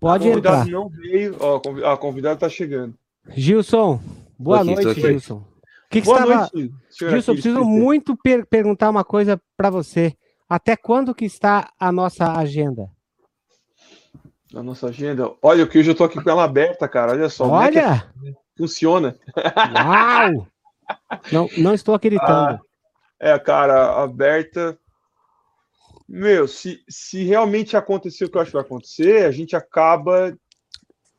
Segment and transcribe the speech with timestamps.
[0.00, 0.72] Pode a convidada entrar.
[0.72, 1.36] não veio.
[1.40, 2.94] Ó, a convi- a convidada tá chegando.
[3.30, 4.00] Gilson,
[4.38, 5.00] boa aqui, noite.
[5.00, 5.36] Gilson.
[5.36, 6.34] O que, que Boa estava...
[6.52, 10.14] noite, Gilson, preciso muito per- perguntar uma coisa para você.
[10.48, 12.90] Até quando que está a nossa agenda?
[14.52, 15.30] Na nossa agenda.
[15.42, 17.12] Olha, que hoje eu tô aqui com ela aberta, cara.
[17.12, 17.44] Olha só.
[17.62, 18.12] é que Olha!
[18.56, 19.16] funciona.
[19.74, 20.46] Uau!
[21.32, 22.60] Não, não estou acreditando.
[23.18, 24.78] É, cara, aberta.
[26.08, 30.36] Meu, se, se realmente acontecer o que eu acho que vai acontecer, a gente acaba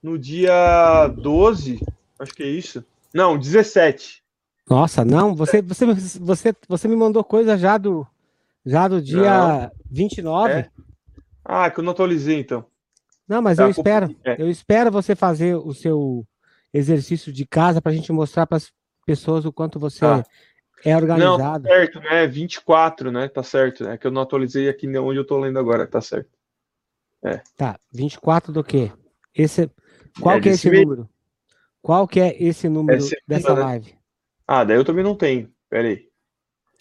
[0.01, 1.79] no dia 12,
[2.19, 2.83] acho que é isso.
[3.13, 4.23] Não, 17.
[4.69, 5.85] Nossa, não, você, você,
[6.19, 8.05] você, você me mandou coisa já do,
[8.65, 10.53] já do dia 29.
[10.53, 10.69] É.
[11.43, 12.65] Ah, que eu não atualizei então.
[13.27, 14.15] Não, mas Tá, eu espero.
[14.23, 14.41] é.
[14.41, 16.25] Eu espero você fazer o seu
[16.73, 18.71] exercício de casa para a gente mostrar para as
[19.05, 20.23] pessoas o quanto você Tá.
[20.85, 21.67] É Não, tá organizado.
[21.67, 22.27] certo, né?
[22.27, 23.27] 24, né?
[23.27, 23.87] Tá certo.
[23.87, 26.29] É que eu não atualizei aqui onde eu tô lendo agora, tá certo.
[27.57, 28.91] Tá, 24 do quê?
[29.35, 29.69] Esse,
[30.21, 30.83] qual É que é esse mês.
[30.83, 31.09] número?
[31.81, 33.61] Qual que é esse número segunda, dessa né?
[33.61, 33.95] live?
[34.47, 35.51] Ah, daí eu também não tenho.
[35.69, 36.07] Pera aí.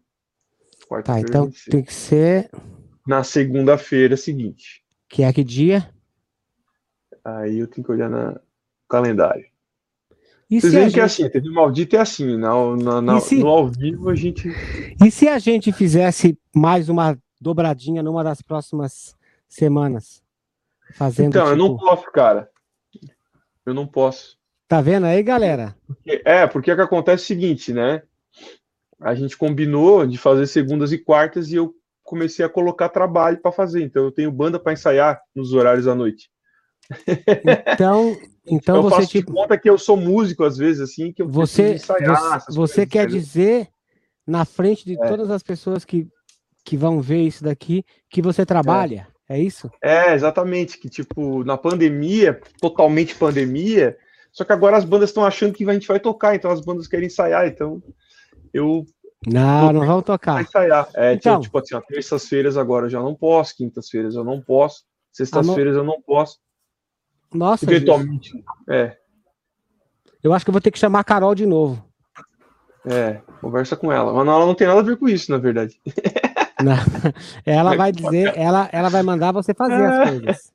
[1.03, 1.65] Tá, então 26.
[1.71, 2.51] tem que ser
[3.07, 4.83] Na segunda-feira seguinte.
[5.09, 5.89] que é que dia?
[7.23, 8.41] Aí eu tenho que olhar na- no
[8.87, 9.47] calendário.
[10.47, 13.39] E Vocês veem que é gente, assim, teve maldito é assim, na, na- na- se-
[13.39, 14.47] no ao vivo a gente.
[15.03, 19.15] e se a gente fizesse mais uma dobradinha numa das próximas
[19.49, 20.23] semanas?
[20.93, 22.49] Fazendo Então, eu não tipo- posso, cara.
[23.65, 24.37] Eu não posso.
[24.67, 25.75] Tá vendo aí, galera?
[26.23, 28.01] É, porque o que acontece é o seguinte, né?
[29.01, 31.73] A gente combinou de fazer segundas e quartas e eu
[32.03, 33.83] comecei a colocar trabalho para fazer.
[33.83, 36.29] Então eu tenho banda para ensaiar nos horários à noite.
[37.73, 38.15] Então,
[38.45, 41.27] então eu você faço tipo conta que eu sou músico às vezes assim, que eu
[41.27, 42.39] você ensaiar.
[42.45, 43.19] você, você quer entendeu?
[43.19, 43.67] dizer
[44.25, 45.07] na frente de É.
[45.07, 46.07] todas as pessoas que,
[46.63, 49.07] que vão ver isso daqui que você trabalha?
[49.11, 49.71] É, isso?
[49.81, 53.97] É, exatamente, que tipo, na pandemia, totalmente pandemia,
[54.31, 56.87] só que agora as bandas estão achando que a gente vai tocar, então as bandas
[56.87, 57.81] querem ensaiar, então
[58.53, 58.85] eu
[59.25, 60.41] Não, não vou tocar.
[60.41, 60.87] ensaiar.
[60.93, 61.41] É, Então.
[61.41, 65.99] tipo assim, terças-feiras agora eu já não posso, quintas-feiras eu não posso, sextas-feiras eu não
[66.01, 66.37] posso,
[67.33, 68.31] Nossa, eventualmente,
[68.69, 68.95] é,
[70.21, 71.83] eu acho que eu vou ter que chamar a Carol de novo.
[72.87, 75.37] é, conversa com ela, mas não, ela não tem nada a ver com isso, na
[75.39, 75.79] verdade.
[76.65, 76.75] Não.
[77.45, 79.85] Ela vai dizer, ela, ela vai mandar você fazer É.
[79.85, 80.53] as coisas.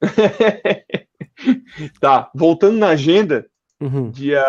[2.00, 3.46] tá, voltando na agenda,
[3.80, 4.10] Uhum.
[4.10, 4.42] dia.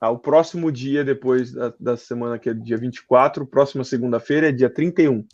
[0.00, 4.52] Ah, o próximo dia depois da, da semana, que é dia 24, próxima segunda-feira é
[4.52, 5.24] dia 31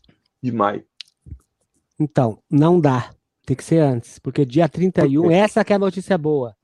[0.42, 0.84] de maio.
[1.98, 3.10] Então, não dá.
[3.46, 6.54] Tem que ser antes, porque dia 31, Por essa que é a notícia boa.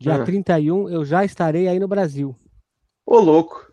[0.00, 0.24] Dia Ah.
[0.24, 2.34] 31 eu já estarei aí no Brasil.
[3.06, 3.67] Ô, louco.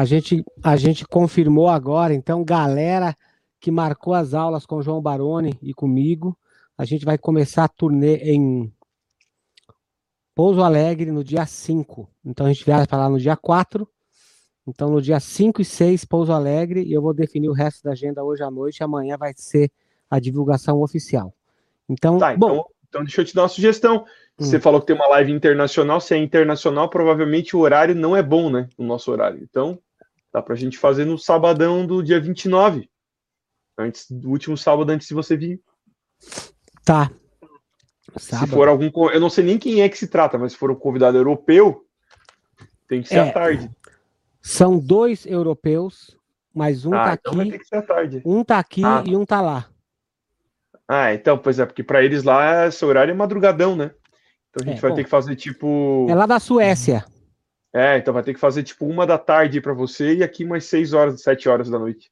[0.00, 3.14] A gente, a gente confirmou agora, então, galera
[3.60, 6.34] que marcou as aulas com o João Baroni e comigo,
[6.78, 8.72] a gente vai começar a turnê em
[10.34, 12.08] Pouso Alegre no dia 5.
[12.24, 13.86] Então a gente viaja para lá no dia 4.
[14.66, 17.90] Então no dia 5 e 6, Pouso Alegre, e eu vou definir o resto da
[17.90, 19.70] agenda hoje à noite, amanhã vai ser
[20.08, 21.34] a divulgação oficial.
[21.86, 24.06] Então, Tá, bom, então, então deixa eu te dar uma sugestão.
[24.38, 24.60] Você Hum.
[24.62, 26.00] falou que tem uma live internacional.
[26.00, 28.66] Se é internacional, provavelmente o horário não é bom, né?
[28.78, 29.38] O nosso horário.
[29.42, 29.78] Então,
[30.32, 32.88] dá pra gente fazer no sabadão do dia 29.
[33.78, 35.60] Antes do último sábado antes de você vir.
[36.84, 37.10] tá.
[38.16, 38.50] Se Sábado.
[38.50, 38.90] for algum.
[39.10, 41.86] Eu não sei nem quem é que se trata, mas se for um convidado europeu,
[42.88, 43.70] tem que ser É, à tarde.
[44.42, 46.16] São dois europeus,
[46.52, 48.20] mas um ah, tá então vai aqui, ter que ser à tarde.
[48.24, 49.04] um tá aqui Ah.
[49.06, 49.68] e um tá lá.
[50.88, 53.92] Ah, então, pois é, porque pra eles lá, esse horário é madrugadão, né?
[54.50, 54.96] Então a gente É, vai bom.
[54.96, 56.06] ter que fazer tipo.
[56.10, 57.04] É lá da Suécia.
[57.72, 60.64] É, então vai ter que fazer tipo uma da tarde pra você e aqui mais
[60.64, 62.10] seis horas, sete horas da noite.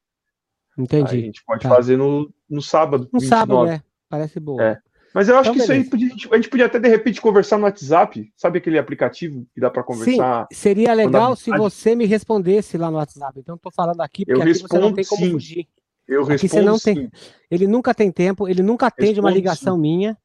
[0.79, 1.21] Aí a Entendi.
[1.23, 1.69] gente pode Tá.
[1.69, 3.09] fazer no, no sábado.
[3.13, 3.29] No 29.
[3.29, 3.83] sábado, é.
[4.09, 4.63] Parece boa.
[4.63, 4.79] É.
[5.13, 5.83] Mas eu acho então, que beleza.
[5.89, 8.33] isso aí podia, a gente podia até de repente conversar no WhatsApp.
[8.37, 10.47] Sabe aquele aplicativo que dá para conversar?
[10.53, 13.41] Sim, seria legal se você me respondesse lá no WhatsApp.
[13.41, 15.33] Então estou falando aqui porque eu aqui respondo, você não tem como sim.
[15.33, 15.69] fugir.
[16.07, 16.51] Eu aqui respondo.
[16.51, 16.95] Você não sim.
[16.95, 17.11] tem.
[17.51, 19.81] Ele nunca tem tempo, ele nunca atende respondo, uma ligação sim.
[19.81, 20.19] minha.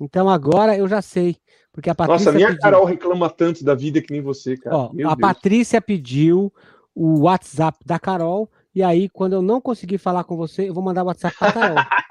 [0.00, 1.36] Então agora eu já sei.
[1.72, 2.26] Porque a Patrícia.
[2.26, 2.60] Nossa, minha pediu...
[2.60, 4.76] Carol reclama tanto da vida que nem você, cara.
[4.76, 5.14] Ó, a Deus.
[5.16, 6.52] Patrícia pediu
[6.94, 8.50] o WhatsApp da Carol.
[8.74, 11.52] E aí, quando eu não conseguir falar com você, eu vou mandar o WhatsApp para
[11.52, 11.76] Carol.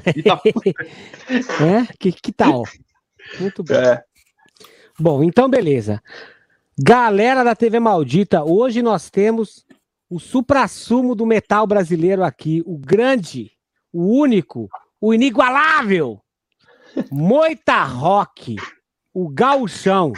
[1.60, 1.92] É?
[1.98, 2.64] Que, que tal?
[3.38, 3.74] Muito bom.
[3.74, 4.02] É.
[4.98, 6.02] Bom, então beleza.
[6.78, 9.66] Galera da TV Maldita, hoje nós temos
[10.08, 13.52] o supra-sumo do metal brasileiro aqui, o grande,
[13.92, 14.68] o único,
[15.00, 16.20] o inigualável,
[17.10, 18.56] Moita Rock,
[19.14, 20.12] o gauchão.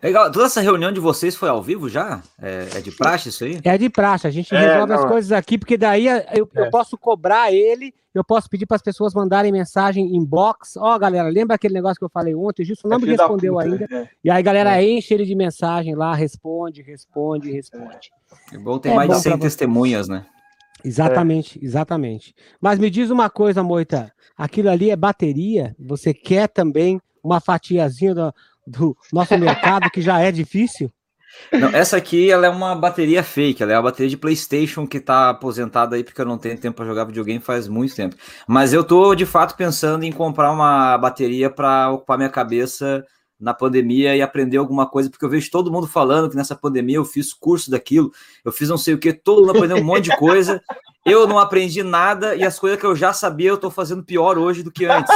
[0.00, 2.22] Legal, toda essa reunião de vocês foi ao vivo já?
[2.40, 3.60] É, é de praxe isso aí?
[3.64, 6.34] É de praxe, a gente é, resolve não, as coisas aqui, porque daí eu, é.
[6.54, 10.76] eu posso cobrar ele, eu posso pedir para as pessoas mandarem mensagem inbox.
[10.76, 12.62] Ó, oh, galera, lembra aquele negócio que eu falei ontem?
[12.62, 13.86] O Gilson não é me respondeu ainda.
[13.90, 14.08] É.
[14.22, 14.88] E aí, galera, é.
[14.88, 18.10] enche ele de mensagem lá, responde, responde, responde.
[18.52, 20.24] É bom ter mais de 100 testemunhas, né?
[20.84, 22.34] Exatamente, exatamente.
[22.60, 25.74] Mas me diz uma coisa, Moita, aquilo ali é bateria?
[25.78, 28.34] Você quer também uma fatiazinha da,
[28.66, 30.92] do nosso mercado, que já é difícil?
[31.52, 34.98] Não, essa aqui ela é uma bateria fake, ela é a bateria de PlayStation que
[34.98, 38.16] tá aposentada aí porque eu não tenho tempo para jogar videogame faz muito tempo.
[38.46, 43.04] Mas eu tô de fato pensando em comprar uma bateria para ocupar minha cabeça
[43.38, 46.96] na pandemia e aprender alguma coisa, porque eu vejo todo mundo falando que nessa pandemia
[46.96, 48.12] eu fiz curso daquilo,
[48.44, 50.60] eu fiz não sei o que, todo mundo aprendeu um monte de coisa,
[51.06, 54.38] eu não aprendi nada e as coisas que eu já sabia eu tô fazendo pior
[54.38, 55.14] hoje do que antes.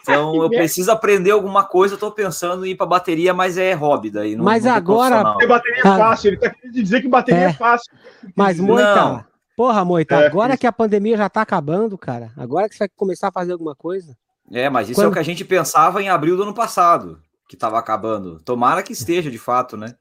[0.00, 3.74] Então eu preciso aprender alguma coisa, eu tô pensando em ir para bateria, mas é
[3.74, 4.34] hobby daí.
[4.34, 5.22] Não, mas não agora.
[5.22, 5.98] Porque bateria é ah.
[5.98, 7.92] fácil, ele tá querendo dizer que bateria é, é fácil.
[8.34, 12.74] Mas, Moita, porra, Moita, é, agora que a pandemia já tá acabando, cara, agora que
[12.74, 14.16] você vai começar a fazer alguma coisa.
[14.52, 15.06] É, mas isso Quando...
[15.06, 18.40] é o que a gente pensava em abril do ano passado, que tava acabando.
[18.40, 19.94] Tomara que esteja de fato, né?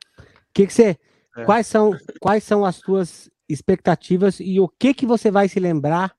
[0.54, 0.98] Que que você.
[1.38, 1.46] É.
[1.46, 6.14] Quais são, quais são as tuas expectativas e o que que você vai se lembrar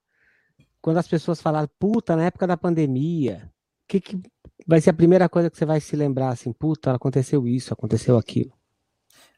[0.81, 3.50] quando as pessoas falaram, puta, na época da pandemia,
[3.85, 4.21] o que, que
[4.67, 8.17] vai ser a primeira coisa que você vai se lembrar, assim, puta, aconteceu isso, aconteceu
[8.17, 8.53] aquilo?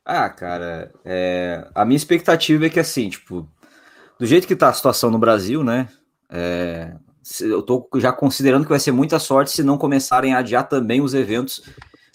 [0.05, 1.69] Ah, cara, é...
[1.75, 3.49] a minha expectativa é que, assim, tipo,
[4.19, 5.89] do jeito que tá a situação no Brasil, né,
[6.31, 6.95] é...
[7.41, 11.01] eu tô já considerando que vai ser muita sorte se não começarem a adiar também
[11.01, 11.63] os eventos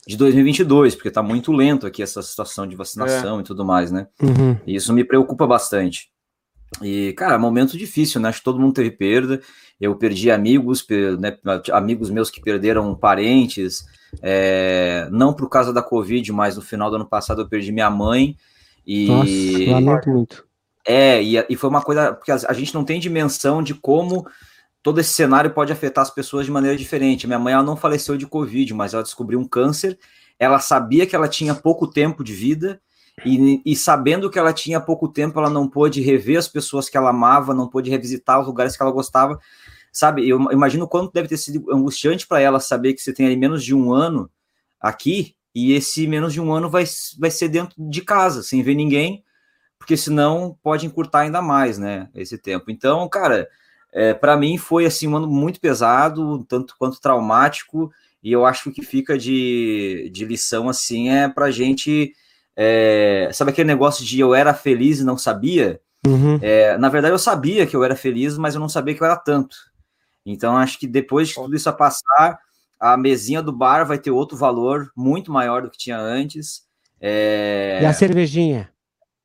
[0.06, 3.42] de 2022, porque tá muito lento aqui essa situação de vacinação é.
[3.42, 4.08] e tudo mais, né?
[4.22, 4.58] Uhum.
[4.66, 6.10] E isso me preocupa bastante.
[6.82, 8.30] E, cara, momento difícil, né?
[8.30, 9.42] Acho que todo mundo teve perda.
[9.80, 10.86] Eu perdi amigos,
[11.20, 11.38] né,
[11.72, 13.86] amigos meus que perderam parentes,
[14.22, 17.90] é, não por causa da Covid, mas no final do ano passado eu perdi minha
[17.90, 18.36] mãe.
[18.86, 20.48] E, Nossa, lamento muito.
[20.86, 24.26] É, e, e foi uma coisa, porque a, a gente não tem dimensão de como
[24.88, 27.28] todo esse cenário pode afetar as pessoas de maneira diferente.
[27.28, 30.00] Minha mãe ela não faleceu de Covid, mas ela descobriu um câncer.
[30.40, 32.80] Ela sabia que ela tinha pouco tempo de vida
[33.26, 36.96] e, e, sabendo que ela tinha pouco tempo, ela não pôde rever as pessoas que
[36.96, 39.38] ela amava, não pôde revisitar os lugares que ela gostava.
[39.92, 43.36] Sabe, eu imagino quanto deve ter sido angustiante para ela saber que você tem aí
[43.36, 44.32] menos de um ano
[44.80, 46.86] aqui e esse menos de um ano vai,
[47.20, 49.22] vai ser dentro de casa, sem ver ninguém,
[49.78, 52.72] porque senão pode encurtar ainda mais, né, esse tempo.
[52.72, 53.50] Então, cara,
[53.94, 57.92] é, para mim foi assim um ano muito pesado, tanto quanto traumático,
[58.22, 62.14] e eu acho que fica de, de lição assim é para gente
[62.60, 65.80] é, sabe aquele negócio de eu era feliz e não sabia?
[66.06, 66.40] Uhum.
[66.42, 69.06] É, na verdade, eu sabia que eu era feliz, mas eu não sabia que eu
[69.06, 69.56] era tanto.
[70.26, 72.40] Então, acho que depois de tudo isso a passar,
[72.80, 76.64] a mesinha do bar vai ter outro valor muito maior do que tinha antes.
[77.00, 77.80] É...
[77.82, 78.72] E a cervejinha?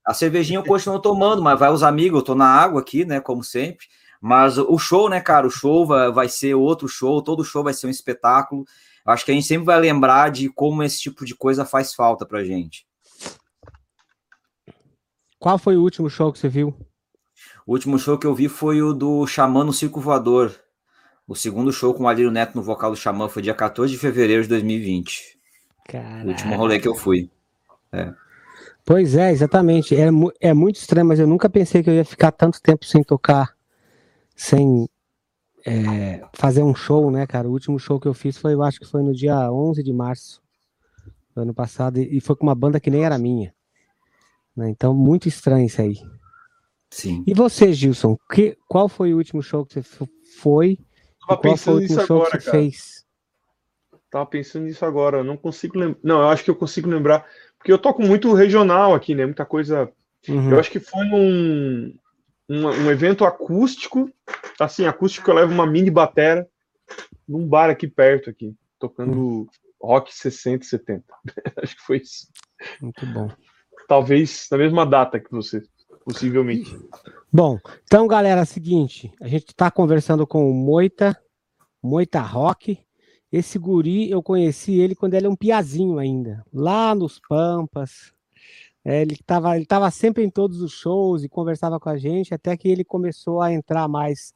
[0.07, 3.19] A cervejinha eu continuo tomando, mas vai os amigos, eu tô na água aqui, né,
[3.19, 3.87] como sempre.
[4.25, 7.75] Mas o show, né, cara, o show vai, vai ser outro show, todo show vai
[7.75, 8.65] ser um espetáculo.
[9.05, 12.25] Acho que a gente sempre vai lembrar de como esse tipo de coisa faz falta
[12.25, 12.87] pra gente.
[15.41, 16.73] Qual foi o último show que você viu?
[17.67, 20.55] O último show que eu vi foi o do Xamã no Circo Voador.
[21.27, 23.99] O segundo show com o Alírio Neto no vocal do Xamã foi dia 14 de
[23.99, 25.37] fevereiro de 2020.
[25.89, 26.25] Caraca.
[26.25, 27.29] O último rolê que eu fui.
[27.91, 28.13] É.
[28.85, 29.97] Pois é, exatamente.
[29.97, 30.11] É,
[30.41, 33.53] é muito estranho, mas eu nunca pensei que eu ia ficar tanto tempo sem tocar,
[34.43, 34.89] sem
[35.65, 37.49] é, fazer um show, né, cara?
[37.49, 39.93] O último show que eu fiz foi, eu acho que foi no dia 11 de
[39.93, 40.43] março
[41.33, 43.55] do ano passado, e foi com uma banda que nem era minha.
[44.57, 44.69] Né?
[44.69, 45.97] Então, muito estranho isso aí.
[46.91, 47.23] Sim.
[47.25, 49.83] E você, Gilson, que, qual foi o último show que você
[50.41, 50.77] foi?
[51.21, 52.59] Tava qual foi o último show agora, que você cara.
[52.59, 53.05] fez?
[54.11, 56.01] Tava pensando nisso agora, não consigo lembrar.
[56.03, 57.25] Não, eu acho que eu consigo lembrar,
[57.57, 59.25] porque eu toco muito regional aqui, né?
[59.25, 59.91] Muita coisa.
[60.29, 60.51] Uhum.
[60.51, 61.95] Eu acho que foi num,
[62.53, 64.11] um, um evento acústico,
[64.61, 66.47] assim, acústico eu levo uma mini batera
[67.27, 69.49] num bar aqui perto, aqui, tocando
[69.81, 71.05] rock 60 e 70.
[71.63, 72.29] Acho que foi isso.
[72.81, 73.31] Muito bom.
[73.89, 75.63] Talvez na mesma data que você,
[76.05, 76.79] possivelmente.
[77.33, 81.19] Bom, então, galera, é o seguinte, a gente está conversando com o Moita,
[81.83, 82.79] Moita Rock.
[83.33, 88.13] Esse guri, eu conheci ele quando ele era um piazinho ainda, lá nos Pampas.
[88.85, 92.35] É, ele estava ele tava sempre em todos os shows e conversava com a gente,
[92.35, 94.35] até que ele começou a entrar mais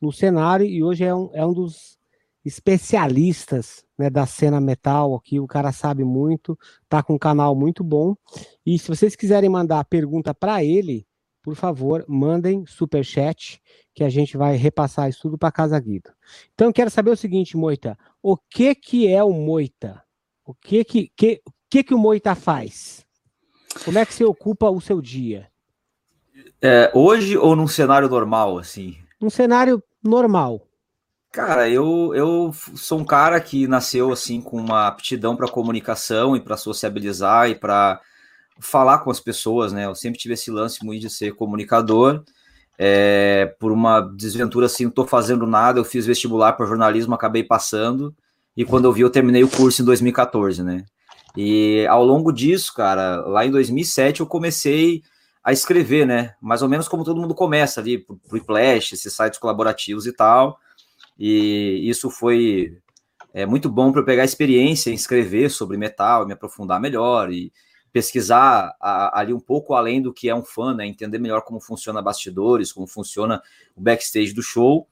[0.00, 1.98] no cenário e hoje é um, é um dos
[2.44, 6.58] especialistas né, da cena metal aqui, o cara sabe muito,
[6.88, 8.14] tá com um canal muito bom.
[8.66, 11.06] E se vocês quiserem mandar pergunta para ele,
[11.42, 13.60] por favor, mandem super chat
[13.94, 16.10] que a gente vai repassar isso tudo para Casa Guido.
[16.54, 20.02] Então, quero saber o seguinte, Moita, o que que é o Moita?
[20.44, 23.03] O que que, que, que, que o Moita faz?
[23.84, 25.48] Como é que você ocupa o seu dia?
[26.60, 28.96] É, hoje ou num cenário normal, assim?
[29.20, 30.66] Um cenário normal.
[31.30, 36.40] Cara, eu, eu sou um cara que nasceu assim com uma aptidão para comunicação e
[36.40, 38.00] para sociabilizar e para
[38.60, 39.86] falar com as pessoas, né?
[39.86, 42.22] Eu sempre tive esse lance muito de ser comunicador.
[42.78, 47.44] É, por uma desventura assim, não estou fazendo nada, eu fiz vestibular para jornalismo, acabei
[47.44, 48.14] passando,
[48.56, 50.84] e quando eu vi, eu terminei o curso em 2014, né?
[51.36, 55.02] E ao longo disso, cara, lá em 2007 eu comecei
[55.42, 56.34] a escrever, né?
[56.40, 60.58] Mais ou menos como todo mundo começa ali, pro, Flash, esses sites colaborativos e tal.
[61.18, 62.78] E isso foi
[63.32, 67.52] é, muito bom para eu pegar experiência em escrever sobre metal, me aprofundar melhor e
[67.92, 70.86] pesquisar a, ali um pouco além do que é um fã, né?
[70.86, 73.42] Entender melhor como funciona bastidores, como funciona
[73.76, 74.88] o backstage do show.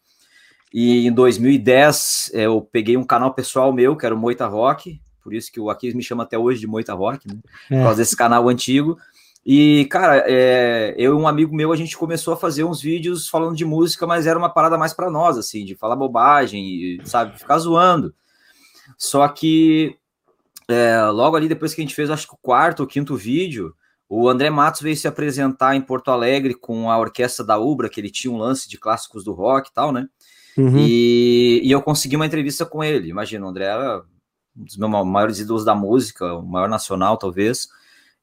[0.73, 5.01] E em 2010 é, eu peguei um canal pessoal meu, que era o Moita Rock,
[5.23, 7.39] por isso que o Aquiles me chama até hoje de Moita Rock, né?
[7.71, 7.77] É.
[7.77, 8.99] Por causa desse canal antigo.
[9.45, 13.29] E, cara, é, eu e um amigo meu, a gente começou a fazer uns vídeos
[13.29, 17.01] falando de música, mas era uma parada mais para nós, assim, de falar bobagem e,
[17.05, 18.15] sabe, ficar zoando.
[18.97, 19.97] Só que
[20.69, 23.75] é, logo ali, depois que a gente fez, acho que o quarto ou quinto vídeo,
[24.09, 28.01] o André Matos veio se apresentar em Porto Alegre com a orquestra da Ubra, que
[28.01, 30.07] ele tinha um lance de clássicos do rock e tal, né?
[30.57, 30.77] Uhum.
[30.79, 33.09] E, e, eu consegui uma entrevista com ele.
[33.09, 34.03] Imagina, o André era
[34.57, 37.69] um dos meus maiores ídolos da música, o maior nacional, talvez.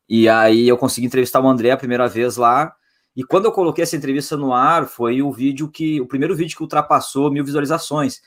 [0.08, 2.74] E aí eu consegui entrevistar o André a primeira vez lá.
[3.16, 6.00] E quando eu coloquei essa entrevista no ar, foi o vídeo que.
[6.02, 8.22] o primeiro vídeo que ultrapassou mil visualizações.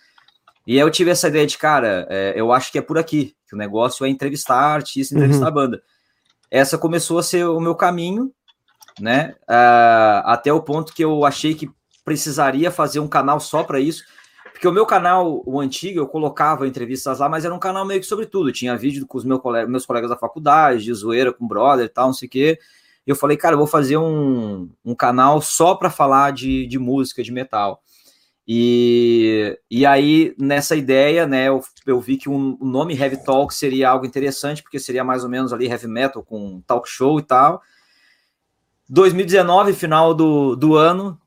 [0.67, 3.35] E aí eu tive essa ideia de, cara, é, eu acho que é por aqui,
[3.49, 5.49] que o negócio é entrevistar artista, entrevistar uhum.
[5.49, 5.83] a banda.
[6.51, 8.33] Essa começou a ser o meu caminho,
[9.01, 9.35] né?
[9.49, 11.71] Uh, até o ponto que eu achei que
[12.05, 14.05] precisaria fazer um canal só para isso.
[14.63, 17.99] Porque o meu canal, o antigo, eu colocava entrevistas lá, mas era um canal meio
[17.99, 18.53] que sobre tudo.
[18.53, 21.89] Tinha vídeo com os meus colegas, meus colegas da faculdade, de zoeira com brother e
[21.89, 22.61] tal, não sei o quê.
[23.05, 26.79] E eu falei, cara, eu vou fazer um, um canal só para falar de, de
[26.79, 27.83] música, de metal.
[28.47, 33.53] E, e aí, nessa ideia, né, eu, eu vi que um, o nome Heavy Talk
[33.53, 37.23] seria algo interessante, porque seria mais ou menos ali heavy metal com talk show e
[37.25, 37.61] tal.
[38.89, 41.21] 2019, final do, do ano,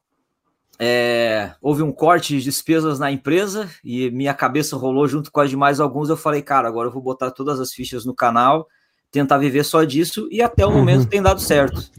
[0.80, 5.50] é, houve um corte de despesas na empresa e minha cabeça rolou junto com as
[5.50, 6.10] de mais alguns.
[6.10, 8.68] Eu falei, cara, agora eu vou botar todas as fichas no canal,
[9.12, 10.78] tentar viver só disso e até o uhum.
[10.78, 11.90] momento tem dado certo.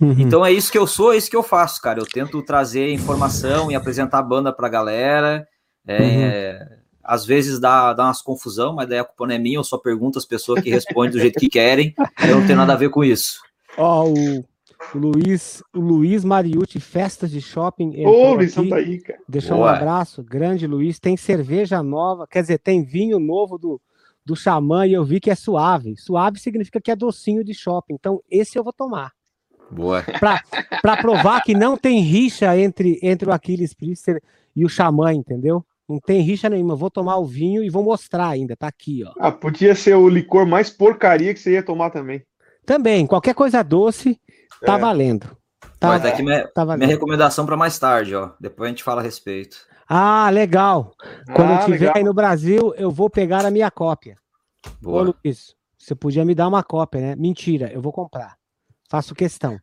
[0.00, 0.16] Uhum.
[0.18, 2.00] Então é isso que eu sou, é isso que eu faço, cara.
[2.00, 5.46] Eu tento trazer informação e apresentar a banda pra galera.
[5.86, 6.76] É, uhum.
[7.04, 9.78] Às vezes dá, dá umas confusão, mas daí a culpa não é minha, eu só
[9.78, 11.94] pergunto as pessoas que respondem do jeito que querem.
[12.26, 13.40] Eu não tenho nada a ver com isso.
[13.76, 14.44] Ó, oh, o o
[14.94, 18.04] Luiz, o Luiz Mariucci, Festas de Shopping.
[18.04, 19.18] Ô, Luiz, tá aí, cara.
[19.28, 19.70] Deixou Boa.
[19.70, 20.98] um abraço, grande Luiz.
[20.98, 23.80] Tem cerveja nova, quer dizer, tem vinho novo do,
[24.24, 25.96] do Xamã e eu vi que é suave.
[25.96, 27.94] Suave significa que é docinho de shopping.
[27.94, 29.12] Então, esse eu vou tomar.
[29.70, 30.04] Boa.
[30.82, 34.22] Para provar que não tem rixa entre, entre o Aquiles Priester
[34.54, 35.64] e o Xamã, entendeu?
[35.88, 36.76] Não tem rixa nenhuma.
[36.76, 38.56] Vou tomar o vinho e vou mostrar ainda.
[38.56, 39.12] Tá aqui, ó.
[39.18, 42.22] Ah, podia ser o licor mais porcaria que você ia tomar também.
[42.64, 44.18] Também, qualquer coisa doce,
[44.64, 44.78] Tá é.
[44.78, 45.36] valendo.
[45.78, 48.30] Tá, Mas aqui minha, tá minha recomendação para mais tarde, ó.
[48.40, 49.58] Depois a gente fala a respeito.
[49.88, 50.92] Ah, legal.
[51.34, 54.16] Quando ah, eu estiver aí no Brasil, eu vou pegar a minha cópia.
[54.80, 55.02] Boa.
[55.02, 57.16] Ô, Luiz, você podia me dar uma cópia, né?
[57.16, 58.36] Mentira, eu vou comprar.
[58.88, 59.58] Faço questão.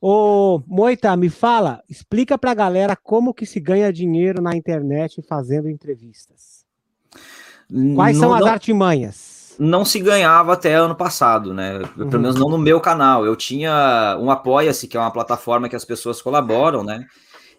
[0.00, 5.68] Ô, Moita, me fala, explica pra galera como que se ganha dinheiro na internet fazendo
[5.68, 6.64] entrevistas.
[7.96, 8.48] Quais não, são as não...
[8.48, 9.37] artimanhas?
[9.58, 11.78] Não se ganhava até ano passado, né?
[11.96, 12.08] Uhum.
[12.08, 13.26] Pelo menos não no meu canal.
[13.26, 17.04] Eu tinha um Apoia-se, que é uma plataforma que as pessoas colaboram, né?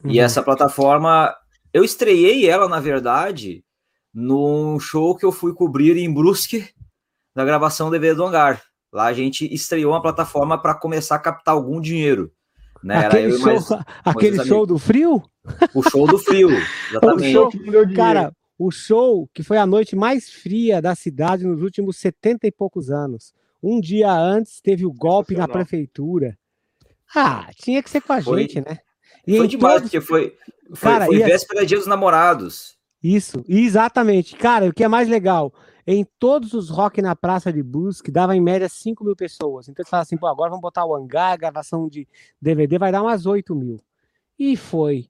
[0.04, 0.12] Uhum.
[0.12, 1.36] E essa plataforma,
[1.74, 3.64] eu estreiei ela, na verdade,
[4.14, 6.70] num show que eu fui cobrir em Brusque,
[7.36, 8.62] na gravação do DVD do Hangar.
[8.92, 12.32] Lá a gente estreou uma plataforma para começar a captar algum dinheiro.
[12.82, 13.06] Né?
[13.06, 13.68] Aquele, show, mais,
[14.06, 15.22] aquele show do frio?
[15.76, 16.50] O show do frio,
[16.90, 17.38] exatamente.
[17.38, 21.96] o show, cara, o show que foi a noite mais fria da cidade nos últimos
[21.96, 23.34] 70 e poucos anos.
[23.64, 26.38] Um dia antes teve o golpe na prefeitura.
[27.16, 28.80] Ah, tinha que ser com a foi, gente, né?
[29.26, 29.90] E foi demais, todos...
[29.90, 30.36] porque foi,
[30.74, 32.78] foi, cara, foi véspera dia dos namorados.
[33.02, 34.36] Isso, exatamente.
[34.36, 35.54] Cara, o que é mais legal,
[35.88, 39.70] em todos os rock na praça de Brusque, dava em média 5 mil pessoas.
[39.70, 42.06] Então você fala assim, pô, agora vamos botar o hangar, gravação de
[42.42, 43.80] DVD, vai dar umas 8 mil.
[44.38, 45.10] E foi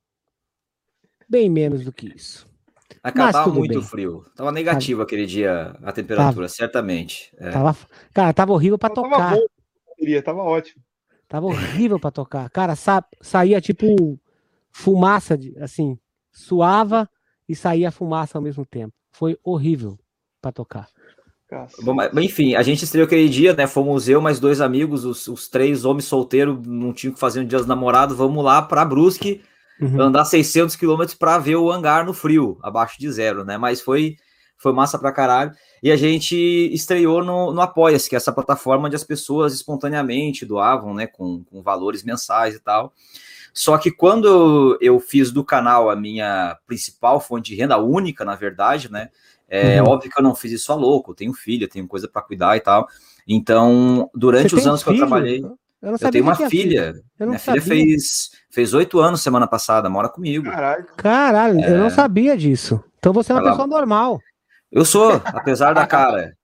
[1.27, 2.49] bem menos do que isso.
[3.03, 3.82] A cara, tava muito bem.
[3.82, 4.25] frio.
[4.36, 6.50] Tava negativo aquele dia a temperatura, tava.
[6.50, 7.32] certamente.
[7.38, 7.50] É.
[7.50, 7.77] Tava,
[8.13, 9.18] cara, tava horrível para tocar.
[9.18, 10.84] Tava bom, tava ótimo.
[11.27, 12.50] Tava horrível para tocar.
[12.50, 14.20] Cara, sa saía tipo
[14.72, 15.98] fumaça, de, assim,
[16.32, 17.10] suava
[17.48, 18.94] e saía fumaça ao mesmo tempo.
[19.12, 19.98] Foi horrível
[20.41, 20.88] para tocar.
[21.82, 23.65] Bom, enfim, a gente estreou aquele dia, né?
[23.65, 27.46] Fomos eu, mais dois amigos, os, os três homens solteiros, não tinham que fazer um
[27.46, 28.15] dia dos namorados.
[28.15, 29.41] Vamos lá para Brusque,
[29.81, 30.01] uhum.
[30.01, 33.57] andar 600 quilômetros para ver o hangar no frio, abaixo de zero, né?
[33.57, 34.17] Mas foi,
[34.57, 35.51] foi massa pra caralho.
[35.81, 36.36] E a gente
[36.74, 41.07] estreou no, no Apoia-se, que é essa plataforma onde as pessoas espontaneamente doavam, né?
[41.07, 42.93] Com, com valores mensais e tal.
[43.53, 48.36] Só que quando eu fiz do canal a minha principal fonte de renda, única, na
[48.36, 49.09] verdade, né?
[49.48, 49.89] É uhum.
[49.89, 52.55] óbvio que eu não fiz isso a louco, eu tenho filha, tenho coisa para cuidar
[52.55, 52.88] e tal.
[53.27, 54.95] Então, durante Você os anos filho?
[54.95, 55.43] que eu trabalhei,
[55.81, 56.93] eu, eu tenho uma filha.
[57.19, 60.45] Minha filha fez fez oito anos semana passada, mora comigo.
[60.45, 61.71] Caralho, Caralho é...
[61.71, 62.83] eu não sabia disso.
[62.98, 63.51] Então você é uma Ela...
[63.51, 64.19] pessoa normal.
[64.71, 66.36] Eu sou, apesar da cara.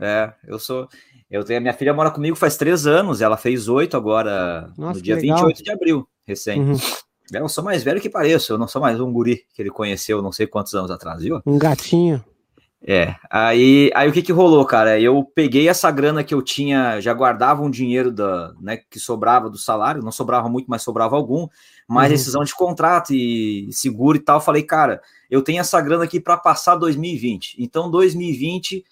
[0.00, 0.88] É, eu sou.
[1.30, 5.02] Eu tenho, minha filha mora comigo faz três anos, ela fez oito agora, Nossa, no
[5.02, 5.36] dia legal.
[5.38, 6.60] 28 de abril, recém.
[6.60, 6.76] Uhum.
[7.30, 10.22] Eu sou mais velho que pareço, eu não sou mais um guri que ele conheceu
[10.22, 11.42] não sei quantos anos atrás, viu?
[11.44, 12.24] Um gatinho.
[12.80, 15.00] É, aí, aí o que que rolou, cara?
[15.00, 19.50] Eu peguei essa grana que eu tinha, já guardava um dinheiro da, né, que sobrava
[19.50, 21.48] do salário, não sobrava muito, mas sobrava algum,
[21.88, 22.16] mais uhum.
[22.16, 24.40] decisão de contrato e seguro e tal.
[24.40, 27.56] Falei, cara, eu tenho essa grana aqui para passar 2020.
[27.58, 28.84] Então, 2020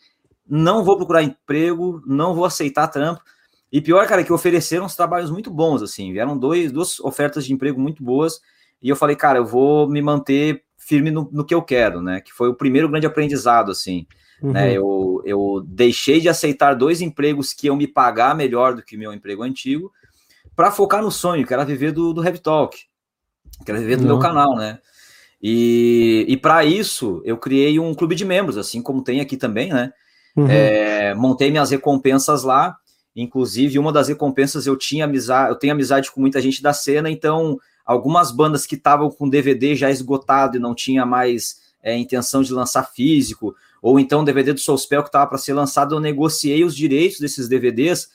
[0.48, 3.22] não vou procurar emprego, não vou aceitar trampo.
[3.70, 7.52] E pior, cara, que ofereceram uns trabalhos muito bons, assim, vieram dois, duas ofertas de
[7.52, 8.40] emprego muito boas.
[8.82, 12.20] E eu falei, cara, eu vou me manter firme no, no que eu quero, né?
[12.20, 14.06] Que foi o primeiro grande aprendizado, assim.
[14.40, 14.52] Uhum.
[14.52, 14.72] Né?
[14.72, 19.12] Eu, eu deixei de aceitar dois empregos que iam me pagar melhor do que meu
[19.12, 19.92] emprego antigo
[20.54, 22.78] para focar no sonho, que era viver do, do Heavy Talk,
[23.64, 24.14] que era viver do Não.
[24.14, 24.78] meu canal, né?
[25.42, 29.70] E, e para isso eu criei um clube de membros, assim como tem aqui também,
[29.70, 29.92] né?
[30.36, 30.46] Uhum.
[30.48, 32.76] É, montei minhas recompensas lá.
[33.14, 37.10] Inclusive, uma das recompensas eu tinha amizade, eu tenho amizade com muita gente da cena,
[37.10, 42.42] então algumas bandas que estavam com DVD já esgotado e não tinha mais é, intenção
[42.42, 46.64] de lançar físico, ou então DVD do Soulspell que estava para ser lançado, eu negociei
[46.64, 48.08] os direitos desses DVDs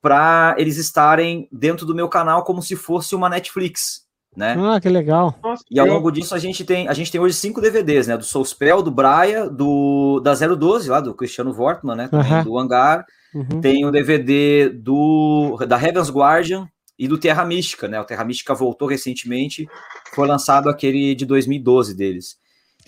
[0.00, 4.56] para eles estarem dentro do meu canal como se fosse uma Netflix, né?
[4.58, 5.34] Ah, que legal.
[5.70, 8.16] E ao longo disso a gente tem, a gente tem hoje cinco DVDs, né?
[8.16, 12.08] Do Soulspell, do Braia, do da 012 lá do Cristiano Wortmann, né?
[12.08, 13.04] Também, do Hangar.
[13.34, 13.60] Uhum.
[13.60, 18.00] Tem o DVD do da Heaven's Guardian, e do Terra Mística, né?
[18.00, 19.68] O Terra Mística voltou recentemente,
[20.14, 22.36] foi lançado aquele de 2012 deles.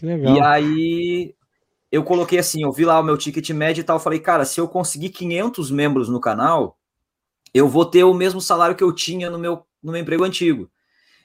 [0.02, 0.34] Legal.
[0.34, 1.34] E aí
[1.92, 4.60] eu coloquei assim, eu vi lá o meu ticket médio e tal, falei, cara, se
[4.60, 6.78] eu conseguir 500 membros no canal,
[7.52, 10.70] eu vou ter o mesmo salário que eu tinha no meu, no meu emprego antigo.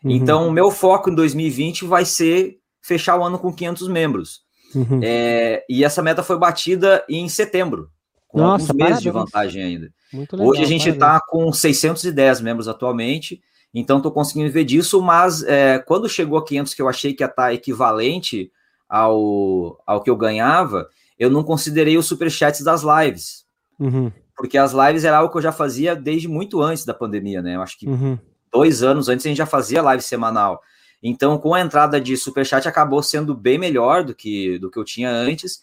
[0.03, 0.11] Uhum.
[0.11, 4.41] Então, o meu foco em 2020 vai ser fechar o ano com 500 membros.
[4.73, 4.99] Uhum.
[5.03, 7.89] É, e essa meta foi batida em setembro,
[8.35, 9.01] com Nossa, alguns meses parabéns.
[9.01, 9.93] de vantagem ainda.
[10.13, 13.41] Legal, Hoje a gente está com 610 membros atualmente,
[13.73, 17.23] então estou conseguindo ver disso, mas é, quando chegou a 500, que eu achei que
[17.23, 18.51] ia estar tá equivalente
[18.89, 23.45] ao, ao que eu ganhava, eu não considerei os superchats das lives.
[23.79, 24.11] Uhum.
[24.35, 27.55] Porque as lives era algo que eu já fazia desde muito antes da pandemia, né?
[27.55, 28.19] Eu acho que uhum.
[28.51, 30.61] dois anos antes a gente já fazia live semanal.
[31.01, 34.83] Então, com a entrada de superchat, acabou sendo bem melhor do que, do que eu
[34.83, 35.61] tinha antes.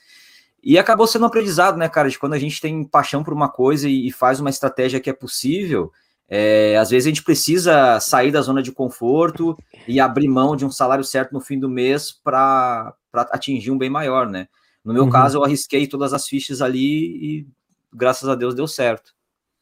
[0.62, 3.48] E acabou sendo um aprendizado, né, cara, de quando a gente tem paixão por uma
[3.48, 5.90] coisa e, e faz uma estratégia que é possível,
[6.29, 10.64] é, às vezes a gente precisa sair da zona de conforto e abrir mão de
[10.64, 14.48] um salário certo no fim do mês para atingir um bem maior, né?
[14.85, 15.11] No meu uhum.
[15.11, 17.48] caso, eu arrisquei todas as fichas ali e
[17.92, 19.12] graças a Deus deu certo.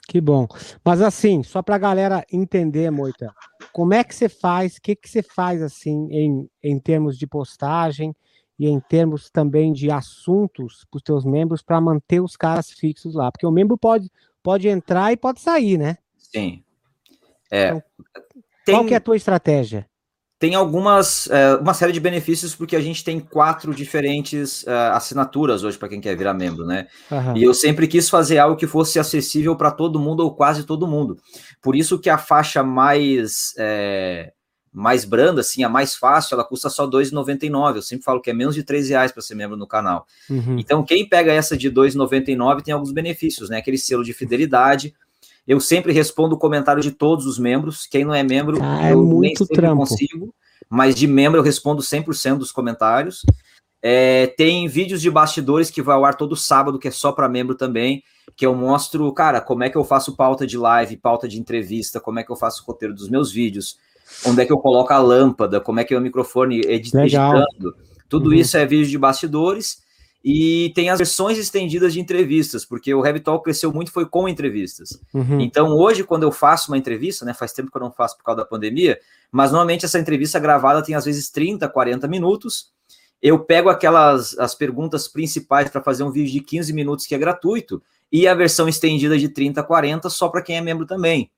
[0.06, 0.46] Que bom.
[0.84, 3.34] Mas assim, só para a galera entender, Moita,
[3.72, 7.26] como é que você faz, o que, que você faz assim em, em termos de
[7.26, 8.14] postagem,
[8.60, 13.14] e em termos também de assuntos para os teus membros para manter os caras fixos
[13.14, 13.32] lá.
[13.32, 15.96] Porque o membro pode, pode entrar e pode sair, né?
[16.18, 16.62] Sim.
[17.50, 17.82] É, então,
[18.66, 18.74] tem...
[18.74, 19.88] Qual que é a tua estratégia?
[20.40, 25.62] tem algumas, é, uma série de benefícios, porque a gente tem quatro diferentes uh, assinaturas
[25.62, 26.86] hoje para quem quer virar membro, né?
[27.10, 27.36] Uhum.
[27.36, 30.86] E eu sempre quis fazer algo que fosse acessível para todo mundo ou quase todo
[30.88, 31.18] mundo.
[31.60, 34.32] Por isso que a faixa mais é,
[34.72, 37.76] mais branda, assim, a mais fácil, ela custa só R$ 2,99.
[37.76, 40.06] Eu sempre falo que é menos de R$ reais para ser membro no canal.
[40.28, 40.58] Uhum.
[40.58, 43.58] Então, quem pega essa de R$ 2,99 tem alguns benefícios, né?
[43.58, 44.94] Aquele selo de fidelidade.
[45.46, 47.86] Eu sempre respondo o comentário de todos os membros.
[47.86, 49.78] Quem não é membro, ah, eu é nem sempre trampo.
[49.78, 50.32] consigo.
[50.68, 53.22] Mas de membro eu respondo 100% dos comentários.
[53.82, 57.28] É, tem vídeos de bastidores que vai ao ar todo sábado, que é só para
[57.28, 58.04] membro também,
[58.36, 61.98] que eu mostro, cara, como é que eu faço pauta de live, pauta de entrevista,
[61.98, 63.78] como é que eu faço o roteiro dos meus vídeos,
[64.26, 67.36] onde é que eu coloco a lâmpada, como é que é o microfone edit Legal.
[67.36, 67.76] editando.
[68.08, 68.34] Tudo uhum.
[68.34, 69.82] isso é vídeo de bastidores.
[70.22, 74.28] E tem as versões estendidas de entrevistas, porque o Heavy Talk cresceu muito foi com
[74.28, 75.00] entrevistas.
[75.14, 75.40] Uhum.
[75.40, 78.24] Então, hoje, quando eu faço uma entrevista, né, faz tempo que eu não faço por
[78.24, 78.98] causa da pandemia,
[79.32, 82.70] mas normalmente essa entrevista gravada tem às vezes 30, 40 minutos.
[83.22, 87.18] Eu pego aquelas as perguntas principais para fazer um vídeo de 15 minutos que é
[87.18, 91.30] gratuito, e a versão estendida de 30, 40 só para quem é membro também.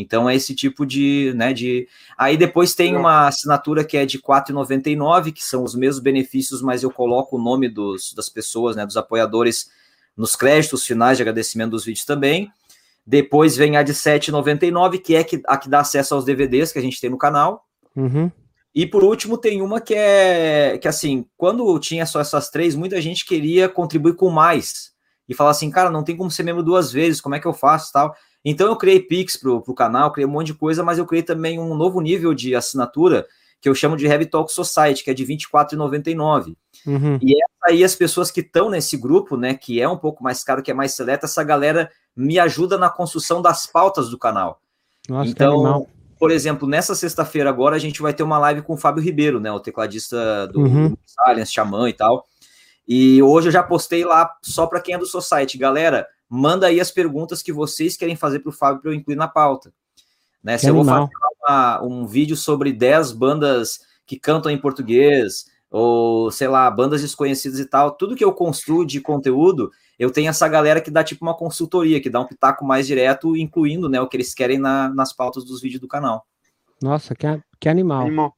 [0.00, 4.16] Então é esse tipo de, né, de Aí depois tem uma assinatura que é de
[4.16, 8.76] R$ 4,99, que são os mesmos benefícios, mas eu coloco o nome dos, das pessoas,
[8.76, 9.70] né, dos apoiadores
[10.16, 12.50] nos créditos finais de agradecimento dos vídeos também.
[13.06, 16.78] Depois vem a de R$ 7,99, que é a que dá acesso aos DVDs que
[16.78, 17.64] a gente tem no canal.
[17.96, 18.30] Uhum.
[18.74, 23.00] E por último, tem uma que é que assim, quando tinha só essas três, muita
[23.00, 24.92] gente queria contribuir com mais
[25.28, 27.52] e falar assim, cara, não tem como ser membro duas vezes, como é que eu
[27.52, 28.14] faço tal?
[28.44, 31.22] Então eu criei Pix pro, pro canal, criei um monte de coisa, mas eu criei
[31.22, 33.26] também um novo nível de assinatura
[33.60, 36.56] que eu chamo de Heavy Talk Society, que é de R$ 24,99.
[36.86, 37.18] Uhum.
[37.20, 37.34] E
[37.66, 40.70] aí as pessoas que estão nesse grupo, né, que é um pouco mais caro, que
[40.70, 44.60] é mais seleta, essa galera me ajuda na construção das pautas do canal.
[45.08, 45.86] Nossa, então,
[46.18, 49.40] por exemplo, nessa sexta-feira agora a gente vai ter uma live com o Fábio Ribeiro,
[49.40, 50.90] né, o tecladista do, uhum.
[50.90, 52.26] do Silence, Xamã e tal.
[52.86, 56.80] E hoje eu já postei lá só para quem é do Society, galera, manda aí
[56.80, 59.72] as perguntas que vocês querem fazer para o Fábio para eu incluir na pauta.
[60.42, 60.58] Né?
[60.58, 61.08] Se eu vou fazer
[61.42, 67.58] uma, um vídeo sobre 10 bandas que cantam em português, ou sei lá, bandas desconhecidas
[67.58, 71.24] e tal, tudo que eu construo de conteúdo, eu tenho essa galera que dá tipo
[71.24, 74.88] uma consultoria, que dá um pitaco mais direto, incluindo né, o que eles querem na,
[74.88, 76.26] nas pautas dos vídeos do canal.
[76.80, 77.26] Nossa, que,
[77.58, 78.02] que animal.
[78.02, 78.36] animal.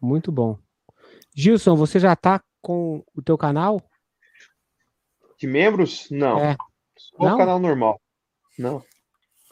[0.00, 0.58] Muito bom.
[1.34, 3.80] Gilson, você já tá com o teu canal?
[5.38, 6.08] De membros?
[6.10, 6.38] Não.
[6.38, 6.56] É.
[7.18, 7.38] Ou não?
[7.38, 8.00] canal normal.
[8.58, 8.82] Não.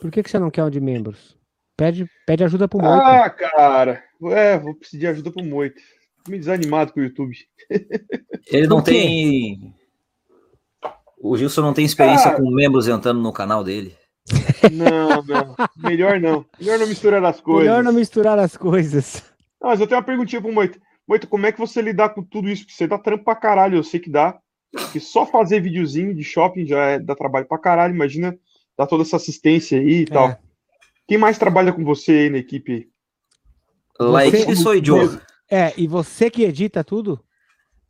[0.01, 1.37] Por que, que você não quer o de membros?
[1.77, 3.03] Pede, pede ajuda pro Moito.
[3.03, 4.03] Ah, cara.
[4.25, 5.81] É, vou precisar de ajuda pro Moito.
[6.25, 7.35] Tô meio desanimado com o YouTube.
[8.53, 9.75] Ele não tem.
[11.19, 12.35] O Gilson não tem experiência ah.
[12.35, 13.97] com membros entrando no canal dele.
[14.73, 15.57] Não, não.
[15.77, 16.45] Melhor não.
[16.59, 17.65] Melhor não misturar as coisas.
[17.65, 19.23] Melhor não misturar as coisas.
[19.61, 20.79] Não, mas eu tenho uma perguntinha pro Moito.
[21.09, 22.63] Moito, como é que você lidar com tudo isso?
[22.63, 24.39] Porque você dá trampo pra caralho, eu sei que dá
[24.93, 27.95] que só fazer videozinho de shopping já é, dá trabalho pra caralho.
[27.95, 28.39] Imagina
[28.77, 30.07] dar toda essa assistência aí e é.
[30.07, 30.39] tal.
[31.07, 32.89] Quem mais trabalha com você aí na equipe?
[33.99, 35.21] Lá você, sou eu.
[35.51, 37.21] É, e você que edita tudo?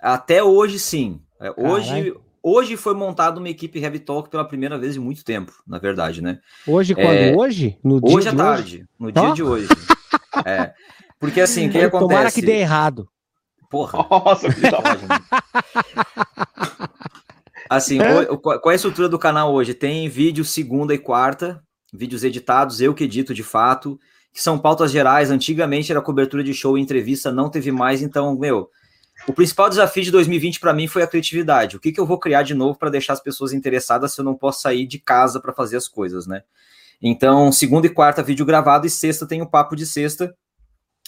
[0.01, 1.21] Até hoje, sim.
[1.39, 5.53] É, hoje, hoje foi montada uma equipe Heavy Talk pela primeira vez em muito tempo,
[5.67, 6.41] na verdade, né?
[6.67, 7.09] Hoje, quando?
[7.09, 7.79] É, hoje?
[7.85, 8.77] No hoje à tarde.
[8.77, 8.89] Hoje?
[8.99, 9.69] No dia de hoje.
[10.47, 10.73] é.
[11.19, 12.09] Porque assim, o que acontece?
[12.09, 13.07] Tomara que dê errado.
[13.71, 14.05] Porra.
[14.11, 14.61] Nossa, que
[17.71, 18.27] Assim, é?
[18.37, 19.75] qual é a estrutura do canal hoje?
[19.75, 21.63] Tem vídeo segunda e quarta,
[21.95, 23.97] vídeos editados, eu que edito de fato,
[24.33, 25.31] que são pautas gerais.
[25.31, 28.69] Antigamente era cobertura de show e entrevista, não teve mais, então, meu.
[29.29, 31.77] O principal desafio de 2020 para mim foi a criatividade.
[31.77, 34.25] O que, que eu vou criar de novo para deixar as pessoas interessadas se eu
[34.25, 36.43] não posso sair de casa para fazer as coisas, né?
[37.01, 40.35] Então, segunda e quarta, vídeo gravado, e sexta tem o papo de sexta,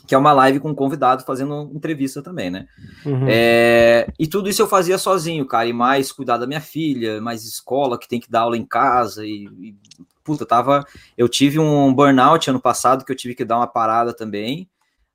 [0.06, 2.66] que é uma live com um convidado fazendo entrevista também, né?
[3.04, 3.26] Uhum.
[3.28, 7.44] É, e tudo isso eu fazia sozinho, cara, e mais cuidar da minha filha, mais
[7.44, 9.76] escola que tem que dar aula em casa e, e
[10.24, 10.84] puta, tava,
[11.16, 14.68] eu tive um burnout ano passado que eu tive que dar uma parada também,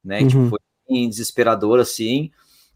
[0.03, 0.21] né?
[0.21, 0.27] Uhum.
[0.27, 2.31] Tipo, foi desesperador assim.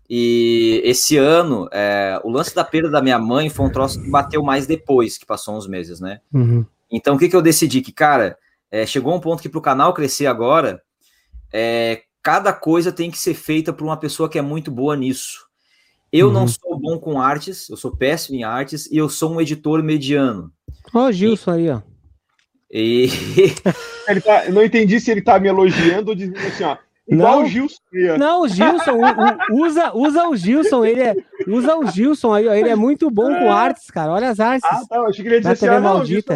[0.10, 4.10] E esse ano, é, o lance da perda da minha mãe foi um troço que
[4.10, 6.20] bateu mais depois, que passou uns meses, né?
[6.34, 6.66] Uhum.
[6.92, 7.80] Então, o que, que eu decidi?
[7.80, 8.38] Que, cara,
[8.70, 10.82] é, chegou um ponto que para o canal crescer agora,
[11.54, 15.48] é, cada coisa tem que ser feita por uma pessoa que é muito boa nisso.
[16.12, 16.34] Eu uhum.
[16.34, 19.82] não sou bom com artes, eu sou péssimo em artes e eu sou um editor
[19.82, 20.52] mediano.
[20.94, 21.56] Ó, o Gilson e...
[21.56, 21.82] aí, ó.
[22.70, 23.10] E...
[24.08, 26.78] ele tá, não entendi se ele tá me elogiando ou dizendo assim, ó.
[27.08, 27.82] Igual não, o Gilson.
[28.18, 31.16] Não, o Gilson, o, o, usa, usa o Gilson, ele é,
[31.48, 34.12] usa o Gilson aí, ó, ele é muito bom com artes, cara.
[34.12, 34.64] Olha as artes.
[34.64, 36.36] Ah, tá, eu achei que ele ia dizer assim, ah, não, maldita.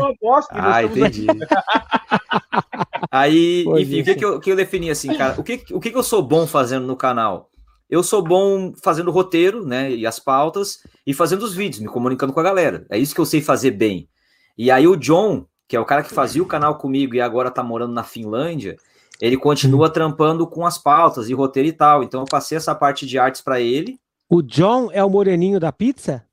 [0.52, 1.28] ah, entendi.
[3.16, 5.40] Aí, Foi enfim, o que, que, eu, que eu defini assim, cara?
[5.40, 7.50] O que, o que, que eu sou bom fazendo no canal?
[7.90, 9.90] Eu sou bom fazendo roteiro, né?
[9.90, 12.86] E as pautas, e fazendo os vídeos, me comunicando com a galera.
[12.90, 14.10] É isso que eu sei fazer bem.
[14.58, 17.50] E aí o John, que é o cara que fazia o canal comigo e agora
[17.50, 18.76] tá morando na Finlândia,
[19.22, 22.04] ele continua trampando com as pautas e roteiro e tal.
[22.04, 23.98] Então eu passei essa parte de artes para ele.
[24.30, 26.26] O John é o moreninho da pizza?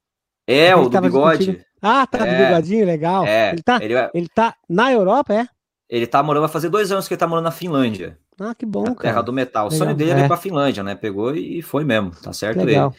[0.48, 1.64] É, o do bigode.
[1.80, 3.24] Ah, tá, é, do bigodinho, legal.
[3.24, 5.46] É, ele, tá, ele, ele tá na Europa, é?
[5.92, 8.18] Ele tá morando, vai fazer dois anos que ele tá morando na Finlândia.
[8.40, 9.10] Ah, que bom, cara.
[9.10, 9.64] Terra do metal.
[9.64, 9.76] Legal.
[9.76, 10.94] O sonho dele é ir pra Finlândia, né?
[10.94, 12.94] Pegou e foi mesmo, tá certo Legal.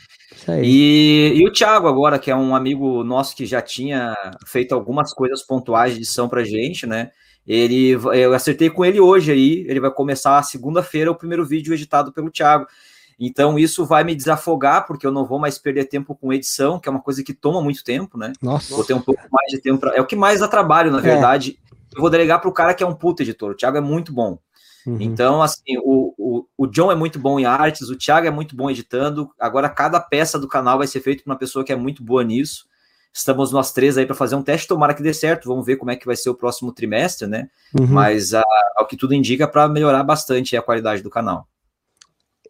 [0.47, 0.61] ele.
[0.63, 5.11] E, e o Thiago agora, que é um amigo nosso que já tinha feito algumas
[5.11, 7.09] coisas pontuais de edição pra gente, né?
[7.47, 12.13] Ele, eu acertei com ele hoje aí, ele vai começar segunda-feira o primeiro vídeo editado
[12.13, 12.67] pelo Thiago.
[13.19, 16.87] Então isso vai me desafogar, porque eu não vou mais perder tempo com edição, que
[16.87, 18.33] é uma coisa que toma muito tempo, né?
[18.39, 18.75] Nossa.
[18.75, 19.79] Vou ter um pouco mais de tempo.
[19.79, 19.95] Pra...
[19.95, 21.01] É o que mais dá trabalho, na é.
[21.01, 21.57] verdade.
[21.95, 23.51] Eu vou delegar para o cara que é um puta editor.
[23.51, 24.39] O Thiago é muito bom.
[24.85, 24.97] Uhum.
[24.99, 28.55] Então, assim, o, o, o John é muito bom em artes, o Thiago é muito
[28.55, 29.29] bom editando.
[29.39, 32.23] Agora, cada peça do canal vai ser feita por uma pessoa que é muito boa
[32.23, 32.65] nisso.
[33.13, 35.47] Estamos nós três aí para fazer um teste, tomara que dê certo.
[35.47, 37.47] Vamos ver como é que vai ser o próximo trimestre, né?
[37.79, 37.87] Uhum.
[37.87, 38.43] Mas, a,
[38.75, 41.47] ao que tudo indica, para melhorar bastante a qualidade do canal.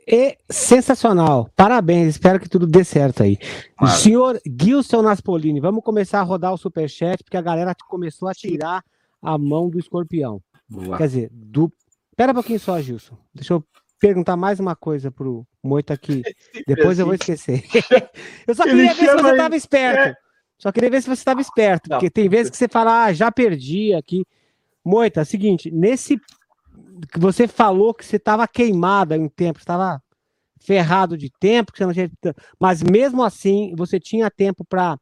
[0.08, 1.50] É sensacional.
[1.56, 3.38] Parabéns, espero que tudo dê certo aí.
[3.78, 3.98] Claro.
[3.98, 8.84] Senhor Gilson Naspolini, vamos começar a rodar o superchat, porque a galera começou a tirar
[9.24, 10.42] a mão do escorpião.
[10.70, 10.98] Boa.
[10.98, 11.72] Quer dizer, do.
[12.16, 13.18] Pera um pouquinho só, Gilson.
[13.34, 13.66] Deixa eu
[14.00, 16.22] perguntar mais uma coisa pro Moita aqui.
[16.68, 17.64] Depois eu vou esquecer.
[18.46, 20.00] eu só queria ver se você estava esperto.
[20.10, 20.16] É.
[20.60, 23.32] Só queria ver se você estava esperto, porque tem vezes que você fala, ah, já
[23.32, 24.26] perdi aqui.
[24.86, 26.18] Moita, é seguinte, nesse
[27.12, 30.02] que você falou que você estava queimada em tempo, estava
[30.62, 32.10] ferrado de tempo, que você não tinha...
[32.60, 34.98] mas mesmo assim você tinha tempo para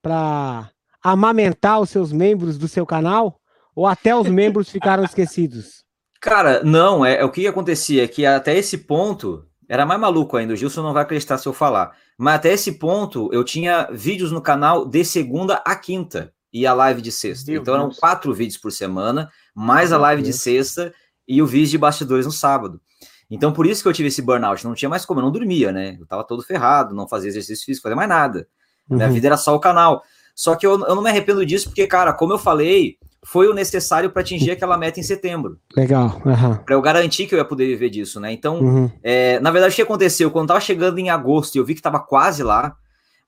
[0.00, 0.70] para
[1.12, 3.40] amamentar os seus membros do seu canal
[3.74, 5.84] ou até os membros ficaram esquecidos?
[6.20, 10.36] Cara, não, é, é o que acontecia é que até esse ponto era mais maluco
[10.36, 11.92] ainda, o Gilson não vai acreditar se eu falar.
[12.18, 16.72] Mas até esse ponto eu tinha vídeos no canal de segunda a quinta e a
[16.72, 17.50] live de sexta.
[17.50, 17.84] Meu então Deus.
[17.84, 20.92] eram quatro vídeos por semana, mais a live de sexta
[21.28, 22.80] e o vídeo de bastidores no sábado.
[23.28, 24.64] Então, por isso que eu tive esse burnout.
[24.64, 25.96] Não tinha mais como, eu não dormia, né?
[26.00, 28.48] Eu tava todo ferrado, não fazia exercício físico, fazia mais nada.
[28.88, 28.96] Uhum.
[28.96, 30.02] Minha vida era só o canal.
[30.36, 33.54] Só que eu, eu não me arrependo disso, porque, cara, como eu falei, foi o
[33.54, 35.58] necessário para atingir aquela meta em setembro.
[35.74, 36.20] Legal.
[36.26, 36.56] Uhum.
[36.58, 38.30] Para eu garantir que eu ia poder viver disso, né?
[38.32, 38.90] Então, uhum.
[39.02, 40.30] é, na verdade, o que aconteceu?
[40.30, 42.76] Quando tava chegando em agosto e eu vi que tava quase lá,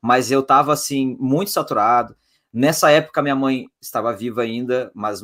[0.03, 2.15] mas eu tava, assim, muito saturado.
[2.53, 5.23] Nessa época, minha mãe estava viva ainda, mas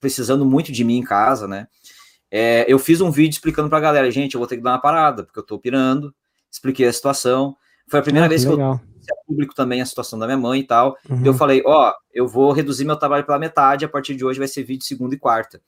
[0.00, 1.66] precisando muito de mim em casa, né?
[2.30, 4.80] É, eu fiz um vídeo explicando pra galera, gente, eu vou ter que dar uma
[4.80, 6.14] parada, porque eu tô pirando,
[6.50, 7.56] expliquei a situação.
[7.88, 8.80] Foi a primeira ah, vez que, que eu
[9.26, 10.96] público também a situação da minha mãe e tal.
[11.08, 11.24] Uhum.
[11.24, 14.48] Eu falei, ó, eu vou reduzir meu trabalho pela metade, a partir de hoje vai
[14.48, 15.60] ser vídeo segunda e quarta.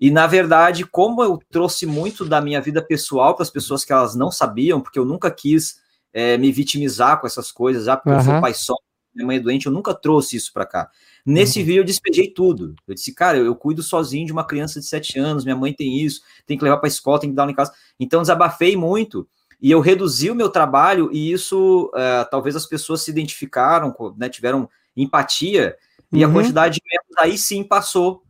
[0.00, 3.92] E na verdade, como eu trouxe muito da minha vida pessoal para as pessoas que
[3.92, 5.80] elas não sabiam, porque eu nunca quis
[6.12, 8.16] é, me vitimizar com essas coisas, ah, porque uhum.
[8.16, 8.74] eu sou pai só,
[9.14, 10.90] minha mãe é doente, eu nunca trouxe isso para cá.
[11.26, 11.66] Nesse uhum.
[11.66, 12.74] vídeo eu despejei tudo.
[12.88, 15.72] Eu disse, cara, eu, eu, cuido sozinho de uma criança de 7 anos, minha mãe
[15.72, 17.72] tem isso, tem que levar para a escola, tem que dar aula em casa.
[17.98, 19.28] Então desabafei muito
[19.60, 24.28] e eu reduzi o meu trabalho e isso uh, talvez as pessoas se identificaram, né,
[24.28, 25.76] tiveram empatia
[26.12, 26.30] e uhum.
[26.30, 28.22] a quantidade de membros aí sim passou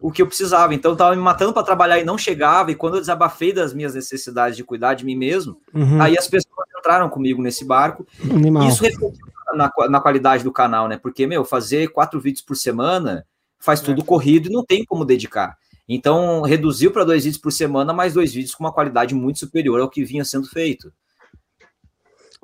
[0.00, 0.74] o que eu precisava.
[0.74, 2.70] Então eu estava me matando para trabalhar e não chegava.
[2.70, 6.00] E quando eu desabafei das minhas necessidades de cuidar de mim mesmo, uhum.
[6.00, 8.06] aí as pessoas entraram comigo nesse barco.
[8.30, 8.68] Animal.
[8.68, 10.96] Isso refletiu na, na qualidade do canal, né?
[10.96, 13.26] Porque, meu, fazer quatro vídeos por semana
[13.58, 14.04] faz tudo é.
[14.04, 15.58] corrido e não tem como dedicar.
[15.88, 19.80] Então, reduziu para dois vídeos por semana, mais dois vídeos com uma qualidade muito superior
[19.80, 20.92] ao que vinha sendo feito.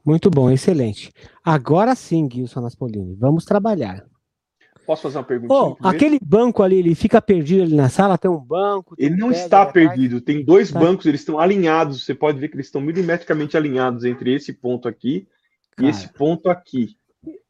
[0.04, 1.12] Muito bom, excelente.
[1.44, 4.04] Agora sim, Gilson Naspolini, vamos trabalhar.
[4.84, 5.54] Posso fazer uma pergunta?
[5.54, 8.96] Oh, aquele banco ali, ele fica perdido ali na sala, tem um banco.
[8.98, 10.80] Ele não está perdido, tem dois tá.
[10.80, 12.04] bancos, eles estão alinhados.
[12.04, 15.26] Você pode ver que eles estão milimetricamente alinhados entre esse ponto aqui
[15.76, 16.96] Cara, e esse ponto aqui.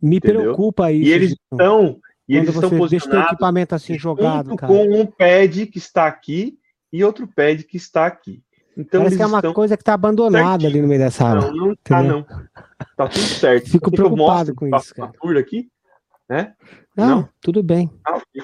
[0.00, 0.42] Me entendeu?
[0.42, 1.08] preocupa isso.
[1.08, 4.72] E eles estão e eles estão posicionados equipamento assim jogado, cara.
[4.72, 6.58] com um pad que está aqui
[6.92, 8.42] e outro pad que está aqui.
[8.76, 11.40] Então Parece que é uma coisa que está abandonada ali no meio dessa sala.
[11.42, 12.24] Não, não está não.
[12.96, 13.70] Tá tudo certo.
[13.70, 15.12] Fico Quando preocupado com isso, cara.
[15.20, 15.70] Por aqui,
[16.28, 16.54] né?
[16.96, 17.90] Não, não, tudo bem.
[18.06, 18.42] Ah, okay.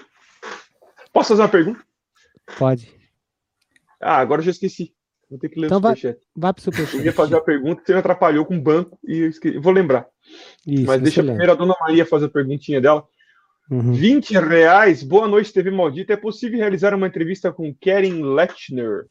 [1.13, 1.81] Posso fazer uma pergunta?
[2.59, 2.95] Pode.
[4.01, 4.95] Ah, agora eu já esqueci.
[5.31, 6.19] Vou ter que ler então o superchat.
[6.35, 6.97] Vai, vai pro superchat.
[6.97, 9.59] Eu ia fazer a pergunta, você me atrapalhou com o banco e eu esqueci.
[9.59, 10.07] Vou lembrar.
[10.67, 13.07] Isso, Mas deixa primeiro a dona Maria fazer a perguntinha dela.
[13.71, 13.93] Uhum.
[13.93, 15.03] 20 reais.
[15.03, 16.15] Boa noite, TV Maldita.
[16.15, 19.07] É possível realizar uma entrevista com Karen Lechner,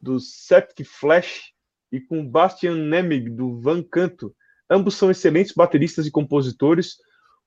[0.00, 1.52] do Septic Flash,
[1.92, 4.34] e com Bastian Nemig, do Van Canto.
[4.68, 6.96] Ambos são excelentes bateristas e compositores.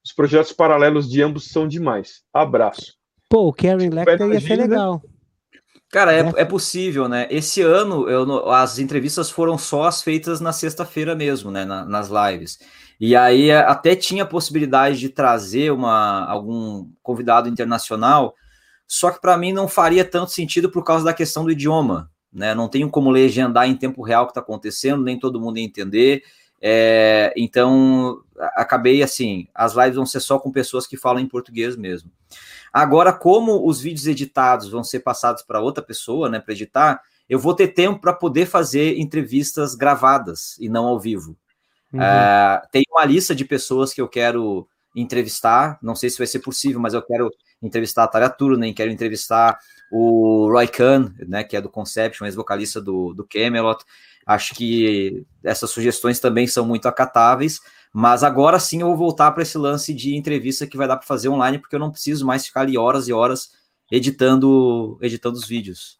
[0.03, 2.21] Os projetos paralelos de ambos são demais.
[2.31, 2.93] Abraço.
[3.27, 5.01] Pô, o Karen Lechner ia ser legal.
[5.89, 7.27] Cara, é, é possível, né?
[7.29, 11.65] Esse ano eu, as entrevistas foram só as feitas na sexta-feira mesmo, né?
[11.65, 12.59] Na, nas lives.
[12.99, 18.35] E aí é, até tinha a possibilidade de trazer uma, algum convidado internacional,
[18.87, 22.53] só que para mim não faria tanto sentido por causa da questão do idioma, né?
[22.53, 26.23] Não tenho como legendar em tempo real o que está acontecendo, nem todo mundo entender.
[26.61, 28.21] É, então
[28.55, 32.11] acabei assim, as lives vão ser só com pessoas que falam em português mesmo.
[32.71, 37.39] Agora, como os vídeos editados vão ser passados para outra pessoa, né, para editar, eu
[37.39, 41.37] vou ter tempo para poder fazer entrevistas gravadas e não ao vivo.
[41.95, 42.01] Uhum.
[42.01, 46.39] É, tem uma lista de pessoas que eu quero entrevistar, não sei se vai ser
[46.39, 47.29] possível, mas eu quero
[47.61, 49.57] entrevistar a Tarja Turunen, quero entrevistar
[49.91, 53.83] o Roy Khan, né, que é do Conception, ex-vocalista do, do Camelot.
[54.25, 57.59] Acho que essas sugestões também são muito acatáveis.
[57.93, 61.07] Mas agora sim eu vou voltar para esse lance de entrevista que vai dar para
[61.07, 63.51] fazer online, porque eu não preciso mais ficar ali horas e horas
[63.89, 65.97] editando, editando os vídeos.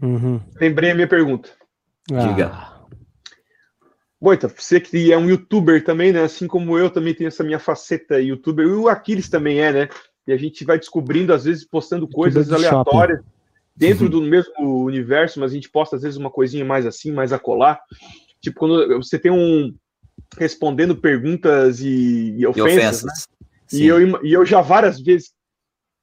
[0.00, 0.40] Uhum.
[0.58, 1.50] Lembrei a minha pergunta.
[2.10, 2.26] Ah.
[2.26, 2.69] Diga.
[4.20, 6.22] Boita, você que é um youtuber também, né?
[6.22, 9.88] Assim como eu também tenho essa minha faceta youtuber, e o Aquiles também é, né?
[10.26, 13.32] E a gente vai descobrindo, às vezes, postando coisas aleatórias shopping.
[13.74, 14.10] dentro uhum.
[14.10, 17.38] do mesmo universo, mas a gente posta, às vezes, uma coisinha mais assim, mais a
[17.38, 17.80] colar.
[18.42, 19.74] Tipo, quando você tem um,
[20.38, 22.66] respondendo perguntas e, e ofensas.
[22.66, 23.04] E, ofensas.
[23.04, 23.78] Né?
[23.80, 25.32] E, eu, e eu já várias vezes,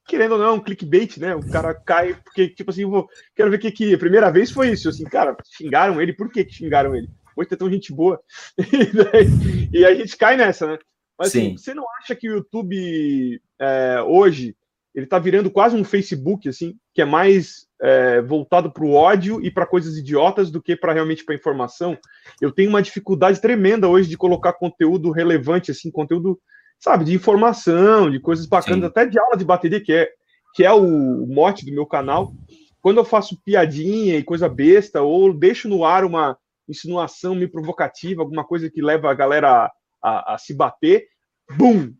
[0.06, 1.34] querendo ou não, é um clickbait, né?
[1.36, 3.94] O cara cai, porque, tipo assim, eu vou, quero ver o que, que.
[3.94, 7.08] A primeira vez foi isso, assim, cara, xingaram ele, por que, que xingaram ele?
[7.38, 8.20] Poxa, é tão gente boa.
[8.58, 10.78] e, daí, e a gente cai nessa, né?
[11.16, 14.56] Mas assim, você não acha que o YouTube é, hoje
[14.92, 19.40] ele tá virando quase um Facebook, assim, que é mais é, voltado para o ódio
[19.40, 21.96] e para coisas idiotas do que para realmente para informação.
[22.40, 26.40] Eu tenho uma dificuldade tremenda hoje de colocar conteúdo relevante, assim, conteúdo,
[26.80, 28.86] sabe, de informação, de coisas bacanas, Sim.
[28.86, 30.10] até de aula de bateria, que é,
[30.54, 32.32] que é o mote do meu canal.
[32.80, 36.36] Quando eu faço piadinha e coisa besta, ou deixo no ar uma
[36.68, 41.08] insinuação meio provocativa, alguma coisa que leva a galera a, a, a se bater,
[41.56, 41.92] bum!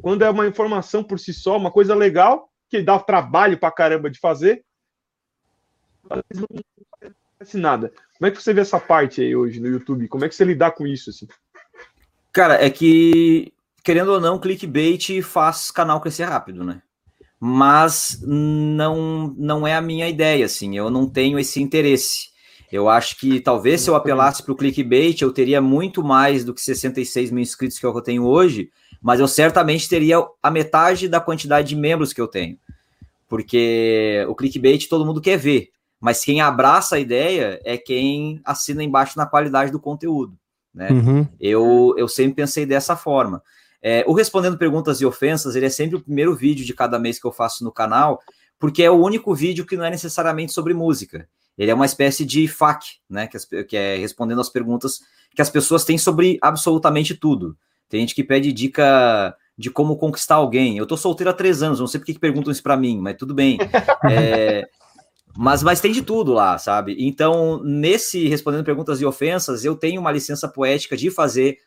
[0.00, 4.10] Quando é uma informação por si só, uma coisa legal, que dá trabalho pra caramba
[4.10, 4.64] de fazer,
[6.10, 6.46] não
[7.44, 7.92] acontece nada.
[8.18, 10.08] Como é que você vê essa parte aí hoje no YouTube?
[10.08, 11.10] Como é que você lidar com isso?
[11.10, 11.28] Assim?
[12.32, 16.82] Cara, é que, querendo ou não, clickbait faz canal crescer rápido, né?
[17.38, 22.33] Mas não, não é a minha ideia, assim, eu não tenho esse interesse.
[22.74, 26.52] Eu acho que talvez se eu apelasse para o clickbait, eu teria muito mais do
[26.52, 28.68] que 66 mil inscritos que eu tenho hoje,
[29.00, 32.58] mas eu certamente teria a metade da quantidade de membros que eu tenho.
[33.28, 35.68] Porque o clickbait todo mundo quer ver.
[36.00, 40.36] Mas quem abraça a ideia é quem assina embaixo na qualidade do conteúdo.
[40.74, 40.90] Né?
[40.90, 41.28] Uhum.
[41.38, 43.40] Eu, eu sempre pensei dessa forma.
[43.80, 47.20] É, o Respondendo Perguntas e Ofensas, ele é sempre o primeiro vídeo de cada mês
[47.20, 48.20] que eu faço no canal,
[48.58, 51.28] porque é o único vídeo que não é necessariamente sobre música.
[51.56, 53.26] Ele é uma espécie de FAQ, né?
[53.26, 55.00] Que, as, que é respondendo as perguntas
[55.34, 57.56] que as pessoas têm sobre absolutamente tudo.
[57.88, 60.76] Tem gente que pede dica de como conquistar alguém.
[60.78, 63.16] Eu tô solteiro há três anos, não sei por que perguntam isso para mim, mas
[63.16, 63.58] tudo bem.
[64.10, 64.68] É,
[65.36, 66.94] mas, mas tem de tudo lá, sabe?
[66.98, 71.58] Então, nesse Respondendo Perguntas e Ofensas, eu tenho uma licença poética de fazer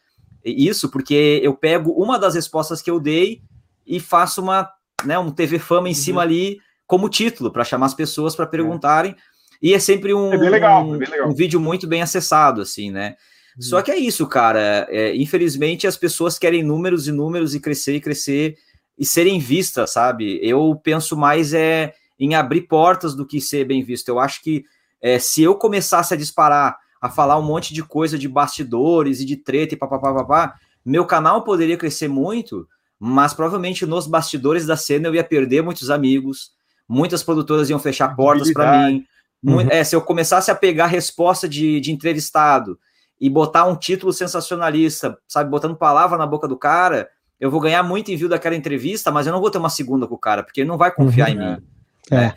[0.45, 3.41] isso, porque eu pego uma das respostas que eu dei
[3.86, 4.69] e faço uma,
[5.04, 5.95] né, um TV Fama em uhum.
[5.95, 9.12] cima ali como título, para chamar as pessoas para perguntarem.
[9.12, 9.15] É.
[9.61, 13.15] E é sempre um, é legal, um, é um, vídeo muito bem acessado, assim, né?
[13.55, 13.61] Uhum.
[13.61, 14.87] Só que é isso, cara.
[14.89, 18.57] É, infelizmente, as pessoas querem números e números e crescer e crescer
[18.97, 20.39] e serem vistas, sabe?
[20.41, 24.09] Eu penso mais é em abrir portas do que ser bem visto.
[24.09, 24.65] Eu acho que
[25.01, 29.25] é, se eu começasse a disparar, a falar um monte de coisa de bastidores e
[29.25, 32.67] de treta e papapá, papá, meu canal poderia crescer muito,
[32.99, 36.51] mas provavelmente nos bastidores da cena eu ia perder muitos amigos,
[36.87, 39.05] muitas produtoras iam fechar portas para mim.
[39.43, 39.62] Uhum.
[39.69, 42.80] É, se eu começasse a pegar resposta de, de entrevistado
[43.19, 47.84] e botar um título sensacionalista, sabe, botando palavra na boca do cara, eu vou ganhar
[47.84, 50.62] muito envio daquela entrevista, mas eu não vou ter uma segunda com o cara, porque
[50.62, 51.36] ele não vai confiar uhum.
[51.36, 51.63] em mim.
[52.12, 52.15] É.
[52.15, 52.34] é.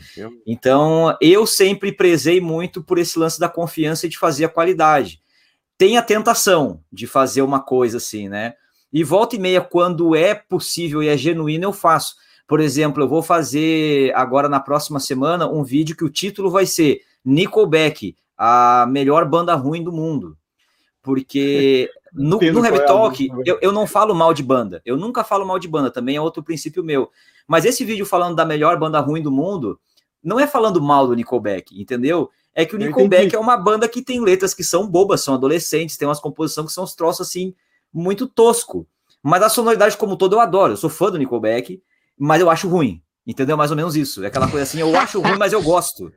[0.46, 5.20] Então, eu sempre prezei muito por esse lance da confiança e de fazer a qualidade.
[5.78, 8.54] Tem a tentação de fazer uma coisa assim, né?
[8.92, 12.16] E volta e meia, quando é possível e é genuíno, eu faço.
[12.50, 16.66] Por exemplo, eu vou fazer agora na próxima semana um vídeo que o título vai
[16.66, 20.36] ser Nickelback, a melhor banda ruim do mundo.
[21.00, 24.82] Porque no, no Heavy é Talk, eu, eu não falo mal de banda.
[24.84, 27.08] Eu nunca falo mal de banda, também é outro princípio meu.
[27.46, 29.78] Mas esse vídeo falando da melhor banda ruim do mundo,
[30.20, 32.32] não é falando mal do Nickelback, entendeu?
[32.52, 35.96] É que o Nickelback é uma banda que tem letras que são bobas, são adolescentes,
[35.96, 37.54] tem umas composições que são uns troços assim,
[37.94, 38.88] muito tosco.
[39.22, 40.72] Mas a sonoridade como todo eu adoro.
[40.72, 41.80] Eu sou fã do Nickelback,
[42.20, 43.02] mas eu acho ruim.
[43.26, 43.56] Entendeu?
[43.56, 44.22] Mais ou menos isso.
[44.22, 46.12] É aquela coisa assim, eu acho ruim, mas eu gosto.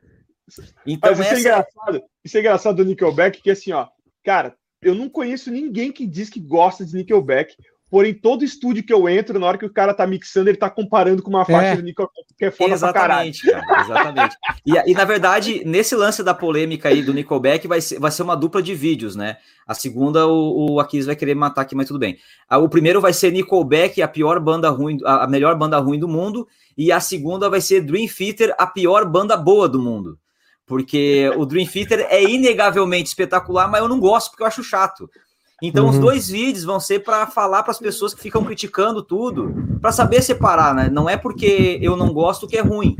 [0.86, 1.36] Então, Mas isso, é essa...
[1.36, 3.88] é engraçado, isso é engraçado do Nickelback, que assim, ó,
[4.22, 7.56] cara, eu não conheço ninguém que diz que gosta de Nickelback,
[7.90, 10.68] Porém, todo estúdio que eu entro, na hora que o cara tá mixando, ele tá
[10.68, 11.76] comparando com uma faixa é.
[11.76, 13.68] do Nickelback, que é foda exatamente, pra caralho.
[13.68, 14.36] Cara, exatamente.
[14.66, 18.22] E, e, na verdade, nesse lance da polêmica aí do Nickelback, vai ser, vai ser
[18.22, 19.36] uma dupla de vídeos, né?
[19.66, 22.18] A segunda, o, o Aquiles vai querer matar aqui, mas tudo bem.
[22.50, 26.48] O primeiro vai ser Nickelback, a pior banda ruim, a melhor banda ruim do mundo,
[26.76, 30.18] e a segunda vai ser Dream Theater, a pior banda boa do mundo.
[30.66, 35.08] Porque o Dream Theater é inegavelmente espetacular, mas eu não gosto porque eu acho chato.
[35.66, 35.90] Então, uhum.
[35.90, 39.92] os dois vídeos vão ser para falar para as pessoas que ficam criticando tudo, para
[39.92, 40.90] saber separar, né?
[40.90, 42.96] Não é porque eu não gosto que é ruim.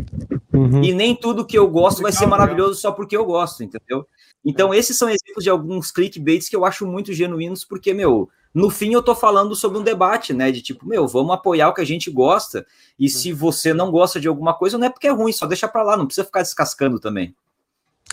[0.51, 0.83] Uhum.
[0.83, 4.07] E nem tudo que eu gosto vai ser maravilhoso só porque eu gosto, entendeu?
[4.43, 8.71] Então, esses são exemplos de alguns clickbaits que eu acho muito genuínos, porque, meu, no
[8.71, 10.51] fim eu tô falando sobre um debate, né?
[10.51, 12.65] De tipo, meu, vamos apoiar o que a gente gosta,
[12.99, 15.69] e se você não gosta de alguma coisa, não é porque é ruim, só deixa
[15.69, 17.35] pra lá, não precisa ficar descascando também.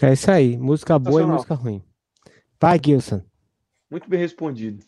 [0.01, 1.81] É isso aí, música boa e música ruim.
[2.59, 3.21] Vai, Gilson.
[3.91, 4.85] Muito bem respondido.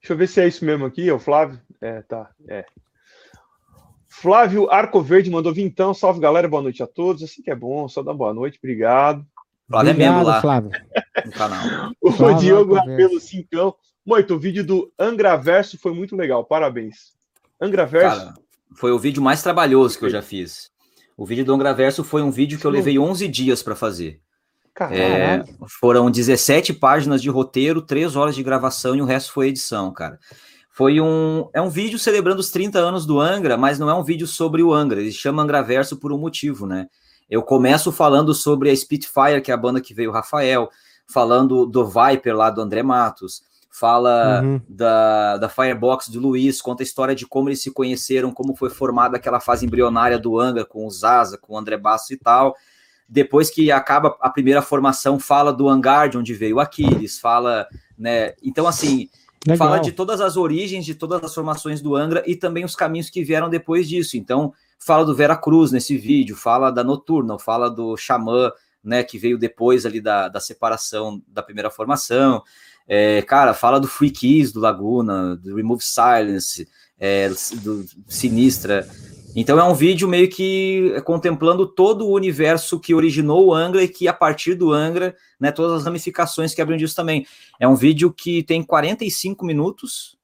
[0.00, 1.60] Deixa eu ver se é isso mesmo aqui, é o Flávio.
[1.80, 2.30] É, tá.
[2.48, 2.64] É.
[4.08, 5.94] Flávio Arcoverde mandou vir então.
[5.94, 7.22] Salve galera, boa noite a todos.
[7.22, 9.24] Assim que é bom, só dá boa noite, obrigado.
[9.68, 10.70] Flávio é membro lá Flávio.
[11.24, 11.92] no canal.
[12.02, 13.74] o Flávio Diogo Rabelo Cincão.
[14.04, 17.14] Muito, o vídeo do Angraverso foi muito legal, parabéns.
[17.60, 18.18] Angraverso.
[18.18, 18.34] Cara,
[18.74, 20.70] foi o vídeo mais trabalhoso que eu já fiz.
[21.16, 24.20] O vídeo do Angraverso foi um vídeo que eu levei 11 dias para fazer.
[24.86, 25.44] É,
[25.80, 30.18] foram 17 páginas de roteiro, 3 horas de gravação e o resto foi edição, cara.
[30.72, 31.48] Foi um.
[31.52, 34.62] É um vídeo celebrando os 30 anos do Angra, mas não é um vídeo sobre
[34.62, 35.00] o Angra.
[35.00, 36.86] Ele chama Angraverso por um motivo, né?
[37.28, 40.68] Eu começo falando sobre a Spitfire, que é a banda que veio o Rafael,
[41.12, 44.60] falando do Viper lá do André Matos, fala uhum.
[44.68, 48.70] da, da Firebox do Luiz, conta a história de como eles se conheceram, como foi
[48.70, 52.54] formada aquela fase embrionária do Angra com o Zaza, com o André Basso e tal
[53.08, 57.66] depois que acaba a primeira formação, fala do hangar de onde veio o Aquiles, fala,
[57.96, 58.34] né?
[58.42, 59.08] Então, assim,
[59.46, 59.66] Legal.
[59.66, 63.08] fala de todas as origens, de todas as formações do Angra e também os caminhos
[63.08, 64.16] que vieram depois disso.
[64.16, 68.52] Então, fala do Vera Cruz nesse vídeo, fala da Noturna, fala do Xamã,
[68.84, 72.42] né, que veio depois ali da, da separação da primeira formação.
[72.86, 77.28] É, cara, fala do Free Keys do Laguna, do Remove Silence, é,
[77.62, 78.88] do Sinistra.
[79.40, 83.88] Então é um vídeo meio que contemplando todo o universo que originou o Angra e
[83.88, 87.24] que a partir do Angra, né, todas as ramificações que abrem disso também.
[87.60, 90.18] É um vídeo que tem 45 minutos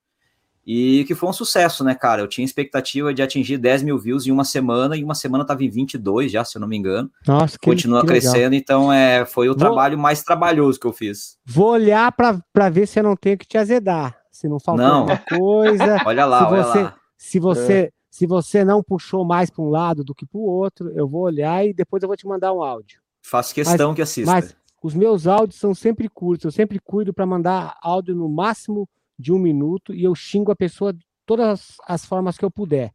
[0.66, 2.22] e que foi um sucesso, né, cara?
[2.22, 5.62] Eu tinha expectativa de atingir 10 mil views em uma semana e uma semana tava
[5.62, 7.08] em 22 já, se eu não me engano.
[7.24, 9.58] Nossa, que Continua que crescendo, então é, foi o Vou...
[9.58, 11.38] trabalho mais trabalhoso que eu fiz.
[11.46, 15.18] Vou olhar para ver se eu não tenho que te azedar, se não falta alguma
[15.18, 16.02] coisa.
[16.04, 16.96] olha lá, se olha você, lá.
[17.16, 17.72] Se você...
[17.72, 21.08] É se você não puxou mais para um lado do que para o outro, eu
[21.08, 23.00] vou olhar e depois eu vou te mandar um áudio.
[23.20, 24.30] Faço questão mas, que assista.
[24.30, 28.88] Mas os meus áudios são sempre curtos, eu sempre cuido para mandar áudio no máximo
[29.18, 32.92] de um minuto e eu xingo a pessoa de todas as formas que eu puder.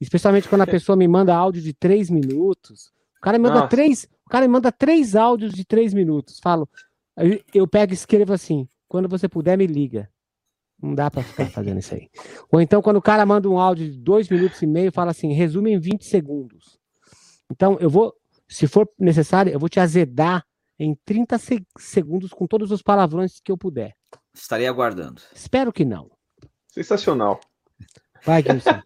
[0.00, 2.90] Especialmente quando a pessoa me manda áudio de três minutos.
[3.18, 3.68] O cara me manda Nossa.
[3.68, 6.40] três, o cara me manda três áudios de três minutos.
[6.42, 6.68] Falo,
[7.54, 10.10] eu pego e escrevo assim: quando você puder, me liga.
[10.82, 12.08] Não dá para ficar fazendo isso aí.
[12.52, 15.32] Ou então, quando o cara manda um áudio de dois minutos e meio, fala assim,
[15.32, 16.78] resume em 20 segundos.
[17.50, 18.14] Então, eu vou,
[18.48, 20.44] se for necessário, eu vou te azedar
[20.78, 21.40] em 30
[21.78, 23.94] segundos com todos os palavrões que eu puder.
[24.34, 25.22] Estarei aguardando.
[25.34, 26.10] Espero que não.
[26.68, 27.40] Sensacional.
[28.22, 28.82] Vai, Gilson.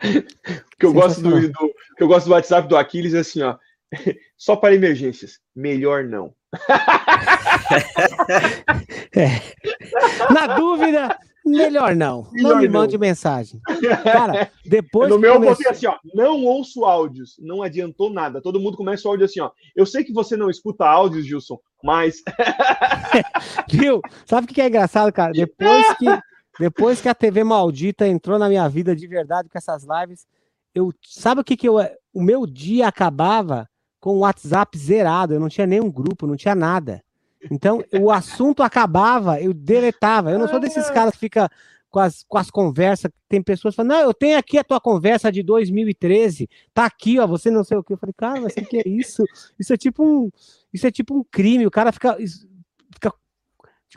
[0.78, 3.56] que eu gosto do, do, que eu gosto do WhatsApp do Aquiles é assim, ó.
[4.36, 5.38] Só para emergências.
[5.54, 6.34] Melhor não.
[9.16, 10.32] é.
[10.32, 12.28] Na dúvida, melhor não.
[12.32, 12.80] Melhor não me não.
[12.80, 13.60] mande mensagem.
[14.02, 15.08] Cara, depois.
[15.08, 15.66] No meu comecei...
[15.66, 15.96] eu assim, ó.
[16.14, 17.36] Não ouço áudios.
[17.38, 18.40] Não adiantou nada.
[18.40, 19.50] Todo mundo começa o áudio assim, ó.
[19.74, 22.22] Eu sei que você não escuta áudios, Gilson, mas.
[23.70, 24.00] Viu?
[24.26, 25.32] Sabe o que é engraçado, cara?
[25.32, 26.06] Depois que,
[26.58, 30.26] depois que a TV maldita entrou na minha vida de verdade com essas lives,
[30.74, 30.92] eu.
[31.02, 31.76] Sabe o que, que eu.
[32.12, 33.68] O meu dia acabava
[34.02, 37.00] com o WhatsApp zerado, eu não tinha nenhum grupo, não tinha nada.
[37.48, 40.32] Então, o assunto acabava, eu deletava.
[40.32, 40.92] Eu não sou desses ah.
[40.92, 41.48] caras que fica
[41.88, 43.12] com as, com as conversas.
[43.28, 47.28] Tem pessoas falando, não, eu tenho aqui a tua conversa de 2013, tá aqui, ó,
[47.28, 47.92] você não sei o que.
[47.92, 49.22] Eu falei, cara, mas o que é isso?
[49.56, 50.30] Isso é tipo um,
[50.74, 51.64] isso é tipo um crime.
[51.64, 52.16] O cara fica,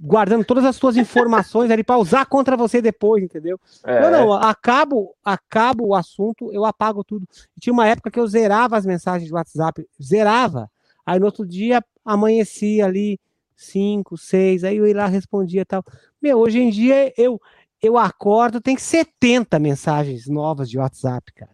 [0.01, 3.59] guardando todas as suas informações ali para usar contra você depois, entendeu?
[3.83, 4.01] É.
[4.01, 7.27] Não, não, acabo, acabo o assunto, eu apago tudo.
[7.55, 10.69] E tinha uma época que eu zerava as mensagens do WhatsApp, zerava.
[11.05, 13.19] Aí no outro dia amanhecia ali
[13.55, 15.83] cinco, seis, aí eu ia lá respondia e tal.
[16.21, 17.39] Meu, hoje em dia eu
[17.81, 21.51] eu acordo, tem 70 mensagens novas de WhatsApp, cara.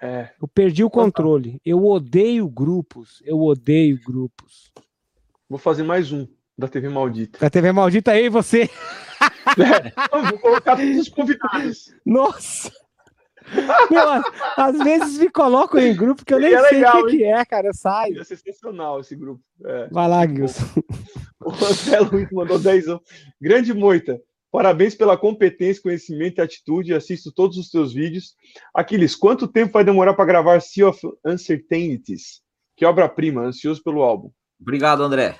[0.00, 0.30] É.
[0.40, 1.60] Eu perdi o controle.
[1.64, 3.22] Eu odeio grupos.
[3.24, 4.72] Eu odeio grupos.
[5.48, 6.26] Vou fazer mais um
[6.62, 7.38] da TV Maldita.
[7.40, 8.70] Da TV Maldita aí, você.
[9.58, 11.94] É, vou colocar todos os convidados.
[12.06, 12.70] Nossa!
[13.90, 14.22] Meu,
[14.56, 17.44] às vezes me colocam em grupo que eu nem É sei o que, que é,
[17.44, 17.66] cara.
[17.66, 18.20] Eu saio.
[18.20, 19.42] É sensacional esse grupo.
[19.64, 19.88] É.
[19.90, 20.64] Vai lá, Gilson.
[21.44, 22.84] O André Luiz mandou 10
[23.40, 24.20] Grande Moita.
[24.52, 26.94] Parabéns pela competência, conhecimento e atitude.
[26.94, 28.34] Assisto todos os teus vídeos.
[28.72, 32.40] Aquiles, quanto tempo vai demorar para gravar Sea of Uncertainties?
[32.76, 34.30] Que obra-prima, ansioso pelo álbum.
[34.60, 35.36] Obrigado, André.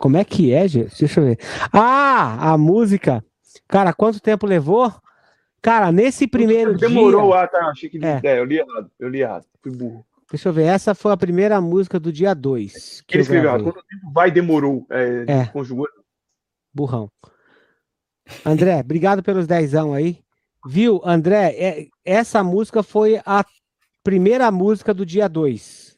[0.00, 0.98] Como é que é, gente?
[0.98, 1.38] Deixa eu ver.
[1.70, 3.22] Ah, a música.
[3.68, 4.90] Cara, quanto tempo levou?
[5.60, 7.42] Cara, nesse primeiro Demorou, dia...
[7.42, 7.66] ah, tá.
[7.66, 8.02] Achei que.
[8.02, 8.18] É.
[8.24, 8.38] É.
[8.38, 8.90] eu li errado.
[8.98, 9.44] Eu li errado.
[9.62, 10.02] Fui burro.
[10.30, 10.62] Deixa eu ver.
[10.64, 12.72] Essa foi a primeira música do dia 2.
[12.72, 13.64] Ele escreveu errado.
[13.64, 14.86] Quanto tempo vai demorou?
[14.88, 15.46] É, É.
[15.48, 15.86] Conjugou.
[16.72, 17.10] Burrão.
[18.42, 20.20] André, obrigado pelos dezão aí.
[20.66, 21.54] Viu, André?
[21.58, 23.44] é- essa música foi a
[24.02, 25.89] primeira música do dia 2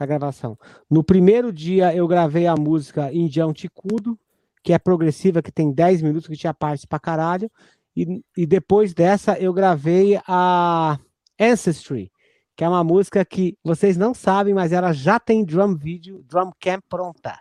[0.00, 0.58] da gravação.
[0.90, 4.18] No primeiro dia eu gravei a música Indião Ticudo,
[4.64, 7.50] que é progressiva, que tem 10 minutos, que tinha parte pra caralho.
[7.94, 10.98] E, e depois dessa eu gravei a
[11.38, 12.10] Ancestry,
[12.56, 16.50] que é uma música que vocês não sabem, mas ela já tem drum video, drum
[16.58, 17.38] camp pronta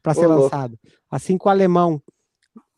[0.00, 0.44] para ser louco.
[0.44, 0.78] lançado.
[1.10, 2.00] Assim que o alemão,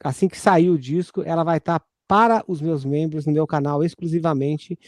[0.03, 3.85] assim que sair o disco, ela vai estar para os meus membros no meu canal
[3.85, 4.79] exclusivamente.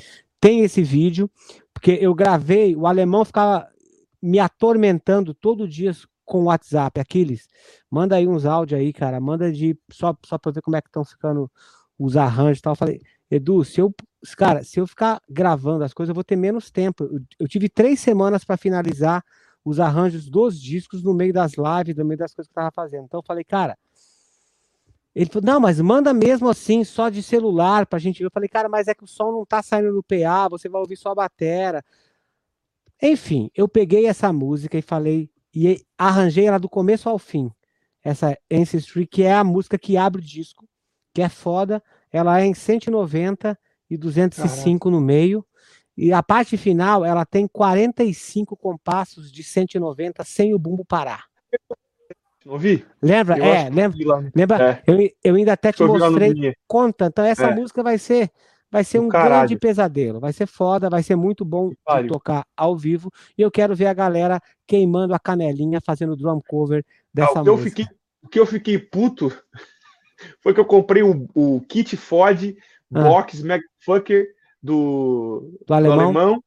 [0.41, 1.31] Tem esse vídeo,
[1.75, 3.69] porque eu gravei, o alemão ficava
[4.25, 5.93] me atormentando todo dia
[6.25, 6.99] com o WhatsApp.
[6.99, 7.47] Aquiles,
[7.91, 9.21] manda aí uns áudios aí, cara.
[9.21, 11.51] Manda de só, só para ver como é que estão ficando
[11.99, 12.73] os arranjos e tal.
[12.73, 13.01] Eu falei,
[13.31, 13.95] Edu, se eu,
[14.37, 17.05] cara, se eu ficar gravando as coisas, eu vou ter menos tempo.
[17.05, 19.23] Eu, eu tive três semanas para finalizar
[19.63, 22.73] os arranjos dos discos no meio das lives, no meio das coisas que eu tava
[22.73, 23.05] fazendo.
[23.05, 23.77] Então eu falei, cara,
[25.15, 28.27] ele falou, não, mas manda mesmo assim, só de celular pra gente ver.
[28.27, 30.81] Eu falei, cara, mas é que o som não tá saindo no PA, você vai
[30.81, 31.85] ouvir só a batera.
[33.03, 37.51] Enfim, eu peguei essa música e falei, e arranjei ela do começo ao fim.
[38.03, 40.69] Essa Ancestry, que é a música que abre o disco,
[41.13, 41.83] que é foda.
[42.13, 45.45] Ela é em 190 e 205 no meio.
[45.97, 51.25] E a parte final, ela tem 45 compassos de 190 sem o bumbo parar.
[52.45, 52.85] Não vi?
[53.01, 53.39] Lembra?
[53.39, 54.31] Eu é, lembra?
[54.35, 54.71] Lembra?
[54.71, 54.83] É.
[54.87, 57.07] Eu, eu ainda até te Eu mostrei conta.
[57.07, 57.55] Então essa É.
[57.55, 58.31] música vai ser
[58.75, 59.35] vai ser um caralho.
[59.49, 61.71] grande pesadelo, vai ser foda, vai ser muito bom
[62.09, 63.09] tocar ao vivo.
[63.39, 67.45] E eu quero ver a galera queimando a canelinha fazendo drum cover Ah, dessa o,
[67.45, 67.71] que eu música.
[67.71, 69.33] fiquei, o que eu fiquei puto
[70.43, 72.57] foi que eu comprei o, o kit Ford
[72.93, 73.03] Ah.
[73.03, 74.27] Box Magfucker
[74.61, 76.01] do, Do do alemão?
[76.01, 76.45] alemão.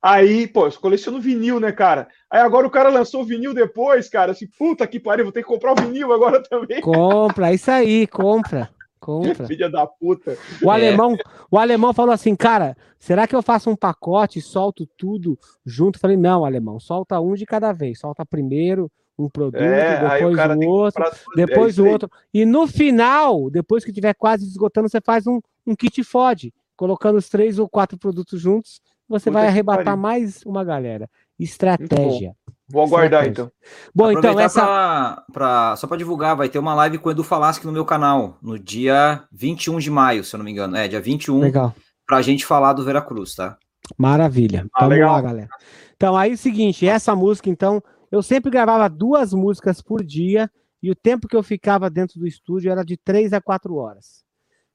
[0.00, 2.08] Aí, pô, eu coleciono vinil, né, cara?
[2.30, 4.32] Aí agora o cara lançou o vinil depois, cara.
[4.32, 6.80] Assim, puta que pariu, vou ter que comprar o vinil agora também.
[6.80, 8.70] Compra, isso aí, compra.
[9.00, 9.46] Compra.
[9.46, 10.36] Filha da puta.
[10.62, 10.74] O É.
[10.74, 11.16] alemão,
[11.50, 15.96] o alemão falou assim, cara, será que eu faço um pacote e solto tudo junto?
[15.96, 18.00] Eu falei, não, alemão, solta um de cada vez.
[18.00, 21.36] Solta primeiro um produto, É, o depois o que outro, tudo.
[21.36, 22.10] depois É o outro.
[22.34, 27.16] E no final, depois que tiver quase esgotando, você faz um, um kit FOD, colocando
[27.16, 31.08] os três ou quatro produtos juntos, você vai arrebatar mais uma galera.
[31.38, 32.34] Estratégia.
[32.68, 33.50] Vou aguardar, então.
[33.94, 34.60] Bom, então, Aproveitar essa.
[34.62, 37.84] pra- pra- só para divulgar, vai ter uma live com o Edu Falaschi no meu
[37.84, 40.76] canal, no dia 21 de maio, se eu não me engano.
[40.76, 41.74] É, dia 21, Legal.
[42.06, 43.56] pra gente falar do Veracruz, tá?
[43.96, 44.66] Maravilha.
[44.74, 45.12] Ah, Vamos legal.
[45.12, 45.48] lá, galera.
[45.94, 50.50] Então, aí é o seguinte, essa música, então, eu sempre gravava duas músicas por dia
[50.82, 54.24] e o tempo que eu ficava dentro do estúdio era de três a quatro horas.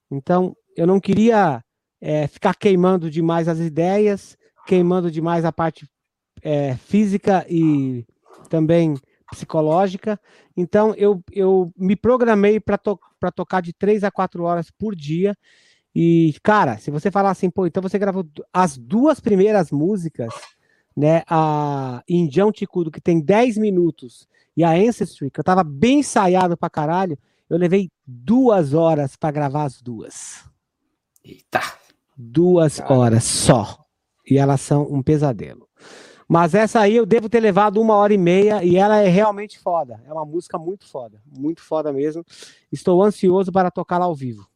[0.10, 1.62] Então, eu não queria
[2.02, 4.36] é, ficar queimando demais as ideias,
[4.66, 5.86] queimando demais a parte
[6.42, 8.06] é, física e
[8.50, 8.96] também
[9.32, 10.20] psicológica.
[10.56, 14.96] Então, eu, eu me programei para to pra tocar de três a quatro horas por
[14.96, 15.36] dia.
[15.94, 20.34] E, cara, se você falar assim, pô, então você gravou as duas primeiras músicas,
[20.96, 21.24] né?
[21.28, 26.58] A Indião Ticudo, que tem 10 minutos, e a Ancestry, que eu tava bem ensaiado
[26.58, 27.18] pra caralho,
[27.50, 30.44] eu levei duas horas pra gravar as duas.
[31.24, 31.62] Eita!
[32.18, 32.94] Duas Cara.
[32.94, 33.86] horas só.
[34.30, 35.68] E elas são um pesadelo.
[36.32, 39.60] Mas essa aí eu devo ter levado uma hora e meia e ela é realmente
[39.60, 40.02] foda.
[40.08, 41.22] É uma música muito foda.
[41.26, 42.24] Muito foda mesmo.
[42.72, 44.48] Estou ansioso para tocá-la ao vivo.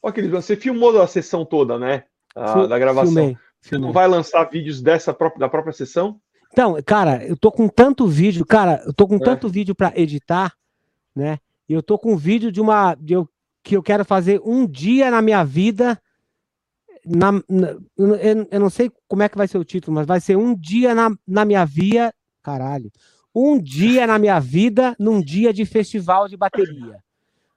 [0.00, 2.04] Ó, querido, você filmou a sessão toda, né?
[2.32, 3.12] A- da gravação.
[3.12, 3.36] Filmei.
[3.60, 3.86] Você filmei.
[3.88, 6.20] não vai lançar vídeos dessa própria, da própria sessão?
[6.52, 9.18] Então, cara, eu tô com tanto vídeo, cara, eu tô com É.
[9.18, 10.54] tanto vídeo para editar,
[11.12, 11.40] né?
[11.68, 13.28] E eu tô com um vídeo de uma de eu,
[13.64, 16.00] que eu quero fazer um dia na minha vida.
[17.06, 20.20] Na, na- eu, eu não sei como é que vai ser o título, mas vai
[20.20, 22.12] ser um dia na, na minha via.
[22.42, 22.90] Caralho.
[23.34, 26.98] Um dia na minha vida num dia de festival de bateria.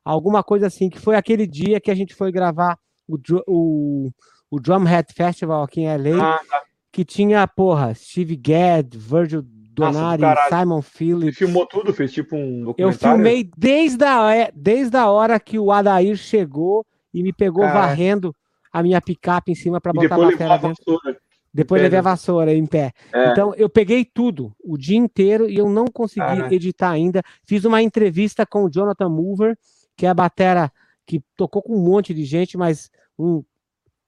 [0.04, 2.78] Alguma coisa assim, que foi aquele dia que a gente foi gravar
[3.08, 3.18] o,
[3.48, 4.12] o,
[4.50, 6.62] o Drumhead Festival aqui em LA, ah, tá.
[6.92, 11.38] que tinha, porra, Steve Gadd, Virgil Donari, Nossa, Simon Phillips.
[11.38, 11.94] Você filmou tudo?
[11.94, 12.82] Fez tipo um documentário?
[12.82, 16.84] Eu filmei desde a, é, desde a hora que o Adair chegou
[17.14, 18.34] e me pegou varrendo
[18.78, 21.18] a minha picape em cima para botar a bateria dentro.
[21.54, 22.92] Depois levei a vassoura em pé.
[23.12, 23.32] É.
[23.32, 27.24] Então, eu peguei tudo o dia inteiro e eu não consegui editar ainda.
[27.46, 29.58] Fiz uma entrevista com o Jonathan Mover,
[29.96, 30.72] que é a batera
[31.04, 33.44] que tocou com um monte de gente, mas um,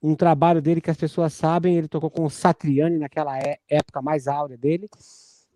[0.03, 3.99] um trabalho dele que as pessoas sabem, ele tocou com o Satriani naquela é, época
[4.01, 4.88] mais áurea dele.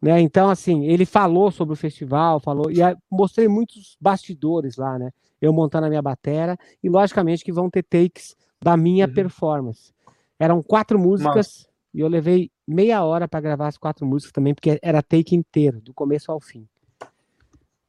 [0.01, 0.19] Né?
[0.19, 2.77] Então, assim, ele falou sobre o festival, falou, e
[3.11, 5.11] mostrei muitos bastidores lá, né?
[5.39, 9.13] Eu montando a minha batera, e logicamente que vão ter takes da minha uhum.
[9.13, 9.93] performance.
[10.39, 11.69] Eram quatro músicas, Mas...
[11.93, 15.81] e eu levei meia hora para gravar as quatro músicas também, porque era take inteiro,
[15.81, 16.67] do começo ao fim.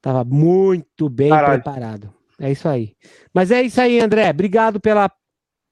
[0.01, 1.63] Tava muito bem Caralho.
[1.63, 2.15] preparado.
[2.39, 2.95] É isso aí.
[3.33, 4.29] Mas é isso aí, André.
[4.29, 5.11] Obrigado pela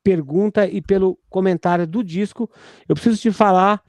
[0.02, 2.50] pergunta e pelo comentário do disco.
[2.88, 3.82] Eu preciso te falar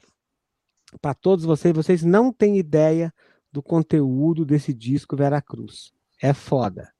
[1.01, 3.13] para todos vocês, vocês não têm ideia
[3.51, 5.91] do conteúdo desse disco Vera Cruz.
[6.21, 6.91] É foda.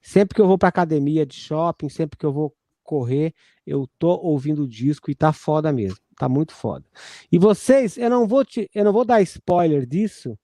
[0.00, 2.54] Sempre que eu vou para academia de shopping, sempre que eu vou
[2.86, 3.34] correr,
[3.66, 5.98] eu tô ouvindo o disco e tá foda mesmo.
[6.16, 6.84] Tá muito foda.
[7.30, 10.38] E vocês, eu não vou te, eu não vou dar spoiler disso,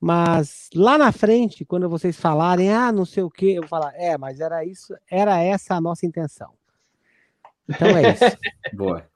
[0.00, 3.92] mas lá na frente, quando vocês falarem, ah, não sei o que, eu vou falar,
[3.94, 6.52] é, mas era isso, era essa a nossa intenção.
[7.68, 8.38] Então é isso.
[8.74, 9.06] Boa.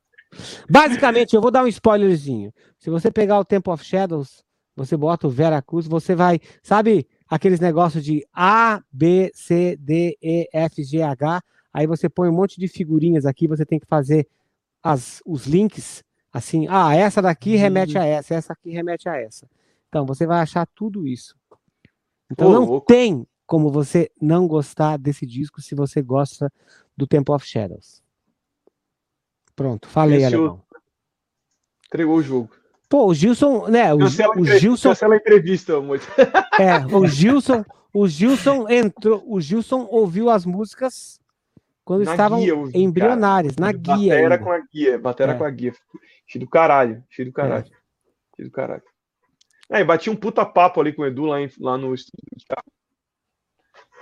[0.70, 2.52] Basicamente, eu vou dar um spoilerzinho.
[2.78, 4.44] Se você pegar o Temple of Shadows,
[4.76, 10.16] você bota o Vera Cruz, você vai, sabe aqueles negócios de A, B, C, D,
[10.22, 11.42] E, F, G, H,
[11.76, 14.26] aí você põe um monte de figurinhas aqui, você tem que fazer
[14.82, 16.02] as, os links,
[16.32, 19.46] assim, ah, essa daqui remete a essa, essa aqui remete a essa.
[19.86, 21.36] Então, você vai achar tudo isso.
[22.32, 26.50] Então, não tem como você não gostar desse disco se você gosta
[26.96, 28.02] do Temple of Shadows.
[29.54, 30.62] Pronto, falei, Esse Alemão.
[31.88, 32.50] Entregou o jogo.
[32.88, 33.92] Pô, o Gilson, né?
[33.92, 34.88] O, o Gilson.
[34.88, 36.06] Cancela a entrevista, muito.
[36.58, 37.62] É, o Gilson,
[37.92, 41.20] o Gilson entrou, o Gilson ouviu as músicas
[41.86, 44.14] quando na estavam guia, embrionárias, na guia.
[44.14, 45.38] Batera com a guia, batera é.
[45.38, 45.72] com a guia.
[46.26, 47.64] Cheio do caralho, cheio do caralho.
[47.64, 48.36] É.
[48.36, 48.82] Cheio do caralho.
[49.70, 52.24] Aí, bati um puta papo ali com o Edu lá, em, lá no estúdio,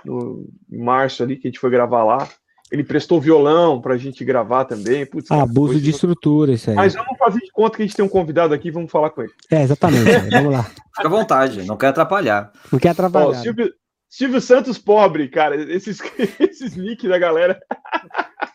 [0.03, 2.27] no em março ali, que a gente foi gravar lá.
[2.71, 5.05] Ele prestou violão pra gente gravar também.
[5.05, 6.75] Putz, Abuso de estrutura, isso aí.
[6.75, 9.21] Mas vamos fazer de conta que a gente tem um convidado aqui, vamos falar com
[9.21, 9.33] ele.
[9.51, 10.09] É, exatamente.
[10.31, 10.63] vamos lá.
[10.63, 12.51] Fica à vontade, não quer atrapalhar.
[12.71, 13.27] Não quer atrapalhar.
[13.27, 13.71] Ó, Silvio,
[14.15, 15.57] Silvio Santos pobre, cara.
[15.57, 15.99] Esses,
[16.39, 17.59] esses nick da galera.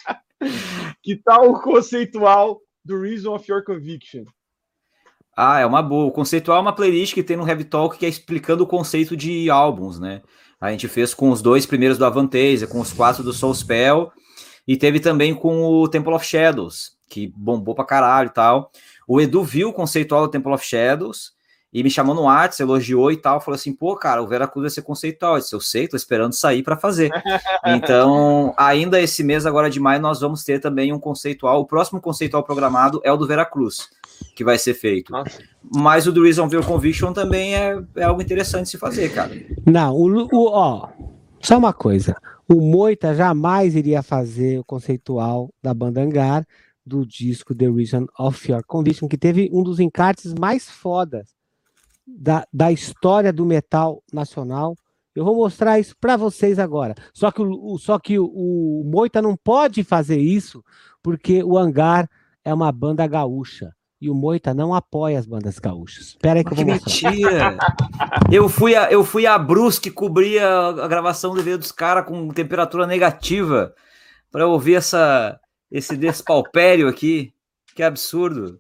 [1.04, 4.24] que tal o conceitual do Reason of Your Conviction?
[5.36, 6.06] Ah, é uma boa.
[6.06, 9.14] O conceitual é uma playlist que tem no Heavy Talk que é explicando o conceito
[9.14, 10.22] de álbuns, né?
[10.58, 14.10] A gente fez com os dois primeiros do Avantasia, com os quatro do Soul Spell,
[14.66, 18.72] e teve também com o Temple of Shadows, que bombou pra caralho e tal.
[19.06, 21.38] O Edu viu o conceitual do Temple of Shadows
[21.72, 24.70] e me chamou no WhatsApp, elogiou e tal, falou assim, pô, cara, o Veracruz vai
[24.70, 25.34] ser conceitual.
[25.34, 27.10] Eu disse, eu sei, tô esperando sair para fazer.
[27.64, 31.60] então, ainda esse mês, agora de maio, nós vamos ter também um conceitual.
[31.60, 33.88] O próximo conceitual programado é o do Veracruz
[34.34, 35.12] que vai ser feito.
[35.12, 35.42] Nossa.
[35.74, 39.30] Mas o do Reasonville Conviction também é, é algo interessante de se fazer, cara.
[39.66, 40.88] Não, o, o, ó,
[41.40, 42.16] só uma coisa.
[42.48, 46.46] O Moita jamais iria fazer o conceitual da banda Angar
[46.84, 51.39] do disco The Reason of Your Conviction, que teve um dos encartes mais fodas
[52.18, 54.76] da, da história do metal nacional.
[55.14, 56.94] Eu vou mostrar isso para vocês agora.
[57.12, 60.64] Só que, o, só que o, o Moita não pode fazer isso
[61.02, 62.08] porque o Angar
[62.44, 66.08] é uma banda gaúcha e o Moita não apoia as bandas gaúchas.
[66.08, 67.10] Espera aí que, que eu vou mostrar.
[67.10, 67.58] mentira!
[68.32, 72.06] eu fui a, eu fui a Brusque cobrir a, a gravação do vídeo dos caras
[72.06, 73.74] com temperatura negativa
[74.30, 75.38] para ouvir essa,
[75.70, 77.34] esse despalpério aqui.
[77.74, 78.58] Que absurdo.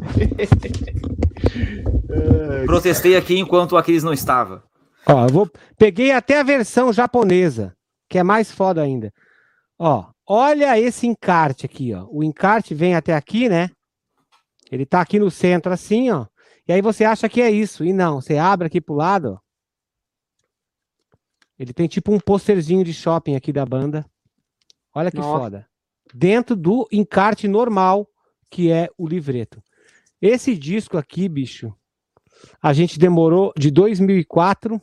[2.66, 4.64] Protestei aqui enquanto o Aquiles não estava.
[5.06, 5.50] Ó, eu vou...
[5.78, 7.74] Peguei até a versão japonesa,
[8.08, 9.12] que é mais foda ainda.
[9.78, 12.06] Ó, olha esse encarte aqui, ó.
[12.10, 13.70] O encarte vem até aqui, né?
[14.70, 16.26] Ele tá aqui no centro assim, ó.
[16.68, 17.84] E aí você acha que é isso.
[17.84, 19.38] E não, você abre aqui pro lado, ó.
[21.58, 24.06] Ele tem tipo um posterzinho de shopping aqui da banda.
[24.94, 25.38] Olha que Nossa.
[25.38, 25.66] foda.
[26.14, 28.08] Dentro do encarte normal,
[28.50, 29.62] que é o livreto.
[30.20, 31.74] Esse disco aqui, bicho,
[32.62, 34.80] a gente demorou de 2004.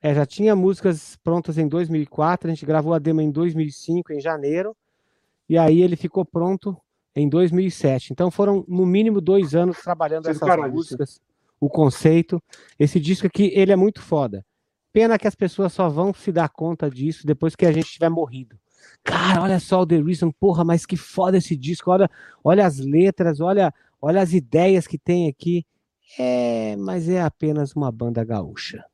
[0.00, 2.50] É, já tinha músicas prontas em 2004.
[2.50, 4.76] A gente gravou a demo em 2005, em janeiro.
[5.48, 6.76] E aí ele ficou pronto
[7.14, 8.12] em 2007.
[8.12, 11.20] Então foram no mínimo dois anos trabalhando essas caralho, músicas,
[11.60, 12.42] o conceito.
[12.78, 14.44] Esse disco aqui, ele é muito foda.
[14.92, 18.10] Pena que as pessoas só vão se dar conta disso depois que a gente tiver
[18.10, 18.58] morrido.
[19.04, 21.90] Cara, olha só o The Reason, porra, mas que foda esse disco.
[21.90, 22.10] Olha,
[22.42, 23.72] olha as letras, olha,
[24.02, 25.64] olha as ideias que tem aqui.
[26.18, 28.84] É, mas é apenas uma banda gaúcha.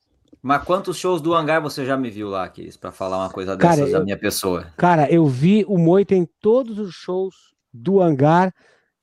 [0.41, 3.57] Mas quantos shows do Hangar você já me viu lá, Kiris, para falar uma coisa
[3.57, 4.73] dessas cara, da minha pessoa?
[4.77, 7.35] Cara, eu vi o Moita em todos os shows
[7.73, 8.55] do Hangar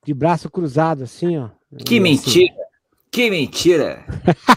[0.05, 1.49] de braço cruzado, assim, ó.
[1.85, 1.99] Que assim.
[1.99, 2.53] mentira!
[3.11, 4.05] Que mentira!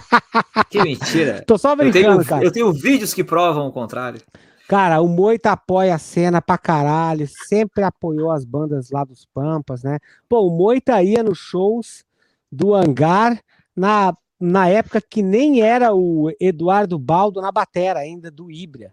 [0.71, 1.43] que mentira!
[1.47, 2.45] Tô só brincando, eu tenho, cara.
[2.45, 4.21] Eu tenho vídeos que provam o contrário.
[4.69, 9.83] Cara, o Moita apoia a cena pra caralho, sempre apoiou as bandas lá dos Pampas,
[9.83, 9.99] né?
[10.29, 12.05] Pô, o Moita ia nos shows
[12.53, 13.43] do Hangar
[13.75, 18.93] na, na época que nem era o Eduardo Baldo na batera ainda, do Ibria.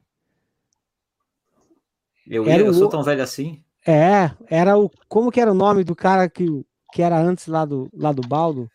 [2.25, 3.61] Eu, ia, eu sou tão velho assim?
[3.85, 4.89] É, era o.
[5.09, 8.25] Como que era o nome do cara que, que era antes lá do, lá do
[8.25, 8.71] Baldo?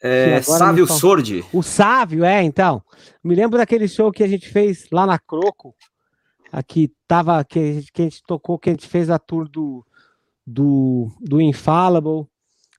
[0.00, 0.98] É, Sávio fal...
[0.98, 1.44] Sordi.
[1.52, 2.80] O Sávio, é, então.
[3.24, 5.74] Me lembro daquele show que a gente fez lá na Croco.
[6.54, 9.48] Aqui tava, que a gente, que a gente tocou, que a gente fez a tour
[9.48, 9.84] do,
[10.46, 12.28] do, do Infallible.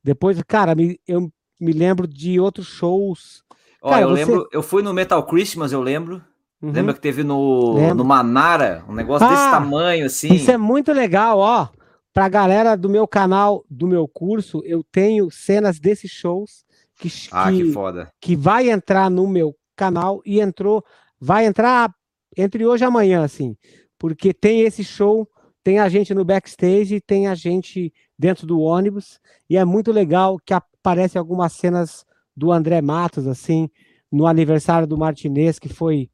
[0.01, 3.43] Depois, cara, me, eu me lembro de outros shows.
[3.81, 4.23] Ó, cara, eu você...
[4.23, 6.23] lembro, eu fui no Metal Christmas, eu lembro.
[6.61, 6.71] Uhum.
[6.71, 10.33] Lembra que teve no, no Manara, um negócio ah, desse tamanho, assim?
[10.33, 11.67] Isso é muito legal, ó.
[12.13, 16.63] Pra galera do meu canal, do meu curso, eu tenho cenas desses shows
[16.97, 18.09] que, ah, que, que foda.
[18.21, 20.81] que vai entrar no meu canal e entrou,
[21.19, 21.93] vai entrar
[22.35, 23.55] entre hoje e amanhã, assim,
[23.97, 25.27] porque tem esse show,
[25.63, 29.19] tem a gente no backstage, tem a gente dentro do ônibus,
[29.49, 32.05] e é muito legal que aparecem algumas cenas
[32.35, 33.69] do André Matos, assim,
[34.11, 36.09] no aniversário do Martinez, que foi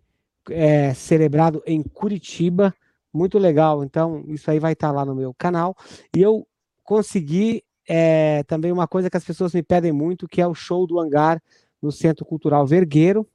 [0.49, 2.73] é, celebrado em Curitiba.
[3.13, 3.83] Muito legal.
[3.83, 5.75] Então, isso aí vai estar lá no meu canal.
[6.15, 6.47] E eu
[6.83, 10.87] consegui é, também uma coisa que as pessoas me pedem muito, que é o show
[10.87, 11.41] do hangar
[11.81, 13.27] no Centro Cultural Vergueiro.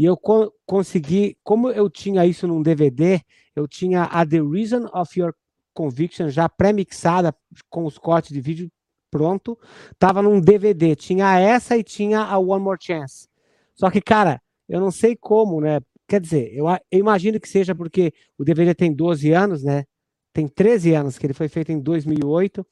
[0.00, 3.20] E eu co consegui, como eu tinha isso num DVD,
[3.54, 5.34] eu tinha a The Reason of Your
[5.74, 7.36] Conviction já pré-mixada
[7.68, 8.72] com os cortes de vídeo
[9.10, 9.58] pronto,
[9.98, 13.28] tava num DVD, tinha essa e tinha a One More Chance.
[13.74, 15.80] Só que, cara, eu não sei como, né?
[16.08, 19.84] Quer dizer, eu, eu, imagino que seja porque o DVD tem 12 anos, né?
[20.32, 22.66] Tem 13 anos, que ele foi feito em 2008.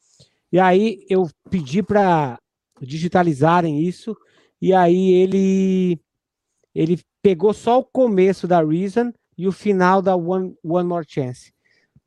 [0.50, 2.38] E aí eu pedi para
[2.80, 4.16] digitalizarem isso.
[4.62, 6.00] E aí ele
[6.74, 11.52] ele pegou só o começo da Reason e o final da One, One More Chance.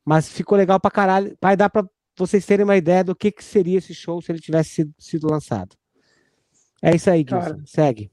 [0.04, 1.36] Mas ficou legal pra caralho.
[1.40, 1.84] Vai dar pra
[2.16, 5.30] vocês terem uma ideia do que, que seria esse show se ele tivesse sido, sido
[5.30, 5.76] lançado.
[6.82, 7.62] É isso aí, Gilson.
[7.64, 8.10] Segue.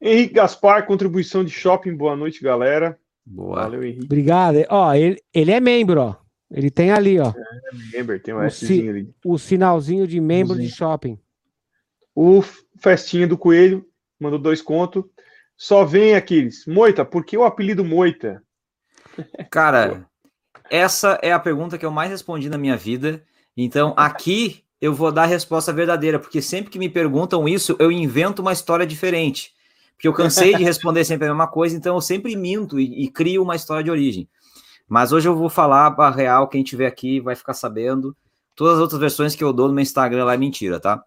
[0.00, 1.96] Henrique Gaspar, contribuição de shopping.
[1.96, 2.98] Boa noite, galera.
[3.24, 3.62] Boa.
[3.62, 4.04] Valeu, Henrique.
[4.04, 4.56] Obrigado.
[4.68, 6.16] Ó, ele, ele é membro, ó.
[6.50, 7.28] Ele tem ali, ó.
[7.28, 9.14] É, member, tem um o, si, ali.
[9.24, 11.18] o sinalzinho de membro de shopping.
[12.14, 12.42] O
[12.78, 13.87] Festinha do Coelho
[14.20, 15.04] mandou dois contos.
[15.56, 16.66] Só vem aqueles.
[16.66, 18.42] Moita, por que o apelido Moita?
[19.50, 20.06] Cara,
[20.70, 23.24] essa é a pergunta que eu mais respondi na minha vida.
[23.56, 27.90] Então, aqui eu vou dar a resposta verdadeira, porque sempre que me perguntam isso, eu
[27.90, 29.52] invento uma história diferente
[29.98, 33.10] porque eu cansei de responder sempre a mesma coisa, então eu sempre minto e, e,
[33.10, 34.28] crio uma história de origem.
[34.88, 38.16] Mas hoje eu vou falar a real, quem tiver aqui vai ficar sabendo.
[38.54, 41.02] Todas as outras versões que eu dou no meu Instagram lá é mentira, tá?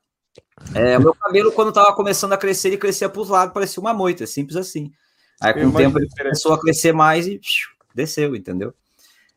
[0.73, 3.81] É, o meu cabelo, quando tava começando a crescer, ele crescia para os lados, parecia
[3.81, 4.91] uma moita, simples assim.
[5.41, 7.41] Aí com o tempo ele começou a crescer mais e
[7.95, 8.73] desceu, entendeu?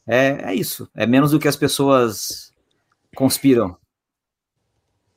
[0.07, 0.89] É, é isso.
[0.95, 2.53] É menos do que as pessoas
[3.17, 3.77] conspiram.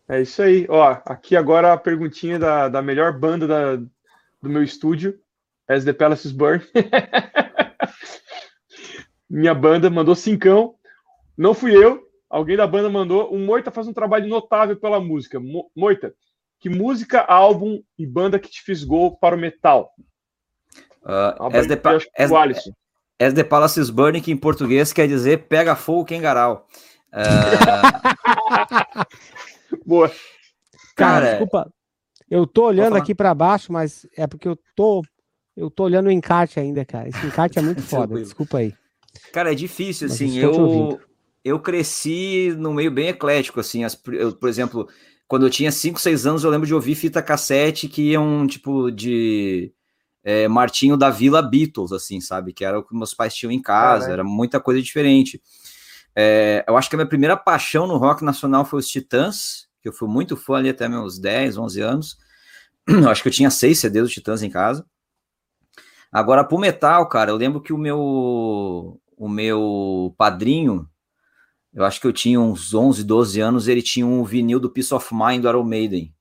[0.08, 0.66] É isso aí.
[0.70, 5.20] Ó, aqui agora a perguntinha da, da melhor banda da, do meu estúdio,
[5.68, 6.64] As the Palaces Burn.
[9.30, 10.76] Minha banda mandou cincão.
[11.38, 13.32] Não fui eu, alguém da banda mandou.
[13.32, 15.40] O Moita faz um trabalho notável pela música.
[15.76, 16.14] Moita,
[16.60, 19.92] que música, álbum e banda que te fisgou para o metal?
[21.04, 21.80] Uh, as, the
[22.18, 22.32] as,
[23.20, 26.68] as, the Palaces Burning, que em português quer dizer pega fogo quem garal.
[27.14, 27.18] Uh...
[29.86, 30.10] Boa.
[30.96, 31.72] Cara, Cara, desculpa,
[32.30, 35.02] eu tô olhando aqui para baixo, mas é porque eu tô
[35.56, 37.08] eu tô olhando o encarte ainda, cara.
[37.10, 38.74] Esse encarte é muito foda, desculpa aí.
[39.32, 41.00] Cara, é difícil, mas assim, eu
[41.48, 44.88] eu cresci no meio bem eclético, assim, as, eu, por exemplo,
[45.28, 48.92] quando eu tinha 5, 6 anos, eu lembro de ouvir fita cassete que iam, tipo,
[48.92, 49.74] de
[50.24, 52.54] é, Martinho da Vila Beatles, assim, sabe?
[52.54, 55.42] Que era o que meus pais tinham em casa, era muita coisa diferente.
[56.16, 59.88] É, eu acho que a minha primeira paixão no rock nacional foi os Titãs, que
[59.88, 62.18] eu fui muito fã ali até meus 10, 11 anos.
[62.88, 64.86] Eu acho que eu tinha seis CDs dos Titãs em casa.
[66.10, 70.90] Agora, pro metal, cara, eu lembro que o meu, o meu padrinho,
[71.78, 74.92] eu acho que eu tinha uns 11, 12 anos, ele tinha um vinil do Peace
[74.92, 76.12] of Mind do Iron Maiden.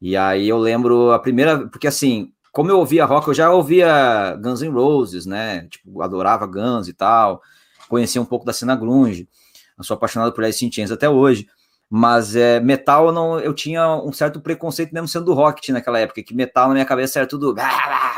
[0.00, 4.38] E aí eu lembro a primeira, porque assim, como eu ouvia rock, eu já ouvia
[4.40, 5.66] Guns N' Roses, né?
[5.68, 7.42] Tipo, adorava Guns e tal.
[7.88, 9.28] Conhecia um pouco da cena grunge.
[9.76, 11.48] Eu sou apaixonado por Alice in Chains até hoje.
[11.90, 15.98] Mas é, metal eu, não, eu tinha um certo preconceito mesmo sendo do rock naquela
[15.98, 17.52] época, que metal na minha cabeça era tudo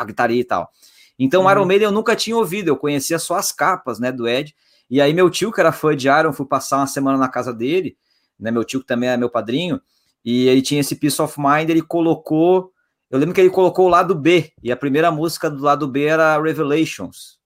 [0.07, 0.71] guitarria e tal.
[1.19, 1.51] Então uhum.
[1.51, 4.55] Iron Maiden eu nunca tinha ouvido, eu conhecia só as capas, né, do Ed.
[4.91, 7.55] E aí meu tio, que era fã de Iron, fui passar uma semana na casa
[7.55, 7.97] dele,
[8.39, 9.81] né, meu tio que também é meu padrinho,
[10.25, 12.73] e ele tinha esse Peace of Mind, ele colocou,
[13.09, 16.05] eu lembro que ele colocou o lado B, e a primeira música do lado B
[16.05, 17.39] era Revelations,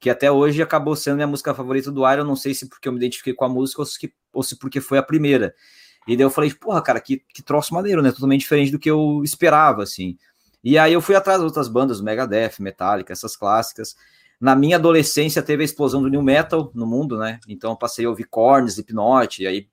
[0.00, 2.92] que até hoje acabou sendo minha música favorita do Iron, não sei se porque eu
[2.92, 3.82] me identifiquei com a música
[4.32, 5.54] ou se, porque foi a primeira.
[6.08, 8.10] E daí eu falei, porra, cara, que, que troço maneiro, né?
[8.10, 10.18] Totalmente diferente do que eu esperava, assim.
[10.64, 13.94] E aí eu fui atrás das outras bandas, Megadeth, Metallica, essas clássicas.
[14.42, 17.38] Na minha adolescência teve a explosão do new metal no mundo, né?
[17.46, 19.68] Então eu passei a ouvir Korn, Slipknot, e aí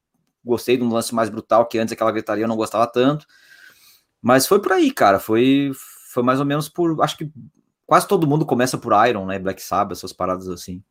[0.46, 3.26] gostei de um lance mais brutal, que antes aquela gritaria eu não gostava tanto.
[4.22, 5.20] Mas foi por aí, cara.
[5.20, 5.72] Foi,
[6.14, 7.02] foi mais ou menos por.
[7.02, 7.32] Acho que
[7.84, 9.40] quase todo mundo começa por Iron, né?
[9.40, 10.84] Black Sabbath, essas paradas assim.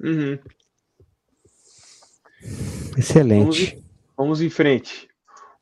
[0.00, 0.36] Uhum.
[2.96, 3.70] Excelente.
[3.70, 3.84] Vamos,
[4.16, 5.08] vamos, em frente.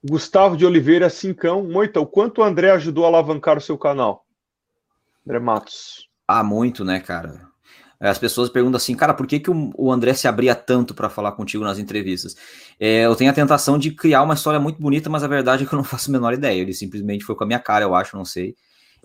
[0.03, 1.63] Gustavo de Oliveira Cincão.
[1.63, 4.25] Moita, o quanto o André ajudou a alavancar o seu canal?
[5.27, 6.06] André Matos.
[6.27, 7.47] Ah, muito, né, cara?
[7.99, 11.33] As pessoas perguntam assim, cara, por que, que o André se abria tanto para falar
[11.33, 12.37] contigo nas entrevistas?
[12.79, 15.67] É, eu tenho a tentação de criar uma história muito bonita, mas a verdade é
[15.67, 16.61] que eu não faço a menor ideia.
[16.61, 18.55] Ele simplesmente foi com a minha cara, eu acho, não sei.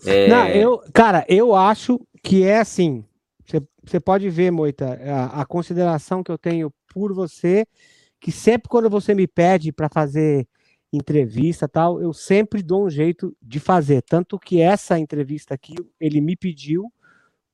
[0.06, 0.28] É...
[0.28, 3.06] Não, eu, cara, eu acho que é assim.
[3.84, 7.66] Você pode ver, Moita, a, a, consideração que eu tenho por você,
[8.20, 10.48] que sempre quando você me pede para fazer
[10.94, 14.02] entrevista tal, eu sempre dou um jeito de fazer.
[14.04, 16.92] Tanto que essa entrevista aqui, ele me pediu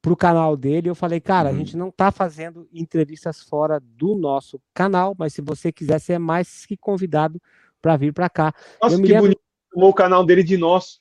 [0.02, 0.90] para o canal dele.
[0.90, 1.56] Eu falei, cara, uhum.
[1.56, 6.14] a gente não está fazendo entrevistas fora do nosso canal, mas se você quiser, você
[6.14, 7.42] é mais que convidado
[7.82, 8.54] para vir para cá.
[8.82, 9.24] Nossa, eu que lembro...
[9.24, 9.42] bonito.
[9.72, 11.00] Tomou o canal dele de nosso.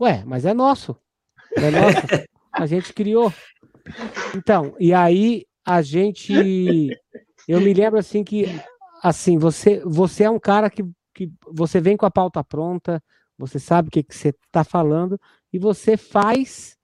[0.00, 0.96] Ué, mas é nosso.
[1.56, 2.26] É nosso.
[2.52, 3.32] a gente criou.
[4.36, 6.90] Então, e aí a gente.
[7.48, 8.46] Eu me lembro assim que
[9.02, 10.84] assim, você, você é um cara que,
[11.14, 13.02] que você vem com a pauta pronta,
[13.36, 15.18] você sabe o que, que você está falando,
[15.52, 16.76] e você faz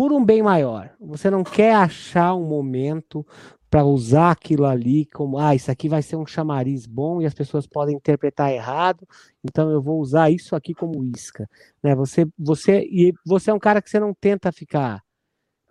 [0.00, 0.90] por um bem maior.
[0.98, 3.22] Você não quer achar um momento
[3.68, 7.34] para usar aquilo ali como, ah, isso aqui vai ser um chamariz bom e as
[7.34, 9.06] pessoas podem interpretar errado,
[9.44, 11.46] então eu vou usar isso aqui como isca,
[11.82, 11.94] né?
[11.94, 15.04] Você, você e você é um cara que você não tenta ficar,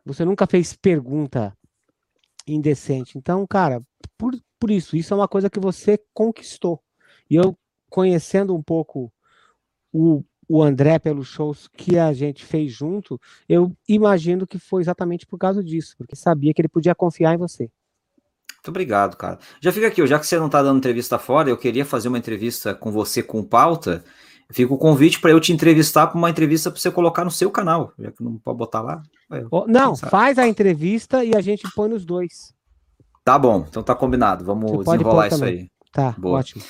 [0.05, 1.51] você nunca fez pergunta
[2.45, 3.17] indecente.
[3.17, 3.82] Então, cara,
[4.15, 6.80] por, por isso, isso é uma coisa que você conquistou.
[7.27, 7.57] E eu
[7.89, 9.11] conhecendo um pouco
[9.91, 15.28] o, o André pelos shows que a gente fez junto, eu imagino que foi exatamente
[15.28, 17.70] por causa disso, porque sabia que ele podia confiar em você.
[18.56, 19.38] Muito obrigado, cara.
[19.62, 22.18] Já fica aqui, já que você não está dando entrevista fora, eu queria fazer uma
[22.18, 24.04] entrevista com você com pauta.
[24.52, 27.52] Fica o convite para eu te entrevistar para uma entrevista para você colocar no seu
[27.52, 29.04] canal, já que não pode botar lá.
[29.68, 32.54] Não, faz a entrevista e a gente põe nos dois.
[33.24, 34.43] Tá bom, então tá combinado.
[34.43, 35.60] Vamos desenrolar isso também.
[35.60, 35.72] aí.
[35.93, 36.39] Tá, Boa.
[36.39, 36.64] ótimo.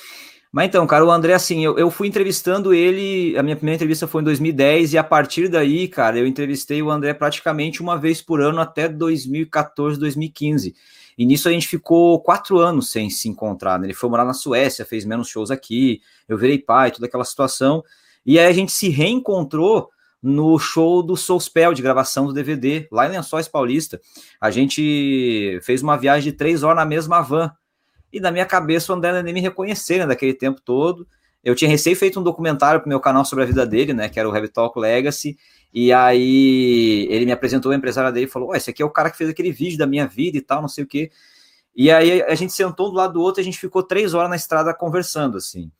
[0.52, 4.08] Mas então, cara, o André, assim, eu, eu fui entrevistando ele, a minha primeira entrevista
[4.08, 8.20] foi em 2010, e a partir daí, cara, eu entrevistei o André praticamente uma vez
[8.20, 10.74] por ano até 2014, 2015.
[11.16, 13.78] E nisso a gente ficou quatro anos sem se encontrar.
[13.78, 13.86] Né?
[13.86, 17.84] Ele foi morar na Suécia, fez menos shows aqui, eu virei pai, toda aquela situação.
[18.26, 19.90] E aí a gente se reencontrou
[20.22, 24.00] no show do Soulspell, de gravação do DVD, lá em Lençóis Paulista.
[24.40, 27.52] A gente fez uma viagem de três horas na mesma van.
[28.12, 31.06] E na minha cabeça o André nem me reconhecer, né, daquele tempo todo.
[31.42, 34.08] Eu tinha recém feito um documentário para o meu canal sobre a vida dele, né,
[34.08, 35.38] que era o Heavy Talk Legacy,
[35.72, 39.10] e aí ele me apresentou a empresária dele e falou: esse aqui é o cara
[39.10, 41.10] que fez aquele vídeo da minha vida e tal, não sei o quê.
[41.74, 44.28] E aí a gente sentou do lado do outro e a gente ficou três horas
[44.28, 45.70] na estrada conversando, assim.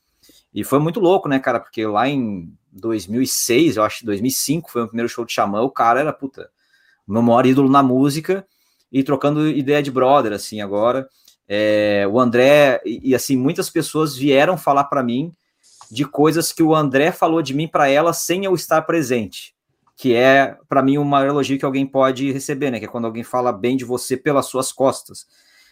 [0.55, 1.59] E foi muito louco, né, cara?
[1.59, 6.01] Porque lá em 2006, eu acho, 2005 foi o primeiro show de Xamã, o cara
[6.01, 6.51] era, puta,
[7.07, 8.47] meu maior ídolo na música
[8.93, 11.09] e trocando ideia de brother, assim, agora.
[11.53, 15.33] É, o André, e, e assim, muitas pessoas vieram falar para mim
[15.91, 19.53] de coisas que o André falou de mim para ela sem eu estar presente
[20.01, 22.79] que é, para mim, uma elogio que alguém pode receber, né?
[22.79, 25.27] Que é quando alguém fala bem de você pelas suas costas.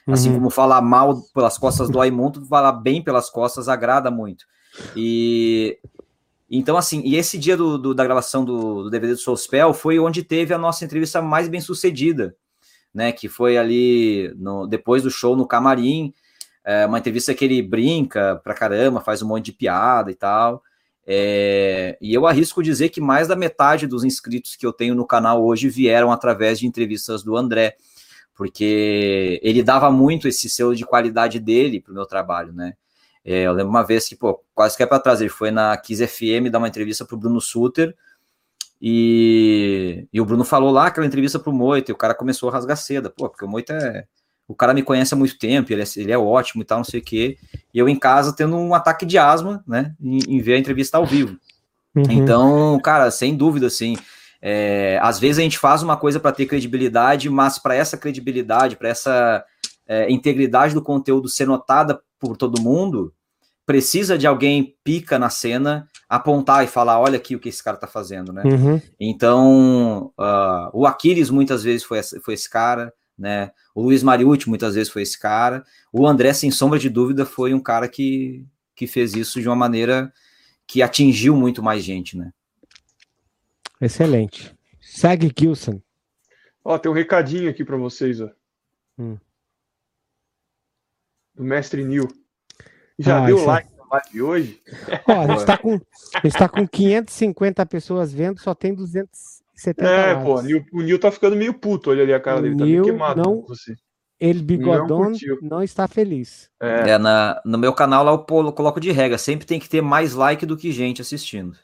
[0.07, 0.35] Assim uhum.
[0.35, 4.45] como falar mal pelas costas do muito, falar bem pelas costas agrada muito.
[4.95, 5.79] E
[6.51, 9.99] então, assim, e esse dia do, do da gravação do, do, DVD do Soulspell foi
[9.99, 12.37] onde teve a nossa entrevista mais bem sucedida,
[12.95, 13.13] né?
[13.13, 16.13] Que foi ali no, depois do show no camarim,
[16.65, 20.63] é, uma entrevista que ele brinca pra caramba, faz um monte de piada e tal.
[21.07, 25.07] É, e eu arrisco dizer que mais da metade dos inscritos que eu tenho no
[25.07, 27.77] canal hoje vieram através de entrevistas do André,
[28.35, 32.75] porque ele dava muito esse selo de qualidade dele para o meu trabalho, né?
[33.25, 35.77] É, eu lembro uma vez que, pô, quase que é para trás, ele foi na
[35.79, 37.97] Kiss FM dar uma entrevista pro Bruno Suter,
[38.81, 42.53] e, e o Bruno falou lá aquela entrevista pro Moita, e o cara começou a
[42.53, 44.05] rasgar seda, pô, porque o Moita é.
[44.47, 46.85] O cara me conhece há muito tempo, ele é, ele é ótimo e tal, não
[46.85, 47.37] sei o quê.
[47.75, 49.95] E eu em casa tendo um ataque de asma, né?
[50.01, 51.37] Em, em ver a entrevista ao vivo.
[51.95, 52.05] Uhum.
[52.09, 53.95] Então, cara, sem dúvida, assim.
[54.41, 58.77] É, às vezes a gente faz uma coisa para ter credibilidade, mas para essa credibilidade,
[58.77, 59.45] para essa
[59.87, 63.13] é, integridade do conteúdo ser notada por todo mundo,
[63.69, 67.77] precisa de alguém pica na cena apontar e falar, olha aqui o que esse cara
[67.77, 68.43] tá fazendo, né?
[68.43, 68.81] Uhum.
[68.99, 73.51] Então, uh, o Aquiles muitas vezes foi, foi esse cara, né?
[73.75, 75.67] O Luiz Mariucci muitas vezes foi esse cara.
[75.93, 78.43] O André, sem sombra de dúvida, foi um cara que,
[78.75, 80.11] que fez isso de uma maneira
[80.67, 82.33] que atingiu muito mais gente, né?
[83.79, 84.57] Excelente.
[84.81, 85.79] Segue, Gilson.
[86.65, 88.31] Ó, tem um recadinho aqui para vocês, ó.
[88.99, 89.19] Hum.
[91.35, 92.09] Do mestre Nil.
[92.99, 94.61] Já ah, deu like na live de hoje?
[95.07, 99.89] Ó, a gente está com, a gente tá com 550 pessoas vendo, só tem 270
[99.89, 100.41] É, pô,
[100.73, 103.23] o Nil tá ficando meio puto, olha ali a cara o dele, tá meio queimado.
[103.23, 103.75] Não, você.
[104.21, 106.51] Ele bigodão não, não, está feliz.
[106.61, 109.81] É, é na, no meu canal lá eu coloco de regra, sempre tem que ter
[109.81, 111.57] mais like do que gente assistindo.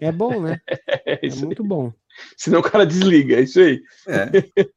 [0.00, 0.60] É bom, né?
[1.06, 1.92] é, é muito bom.
[2.36, 3.82] Senão o cara desliga, é isso aí.
[4.06, 4.26] É.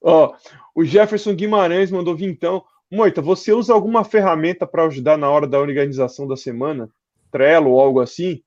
[0.00, 0.34] Ó,
[0.74, 2.64] o Jefferson Guimarães mandou vir então.
[2.90, 6.90] Moita, você usa alguma ferramenta para ajudar na hora da organização da semana?
[7.30, 8.42] Trello ou algo assim?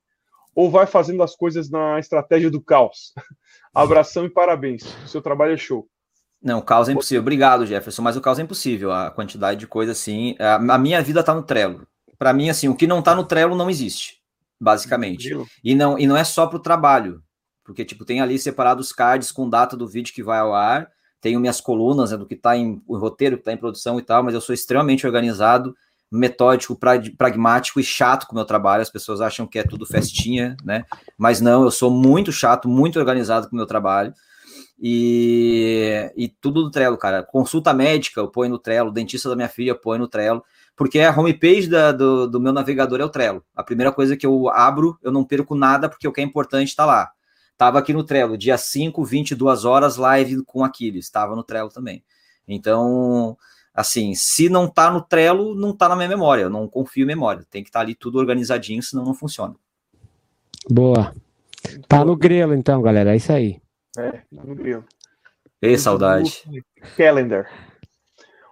[0.54, 3.14] Ou vai fazendo as coisas na estratégia do caos?
[3.74, 4.84] Abração e parabéns.
[5.06, 5.88] O seu trabalho é show.
[6.42, 7.22] Não, o caos é impossível.
[7.22, 8.92] Obrigado, Jefferson, mas o caos é impossível.
[8.92, 10.36] A quantidade de coisa assim.
[10.38, 11.88] A, minha vida está no Trello.
[12.20, 14.22] Para mim, assim, o que não está no Trello não existe,
[14.60, 15.36] basicamente.
[15.64, 17.24] E não, e não é só para o trabalho,
[17.64, 20.93] porque tipo tem ali separados cards com data do vídeo que vai ao ar
[21.24, 24.02] tenho minhas colunas né, do que está em o roteiro, que está em produção e
[24.04, 25.74] tal, mas eu sou extremamente organizado,
[26.12, 26.78] metódico,
[27.18, 28.82] pragmático e chato com o meu trabalho.
[28.82, 30.84] As pessoas acham que é tudo festinha, né?
[31.18, 34.14] Mas não, eu sou muito chato, muito organizado com o meu trabalho.
[34.78, 37.24] E, e tudo no Trello, cara.
[37.24, 40.44] Consulta médica, eu ponho no Trello, dentista da minha filha, eu ponho no Trello,
[40.76, 43.42] porque a homepage da, do, do meu navegador é o Trello.
[43.56, 46.68] A primeira coisa que eu abro, eu não perco nada, porque o que é importante
[46.68, 47.12] está lá.
[47.58, 51.06] Tava aqui no Trello, dia 5, 22 horas, live com Aquiles.
[51.06, 52.04] Estava no Trello também.
[52.48, 53.38] Então,
[53.74, 56.44] assim, se não tá no Trello, não tá na minha memória.
[56.44, 57.46] Eu não confio em memória.
[57.50, 59.56] Tem que estar tá ali tudo organizadinho, senão não funciona.
[60.70, 61.14] Boa.
[61.88, 63.14] Tá no grelo, então, galera.
[63.14, 63.62] É isso aí.
[63.98, 64.84] É, tá no grelo.
[65.62, 66.44] Ei, saudade.
[66.98, 67.50] Calendar.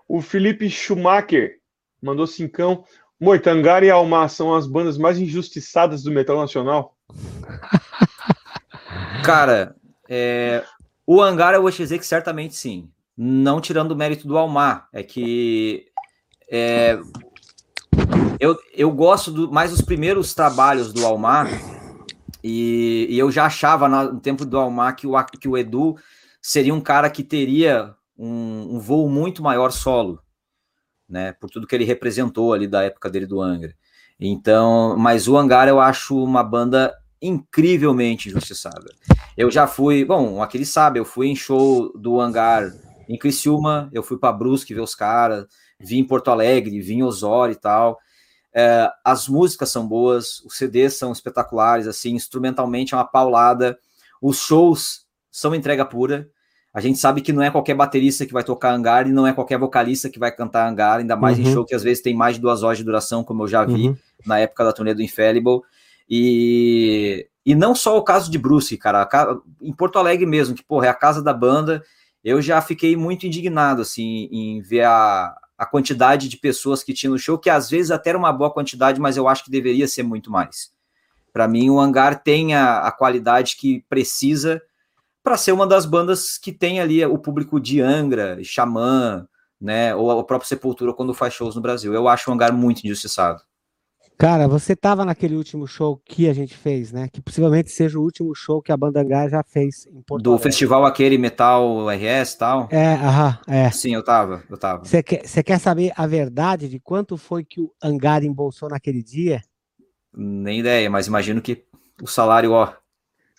[0.07, 1.59] O Felipe Schumacher
[2.01, 2.85] mandou cincão.
[3.19, 6.95] Moitangara e Almar são as bandas mais injustiçadas do metal nacional.
[9.23, 9.75] Cara,
[10.09, 10.63] é,
[11.05, 12.89] o Hangar eu vou te dizer que certamente sim.
[13.15, 14.87] Não tirando o mérito do Almar.
[14.91, 15.85] É que
[16.49, 16.99] é,
[18.39, 21.47] eu, eu gosto do, mais dos primeiros trabalhos do Almar.
[22.43, 25.95] E, e eu já achava no tempo do Almar que o, que o Edu
[26.41, 30.19] seria um cara que teria um, um voo muito maior solo,
[31.07, 31.33] né?
[31.33, 33.75] Por tudo que ele representou ali da época dele do Angra.
[34.19, 38.93] Então, mas o Hangar eu acho uma banda incrivelmente injustiçada.
[39.37, 42.73] Eu já fui, bom, aquele sabe, eu fui em show do Hangar
[43.07, 45.45] em Criciúma, eu fui para Brusque ver os caras,
[45.79, 47.99] vi em Porto Alegre, vi em Osório e tal.
[48.53, 53.77] É, as músicas são boas, os CDs são espetaculares, assim, instrumentalmente é uma paulada,
[54.21, 56.29] os shows são entrega pura.
[56.73, 59.33] A gente sabe que não é qualquer baterista que vai tocar hangar e não é
[59.33, 61.43] qualquer vocalista que vai cantar hangar, ainda mais uhum.
[61.43, 63.65] em show que às vezes tem mais de duas horas de duração, como eu já
[63.65, 63.97] vi uhum.
[64.25, 65.61] na época da turnê do Infallible.
[66.13, 69.07] E, e não só o caso de Bruce, cara,
[69.61, 71.81] em Porto Alegre mesmo, que, porra, é a casa da banda,
[72.21, 77.09] eu já fiquei muito indignado, assim, em ver a, a quantidade de pessoas que tinha
[77.09, 79.87] no show, que às vezes até era uma boa quantidade, mas eu acho que deveria
[79.87, 80.73] ser muito mais.
[81.31, 84.61] Para mim, o Hangar tem a, a qualidade que precisa
[85.23, 89.25] para ser uma das bandas que tem ali o público de Angra, Xamã,
[89.61, 91.93] né, ou a própria Sepultura quando faz shows no Brasil.
[91.93, 93.41] Eu acho o Hangar muito injustiçado.
[94.17, 97.09] Cara, você tava naquele último show que a gente fez, né?
[97.11, 100.29] Que possivelmente seja o último show que a banda Hangar já fez em Porto Do
[100.31, 100.43] Alegre.
[100.43, 102.69] festival aquele Metal RS e tal?
[102.71, 103.71] É, aham, é.
[103.71, 104.85] Sim, eu tava, eu tava.
[104.85, 109.41] Você quer, quer saber a verdade de quanto foi que o Hangar embolsou naquele dia?
[110.15, 111.65] Nem ideia, mas imagino que
[112.01, 112.71] o salário, ó...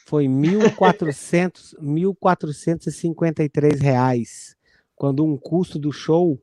[0.04, 4.56] Foi 1.400, 1.453 reais.
[4.96, 6.40] Quando um custo do show,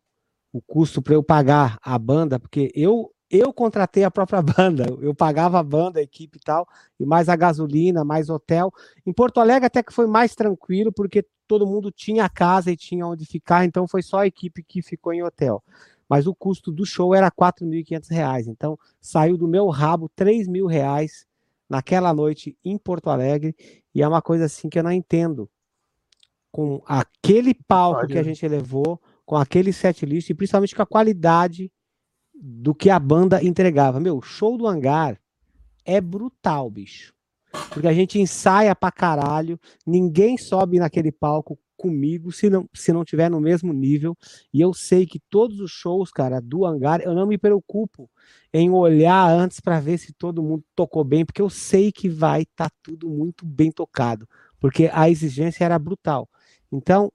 [0.54, 5.14] o custo para eu pagar a banda, porque eu eu contratei a própria banda, eu
[5.14, 6.68] pagava a banda, a equipe e tal,
[7.00, 8.74] e mais a gasolina, mais hotel.
[9.06, 13.06] Em Porto Alegre até que foi mais tranquilo, porque todo mundo tinha casa e tinha
[13.06, 15.64] onde ficar, então foi só a equipe que ficou em hotel.
[16.08, 18.48] mas o custo do show era R$ 4.500.
[18.48, 21.28] Então, saiu do meu rabo R$ mil reais
[21.70, 23.56] naquela noite em Porto Alegre,
[23.94, 25.48] e é uma coisa assim que eu não entendo.
[26.52, 30.88] Com aquele palco que a gente levou, com aquele set list, e principalmente com a
[30.88, 31.72] qualidade
[32.42, 34.00] do que a banda entregava.
[34.00, 35.20] Meu, show do hangar
[35.84, 37.14] é brutal, bicho.
[37.70, 43.06] Porque a gente ensaia pra caralho, ninguém sobe naquele palco comigo se não, se não
[43.06, 44.16] tiver no mesmo nível.
[44.54, 48.10] E eu sei que todos os shows, cara, do hangar, eu não me preocupo
[48.54, 52.42] em olhar antes para ver se todo mundo tocou bem, porque eu sei que vai
[52.42, 54.28] estar tá tudo muito bem tocado,
[54.60, 56.30] porque a exigência era brutal.
[56.72, 57.12] Então,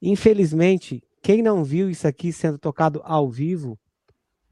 [0.00, 3.78] infelizmente, quem não viu isso aqui sendo tocado ao vivo,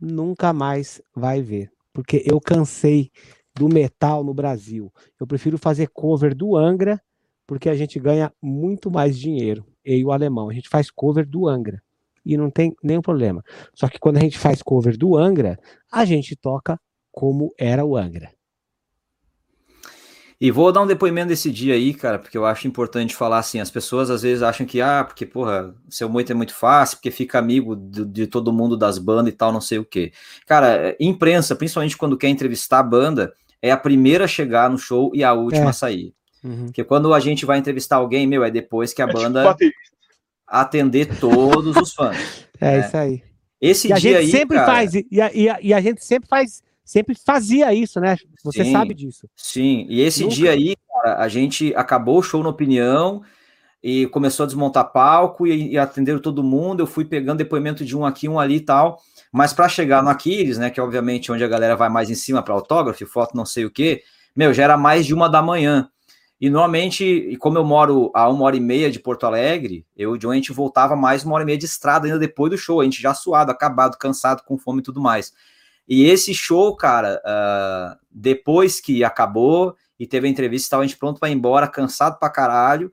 [0.01, 3.11] nunca mais vai ver, porque eu cansei
[3.55, 4.93] do metal no Brasil.
[5.19, 7.01] Eu prefiro fazer cover do Angra,
[7.47, 9.65] porque a gente ganha muito mais dinheiro.
[9.85, 11.83] Eu e o alemão, a gente faz cover do Angra
[12.25, 13.43] e não tem nenhum problema.
[13.75, 15.59] Só que quando a gente faz cover do Angra,
[15.93, 16.81] a gente toca
[17.13, 18.34] como era o Angra.
[20.45, 23.61] E vou dar um depoimento desse dia aí, cara, porque eu acho importante falar assim,
[23.61, 27.11] as pessoas às vezes acham que, ah, porque, porra, seu moito é muito fácil, porque
[27.11, 30.13] fica amigo de, de todo mundo das bandas e tal, não sei o quê.
[30.47, 33.33] Cara, imprensa, principalmente quando quer entrevistar a banda,
[33.63, 35.69] é a primeira a chegar no show e a última é.
[35.71, 36.13] a sair.
[36.45, 36.67] Uhum.
[36.67, 39.55] Porque quando a gente vai entrevistar alguém, meu, é depois que a é tipo banda
[39.55, 39.73] tipo
[40.47, 42.19] atender todos os fãs.
[42.61, 42.87] É né?
[42.87, 43.23] isso aí.
[43.61, 44.73] Esse e dia a gente aí, sempre cara...
[44.73, 48.17] faz e a, e, a, e a, gente sempre faz, sempre fazia isso, né?
[48.45, 49.29] Você sim, sabe disso.
[49.35, 49.87] Sim.
[49.89, 50.35] E esse Nunca.
[50.35, 53.23] dia aí, cara, a gente acabou o show na opinião
[53.83, 56.81] e começou a desmontar palco e, e atenderam todo mundo.
[56.81, 59.01] Eu fui pegando depoimento de um aqui, um ali e tal.
[59.33, 62.15] Mas para chegar no Aquiles, né, que é obviamente onde a galera vai mais em
[62.15, 64.03] cima para autógrafo, foto, não sei o que,
[64.37, 65.89] meu, já era mais de uma da manhã.
[66.41, 70.13] E normalmente, e como eu moro a uma hora e meia de Porto Alegre, eu
[70.13, 72.51] e o John, a gente voltava mais uma hora e meia de estrada ainda depois
[72.51, 75.33] do show, a gente já suado, acabado, cansado, com fome e tudo mais.
[75.89, 80.99] E esse show, cara, uh, depois que acabou e teve a entrevista, estava a gente
[80.99, 82.93] pronto para ir embora, cansado pra caralho.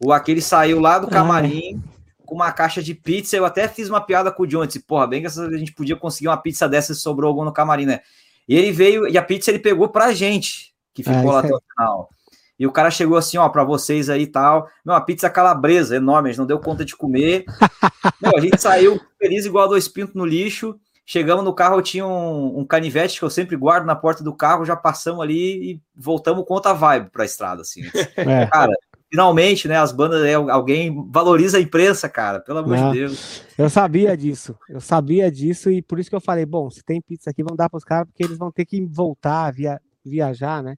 [0.00, 1.80] O aquele saiu lá do camarim,
[2.26, 3.36] com uma caixa de pizza.
[3.36, 5.96] Eu até fiz uma piada com o John, disse, porra, bem que a gente podia
[5.96, 8.00] conseguir uma pizza dessa se sobrou algum no camarim, né?
[8.48, 11.54] E ele veio, e a pizza ele pegou pra gente, que ficou ah, lá até
[11.54, 12.10] o final.
[12.58, 14.68] E o cara chegou assim, ó, para vocês aí e tal.
[14.84, 17.44] Não, a pizza calabresa, enorme, a gente não deu conta de comer.
[18.20, 20.78] Meu, a gente saiu feliz igual dois pintos no lixo.
[21.06, 24.34] Chegamos no carro, eu tinha um, um, canivete que eu sempre guardo na porta do
[24.34, 27.82] carro, já passamos ali e voltamos com outra vibe pra estrada, assim.
[28.16, 28.46] É.
[28.46, 28.72] Cara,
[29.10, 33.42] finalmente, né, as bandas, é, alguém valoriza a imprensa, cara, pelo amor Não, de Deus.
[33.58, 37.02] Eu sabia disso, eu sabia disso e por isso que eu falei, bom, se tem
[37.02, 40.62] pizza aqui, vão dar para os caras, porque eles vão ter que voltar, via, viajar,
[40.62, 40.74] né?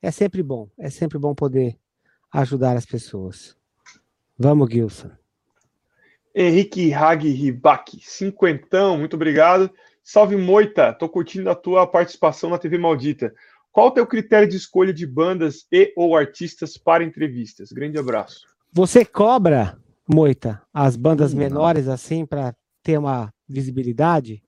[0.00, 1.76] É sempre bom, é sempre bom poder
[2.32, 3.56] ajudar as pessoas.
[4.38, 5.10] Vamos, Gilson.
[6.38, 9.70] Henrique Hag Ribac, cinquentão, muito obrigado.
[10.04, 13.32] Salve Moita, tô curtindo a tua participação na TV Maldita.
[13.72, 17.72] Qual o teu critério de escolha de bandas e ou artistas para entrevistas?
[17.72, 18.40] Grande abraço.
[18.70, 21.40] Você cobra, Moita, as bandas Não.
[21.40, 24.42] menores assim para ter uma visibilidade?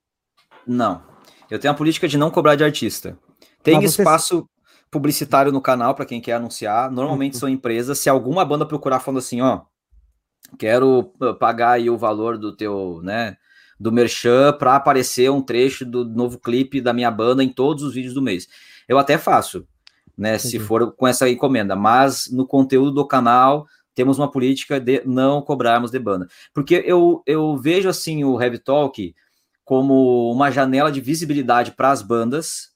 [0.67, 1.01] Não.
[1.49, 3.17] Eu tenho a política de não cobrar de artista.
[3.63, 4.03] Tem você...
[4.03, 4.47] espaço
[4.91, 6.91] publicitário no canal para quem quer anunciar.
[6.91, 7.39] Normalmente uhum.
[7.39, 7.97] são empresas.
[7.97, 9.61] Se alguma banda procurar falando assim, ó,
[10.57, 13.37] quero pagar aí o valor do teu, né,
[13.79, 17.93] do merchan para aparecer um trecho do novo clipe da minha banda em todos os
[17.93, 18.47] vídeos do mês
[18.89, 19.67] eu até faço,
[20.17, 20.39] né?
[20.39, 25.43] Se for com essa encomenda, mas no conteúdo do canal temos uma política de não
[25.43, 26.27] cobrarmos de banda.
[26.53, 29.15] Porque eu, eu vejo assim o Heavy Talk
[29.63, 32.69] como uma janela de visibilidade para as bandas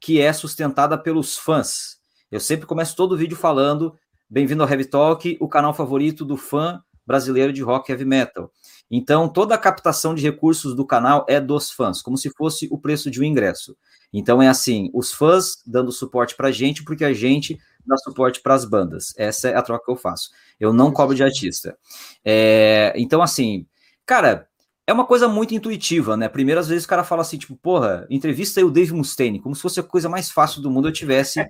[0.00, 1.98] que é sustentada pelos fãs.
[2.30, 3.94] Eu sempre começo todo o vídeo falando:
[4.30, 8.52] bem-vindo ao Heavy Talk, o canal favorito do fã brasileiro de rock heavy metal.
[8.90, 12.78] Então, toda a captação de recursos do canal é dos fãs, como se fosse o
[12.78, 13.74] preço de um ingresso.
[14.12, 18.40] Então é assim, os fãs dando suporte para a gente, porque a gente dá suporte
[18.40, 19.14] para as bandas.
[19.16, 20.30] Essa é a troca que eu faço.
[20.58, 21.76] Eu não cobro de artista.
[22.24, 23.66] É, então, assim,
[24.06, 24.47] cara,
[24.88, 26.30] é uma coisa muito intuitiva, né?
[26.30, 29.54] Primeiro, às vezes, o cara fala assim, tipo, porra, entrevista aí o Dave Mustaine, como
[29.54, 31.40] se fosse a coisa mais fácil do mundo eu tivesse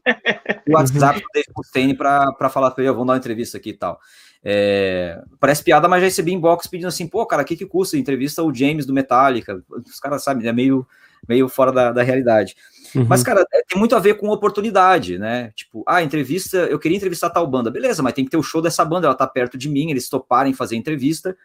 [0.69, 3.75] o WhatsApp do Dave Mustaine para falar para ele, vamos dar uma entrevista aqui e
[3.75, 4.01] tal.
[4.43, 7.97] É, parece piada, mas já recebi inbox pedindo assim, pô, cara, o que que custa
[7.97, 9.63] entrevista o James do Metallica?
[9.71, 10.85] Os caras sabem, é meio
[11.29, 12.57] meio fora da, da realidade.
[12.93, 13.07] Uhum.
[13.09, 15.53] Mas, cara, é, tem muito a ver com oportunidade, né?
[15.55, 17.71] Tipo, ah, entrevista, eu queria entrevistar tal banda.
[17.71, 20.09] Beleza, mas tem que ter o show dessa banda, ela tá perto de mim, eles
[20.09, 21.37] toparem fazer entrevista.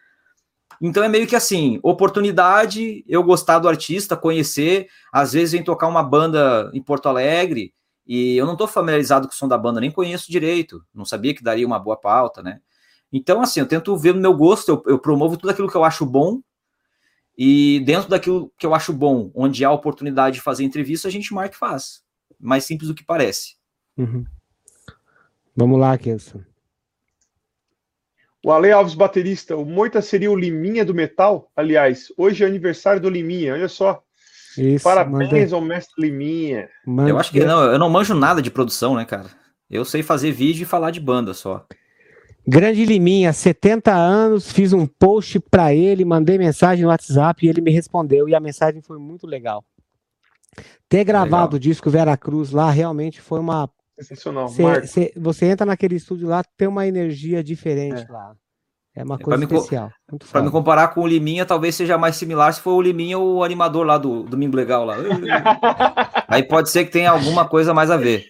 [0.80, 5.88] Então é meio que assim, oportunidade, eu gostar do artista, conhecer, às vezes vem tocar
[5.88, 7.74] uma banda em Porto Alegre
[8.06, 11.34] e eu não tô familiarizado com o som da banda, nem conheço direito, não sabia
[11.34, 12.60] que daria uma boa pauta, né?
[13.12, 15.84] Então, assim, eu tento ver no meu gosto, eu, eu promovo tudo aquilo que eu
[15.84, 16.40] acho bom
[17.36, 21.32] E dentro daquilo que eu acho bom, onde há oportunidade de fazer entrevista, a gente
[21.32, 22.02] marca e faz.
[22.38, 23.56] Mais simples do que parece.
[23.96, 24.24] Uhum.
[25.56, 26.40] Vamos lá, Kenson.
[28.44, 29.56] O Ale Alves, baterista.
[29.56, 31.50] O Moita seria o Liminha do metal?
[31.56, 34.02] Aliás, hoje é aniversário do Liminha, olha só.
[34.58, 35.56] Isso, Parabéns manda...
[35.56, 36.68] ao mestre Liminha.
[36.86, 37.08] Manda...
[37.08, 39.30] Eu acho que não, eu não manjo nada de produção, né, cara?
[39.70, 41.66] Eu sei fazer vídeo e falar de banda só.
[42.46, 47.62] Grande Liminha, 70 anos, fiz um post para ele, mandei mensagem no WhatsApp e ele
[47.62, 49.64] me respondeu e a mensagem foi muito legal.
[50.86, 51.56] Ter gravado legal.
[51.56, 54.48] o disco Vera Cruz lá realmente foi uma sensacional.
[54.48, 58.12] Cê, cê, você entra naquele estúdio lá, tem uma energia diferente é.
[58.12, 58.34] lá.
[58.96, 59.90] É uma coisa pra especial.
[60.30, 63.42] Para me comparar com o Liminha, talvez seja mais similar se for o Liminha o
[63.42, 64.96] animador lá do Domingo Legal lá.
[66.28, 68.26] Aí pode ser que tenha alguma coisa mais a ver.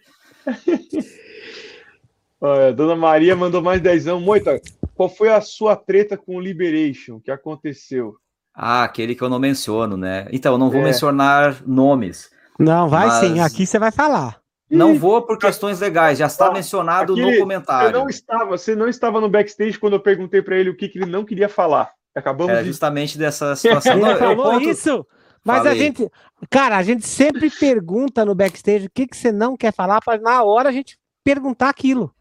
[2.40, 4.18] Olha, Dona Maria mandou mais dezão.
[4.20, 4.58] Moita,
[4.94, 7.16] qual foi a sua treta com o Liberation?
[7.16, 8.14] O que aconteceu?
[8.54, 10.26] Ah, aquele que eu não menciono, né?
[10.32, 10.84] Então, não vou é.
[10.84, 12.30] mencionar nomes.
[12.58, 13.14] Não, vai mas...
[13.14, 13.40] sim.
[13.40, 14.43] Aqui você vai falar.
[14.70, 17.90] Não vou por questões legais, já está mencionado no comentário.
[17.90, 20.88] Você não estava, você não estava no backstage quando eu perguntei para ele o que,
[20.88, 21.90] que, ele não queria falar.
[22.14, 22.68] Acabamos é, de...
[22.68, 23.98] justamente dessa situação.
[23.98, 24.68] Ele falou ponto...
[24.68, 25.06] isso.
[25.44, 25.72] Mas Falei.
[25.72, 26.10] a gente,
[26.48, 30.18] cara, a gente sempre pergunta no backstage o que, que você não quer falar para
[30.18, 32.14] na hora a gente perguntar aquilo.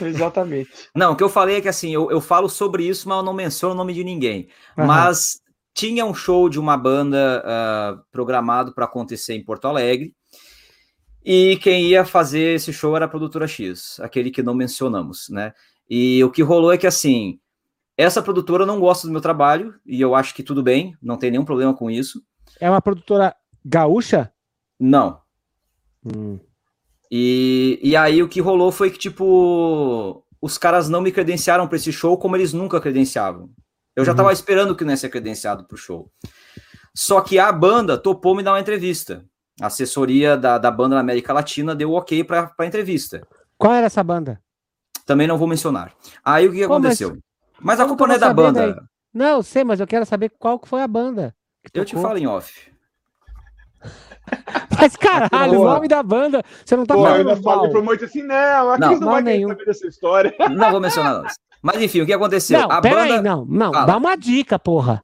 [0.00, 0.70] Exatamente.
[0.94, 3.24] Não, o que eu falei é que assim, eu, eu falo sobre isso, mas eu
[3.24, 4.48] não menciono o nome de ninguém.
[4.76, 4.86] Uhum.
[4.86, 5.40] Mas
[5.74, 10.14] tinha um show de uma banda uh, programado para acontecer em Porto Alegre.
[11.24, 15.52] E quem ia fazer esse show era a produtora X, aquele que não mencionamos, né?
[15.88, 17.38] E o que rolou é que assim,
[17.96, 21.30] essa produtora não gosta do meu trabalho, e eu acho que tudo bem, não tem
[21.30, 22.22] nenhum problema com isso.
[22.58, 23.34] É uma produtora
[23.64, 24.32] gaúcha?
[24.78, 25.20] Não.
[26.04, 26.38] Hum.
[27.10, 31.76] E, e aí o que rolou foi que, tipo, os caras não me credenciaram para
[31.76, 33.50] esse show como eles nunca credenciavam.
[33.94, 34.16] Eu já uhum.
[34.16, 36.10] tava esperando que não ia ser credenciado pro show.
[36.94, 39.24] Só que a banda topou me dar uma entrevista.
[39.60, 43.26] A assessoria da, da banda na América Latina deu ok para a entrevista.
[43.58, 44.40] Qual era essa banda?
[45.04, 45.92] Também não vou mencionar.
[46.24, 47.10] Aí o que Pô, aconteceu?
[47.10, 48.64] Mas, mas a culpa não é da banda.
[48.64, 48.74] Aí?
[49.12, 51.34] Não, sei, mas eu quero saber qual foi a banda.
[51.74, 52.70] Eu te falo em off.
[54.78, 57.20] Mas caralho, o nome da banda, você não tá Pô, falando.
[57.20, 59.48] Eu ainda falei pro Moito assim, não, a não, não vai nenhum.
[59.48, 60.34] saber dessa história.
[60.50, 61.24] Não vou mencionar.
[61.60, 62.60] Mas enfim, o que aconteceu?
[62.60, 63.02] Não, a banda.
[63.02, 63.86] Aí, não, não, Fala.
[63.86, 65.02] dá uma dica, porra.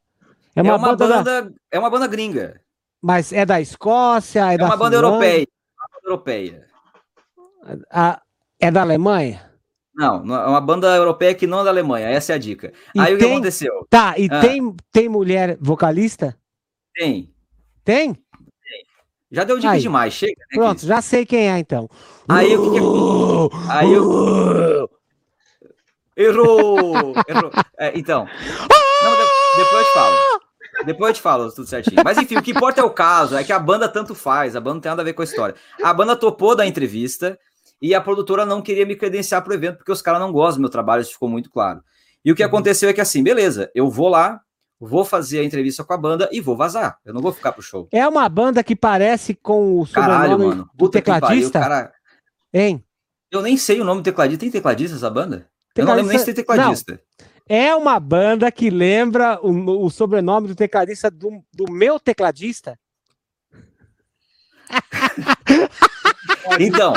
[0.55, 1.51] É uma, é uma banda, banda da...
[1.71, 2.61] é uma banda gringa.
[3.07, 5.47] Mas é da Escócia, é, é da uma banda europeia.
[5.79, 6.67] Uma banda europeia.
[7.89, 8.21] A...
[8.59, 9.49] é da Alemanha?
[9.95, 12.73] Não, é uma banda europeia que não é da Alemanha, essa é a dica.
[12.93, 13.15] E Aí tem...
[13.15, 13.87] o que aconteceu?
[13.89, 14.41] Tá, e ah.
[14.41, 16.37] tem, tem mulher vocalista?
[16.93, 17.33] Tem.
[17.85, 18.21] Tem?
[19.31, 19.81] Já deu dica Aí.
[19.81, 20.35] demais, chega.
[20.51, 21.89] Né, Pronto, já sei quem é então.
[22.29, 23.73] Aí o que, que é...
[23.73, 24.91] Aí eu...
[26.17, 27.15] Errou!
[27.29, 27.53] Errou.
[27.79, 28.27] É, então.
[28.27, 29.11] Não,
[29.59, 30.36] depois eu te falo.
[30.85, 32.03] Depois eu te falo tudo certinho.
[32.05, 34.61] Mas enfim, o que importa é o caso, é que a banda tanto faz, a
[34.61, 35.55] banda não tem nada a ver com a história.
[35.83, 37.39] A banda topou da entrevista
[37.81, 40.59] e a produtora não queria me credenciar para o evento porque os caras não gostam
[40.59, 41.81] do meu trabalho, isso ficou muito claro.
[42.25, 42.49] E o que uhum.
[42.49, 44.41] aconteceu é que assim, beleza, eu vou lá,
[44.81, 46.99] vou fazer a entrevista com a banda e vou vazar.
[47.05, 47.89] Eu não vou ficar pro show.
[47.93, 50.71] É uma banda que parece com o Caralho, mano.
[50.75, 51.61] do tecladista?
[51.61, 51.93] Pariu, cara...
[52.53, 52.85] Hein?
[53.31, 54.41] Eu nem sei o nome do tecladista.
[54.41, 55.49] Tem tecladista essa banda?
[55.75, 55.81] Tecladista...
[55.81, 56.93] Eu não lembro nem se tem tecladista.
[56.93, 57.27] Não.
[57.49, 62.79] É uma banda que lembra o, o sobrenome do tecladista do, do meu tecladista.
[66.59, 66.93] então,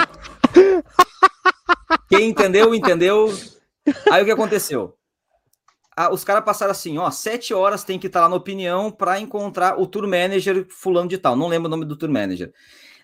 [2.09, 3.31] quem entendeu, entendeu.
[4.11, 4.95] Aí o que aconteceu?
[6.13, 9.77] os caras passaram assim, ó, sete horas tem que estar lá na opinião para encontrar
[9.77, 11.35] o tour manager fulano de tal.
[11.35, 12.53] Não lembro o nome do tour manager.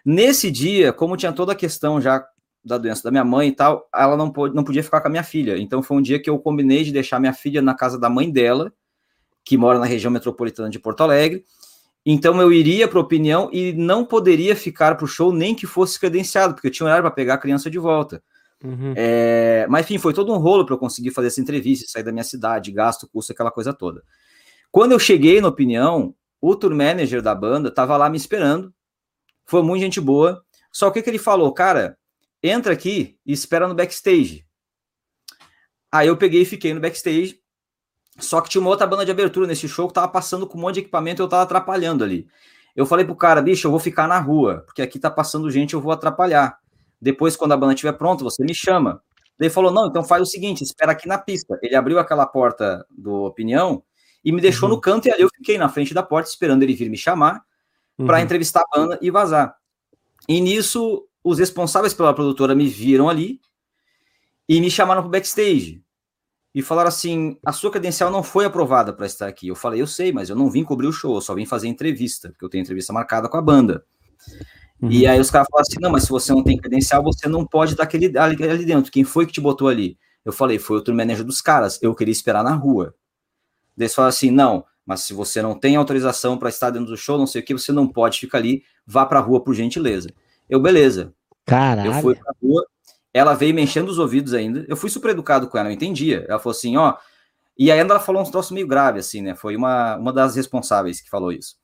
[0.05, 2.25] Nesse dia, como tinha toda a questão já
[2.65, 5.11] da doença da minha mãe e tal, ela não, pôde, não podia ficar com a
[5.11, 5.57] minha filha.
[5.57, 8.31] Então foi um dia que eu combinei de deixar minha filha na casa da mãe
[8.31, 8.73] dela,
[9.43, 11.45] que mora na região metropolitana de Porto Alegre.
[12.03, 15.99] Então eu iria para opinião e não poderia ficar para o show nem que fosse
[15.99, 18.21] credenciado, porque eu tinha horário para pegar a criança de volta.
[18.63, 18.93] Uhum.
[18.95, 22.11] É, mas enfim, foi todo um rolo para eu conseguir fazer essa entrevista, sair da
[22.11, 24.03] minha cidade, gasto, custo, aquela coisa toda.
[24.71, 28.73] Quando eu cheguei na opinião, o tour manager da banda estava lá me esperando,
[29.45, 30.43] foi muito gente boa.
[30.71, 31.97] Só que, que ele falou, cara,
[32.49, 34.45] entra aqui e espera no backstage.
[35.91, 37.39] Aí eu peguei e fiquei no backstage.
[38.17, 40.61] Só que tinha uma outra banda de abertura nesse show que tava passando com um
[40.61, 42.27] monte de equipamento e eu tava atrapalhando ali.
[42.75, 45.73] Eu falei pro cara, bicho, eu vou ficar na rua, porque aqui tá passando gente,
[45.73, 46.59] eu vou atrapalhar.
[47.01, 49.01] Depois, quando a banda estiver pronta, você me chama.
[49.39, 51.57] Ele falou: não, então faz o seguinte, espera aqui na pista.
[51.61, 53.83] Ele abriu aquela porta do Opinião
[54.23, 54.75] e me deixou uhum.
[54.75, 57.41] no canto, e ali eu fiquei na frente da porta, esperando ele vir me chamar
[57.97, 58.05] uhum.
[58.05, 59.55] para entrevistar a banda e vazar.
[60.27, 63.41] E nisso, os responsáveis pela produtora me viram ali
[64.47, 65.83] e me chamaram para backstage.
[66.53, 69.47] e falaram assim: a sua credencial não foi aprovada para estar aqui.
[69.47, 71.67] Eu falei, eu sei, mas eu não vim cobrir o show, eu só vim fazer
[71.67, 73.83] entrevista, porque eu tenho entrevista marcada com a banda.
[74.79, 74.91] Uhum.
[74.91, 77.43] E aí os caras falaram assim: não, mas se você não tem credencial, você não
[77.43, 78.91] pode estar aquele, ali, ali dentro.
[78.91, 79.97] Quem foi que te botou ali?
[80.23, 82.93] Eu falei, foi outro manager dos caras, eu queria esperar na rua.
[83.75, 87.17] Eles falaram assim: não, mas se você não tem autorização para estar dentro do show,
[87.17, 90.09] não sei o que, você não pode ficar ali, vá para a rua por gentileza.
[90.47, 91.14] Eu, beleza.
[91.45, 91.93] Caralho.
[91.93, 92.65] Eu fui pra rua,
[93.13, 94.65] ela veio me enchendo os ouvidos ainda.
[94.67, 96.25] Eu fui super educado com ela, eu entendia.
[96.27, 96.95] Ela falou assim: ó.
[97.57, 99.33] E ainda ela falou um troço meio grave, assim, né?
[99.33, 101.55] Foi uma, uma das responsáveis que falou isso.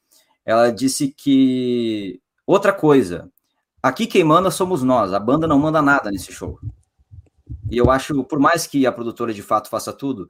[0.46, 2.22] Ela disse que.
[2.48, 3.30] Outra coisa,
[3.84, 6.60] aqui quem manda somos nós, a banda não manda nada nesse show.
[7.70, 10.30] E eu acho, por mais que a produtora de fato faça tudo,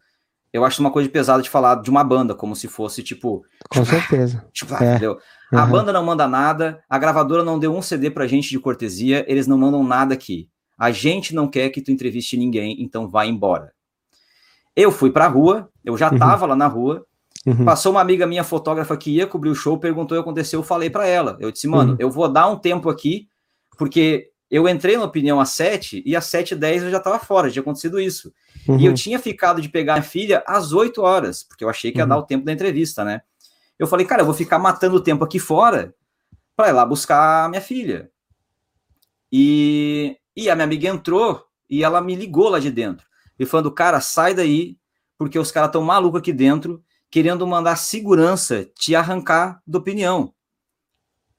[0.53, 3.45] eu acho uma coisa pesada de falar de uma banda, como se fosse tipo.
[3.69, 4.45] Com certeza.
[4.52, 4.91] Tipo, é.
[4.91, 5.19] entendeu?
[5.52, 5.60] Uhum.
[5.60, 9.26] A banda não manda nada, a gravadora não deu um CD pra gente de cortesia,
[9.28, 10.49] eles não mandam nada aqui.
[10.78, 13.73] A gente não quer que tu entreviste ninguém, então vai embora.
[14.76, 16.18] Eu fui pra rua, eu já uhum.
[16.18, 17.06] tava lá na rua,
[17.45, 17.65] uhum.
[17.65, 20.64] passou uma amiga minha fotógrafa que ia cobrir o show, perguntou o que aconteceu, eu
[20.64, 21.38] falei para ela.
[21.40, 21.98] Eu disse, mano, uhum.
[21.99, 23.28] eu vou dar um tempo aqui,
[23.78, 27.19] porque eu entrei na opinião às 7 e às 7 e 10 eu já estava
[27.19, 28.34] fora, já tinha acontecido isso.
[28.68, 28.80] Uhum.
[28.80, 31.98] E eu tinha ficado de pegar a filha às 8 horas, porque eu achei que
[31.98, 32.10] ia uhum.
[32.10, 33.22] dar o tempo da entrevista, né?
[33.81, 35.95] Eu falei, cara, eu vou ficar matando o tempo aqui fora
[36.55, 38.11] para ir lá buscar a minha filha.
[39.31, 43.07] E, e a minha amiga entrou e ela me ligou lá de dentro,
[43.39, 44.77] e falando, cara, sai daí,
[45.17, 50.31] porque os caras estão malucos aqui dentro, querendo mandar segurança te arrancar da opinião.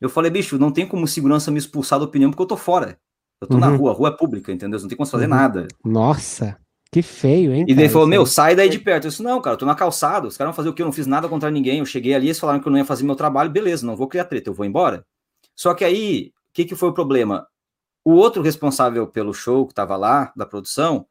[0.01, 2.99] Eu falei, bicho, não tem como segurança me expulsar da opinião porque eu tô fora.
[3.41, 3.61] Eu tô uhum.
[3.61, 4.81] na rua, a rua é pública, entendeu?
[4.81, 5.31] Não tem como fazer uhum.
[5.31, 5.69] nada.
[5.85, 6.59] Nossa,
[6.93, 7.65] que feio, hein?
[7.67, 9.07] E daí ele falou, meu, sai daí de perto.
[9.07, 10.83] Eu disse, não, cara, eu tô na calçada, os caras vão fazer o quê?
[10.83, 11.79] Eu não fiz nada contra ninguém.
[11.79, 14.07] Eu cheguei ali, eles falaram que eu não ia fazer meu trabalho, beleza, não vou
[14.07, 15.07] criar treta, eu vou embora.
[15.57, 17.47] Só que aí, o que, que foi o problema?
[18.05, 21.07] O outro responsável pelo show que tava lá, da produção,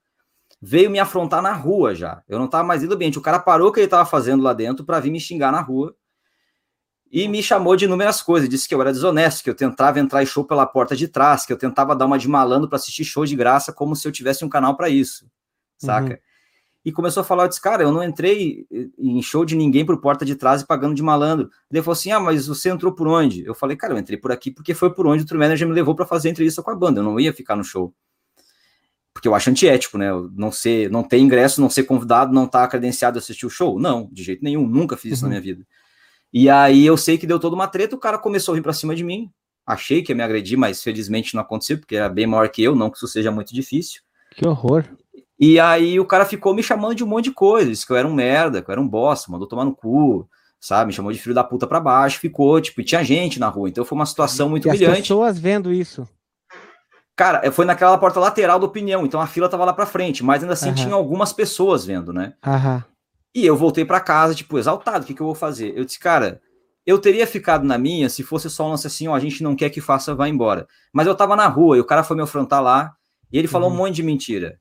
[0.62, 2.22] veio me afrontar na rua já.
[2.30, 3.18] Eu não tava mais indo ambiente.
[3.18, 5.62] O cara parou o que ele tava fazendo lá dentro para vir me xingar na
[5.62, 5.96] rua
[7.12, 10.22] e me chamou de inúmeras coisas, disse que eu era desonesto, que eu tentava entrar
[10.22, 13.04] em show pela porta de trás, que eu tentava dar uma de malandro para assistir
[13.04, 15.26] show de graça como se eu tivesse um canal para isso,
[15.86, 16.14] saca?
[16.14, 16.20] Uhum.
[16.84, 18.66] E começou a falar, eu disse, cara, eu não entrei
[18.98, 21.50] em show de ninguém por porta de trás e pagando de malandro.
[21.72, 23.46] Ele falou assim, ah, mas você entrou por onde?
[23.46, 25.74] Eu falei, cara, eu entrei por aqui porque foi por onde o True Manager me
[25.76, 27.94] levou para fazer a entrevista com a banda, eu não ia ficar no show.
[29.14, 30.10] Porque eu acho antiético, né?
[30.34, 33.50] não ser, não ter ingresso, não ser convidado, não estar tá credenciado a assistir o
[33.50, 33.78] show.
[33.78, 35.30] Não, de jeito nenhum, nunca fiz isso uhum.
[35.30, 35.68] na minha vida.
[36.34, 38.74] E aí eu sei que deu toda uma treta, o cara começou a vir para
[38.74, 39.30] cima de mim.
[39.68, 42.74] Achei que ia me agredir, mas felizmente não aconteceu, porque era bem maior que eu,
[42.74, 44.02] não que isso seja muito difícil.
[44.32, 44.86] Que horror.
[45.44, 48.08] E aí o cara ficou me chamando de um monte de coisas, que eu era
[48.08, 50.90] um merda, que eu era um bosta, mandou tomar no cu, sabe?
[50.90, 53.68] Me chamou de filho da puta pra baixo, ficou, tipo, e tinha gente na rua,
[53.68, 54.92] então foi uma situação muito e humilhante.
[54.92, 56.08] As pessoas vendo isso.
[57.16, 60.44] Cara, foi naquela porta lateral da opinião, então a fila tava lá pra frente, mas
[60.44, 60.76] ainda assim uhum.
[60.76, 62.34] tinha algumas pessoas vendo, né?
[62.46, 62.84] Aham.
[63.34, 65.04] E eu voltei para casa, tipo, exaltado.
[65.04, 65.74] O que, que eu vou fazer?
[65.76, 66.40] Eu disse, cara,
[66.86, 69.56] eu teria ficado na minha se fosse só um lance assim, ó, a gente não
[69.56, 70.68] quer que faça, vá embora.
[70.94, 72.94] Mas eu tava na rua e o cara foi me afrontar lá
[73.32, 73.76] e ele falou uhum.
[73.76, 74.60] um monte de mentira.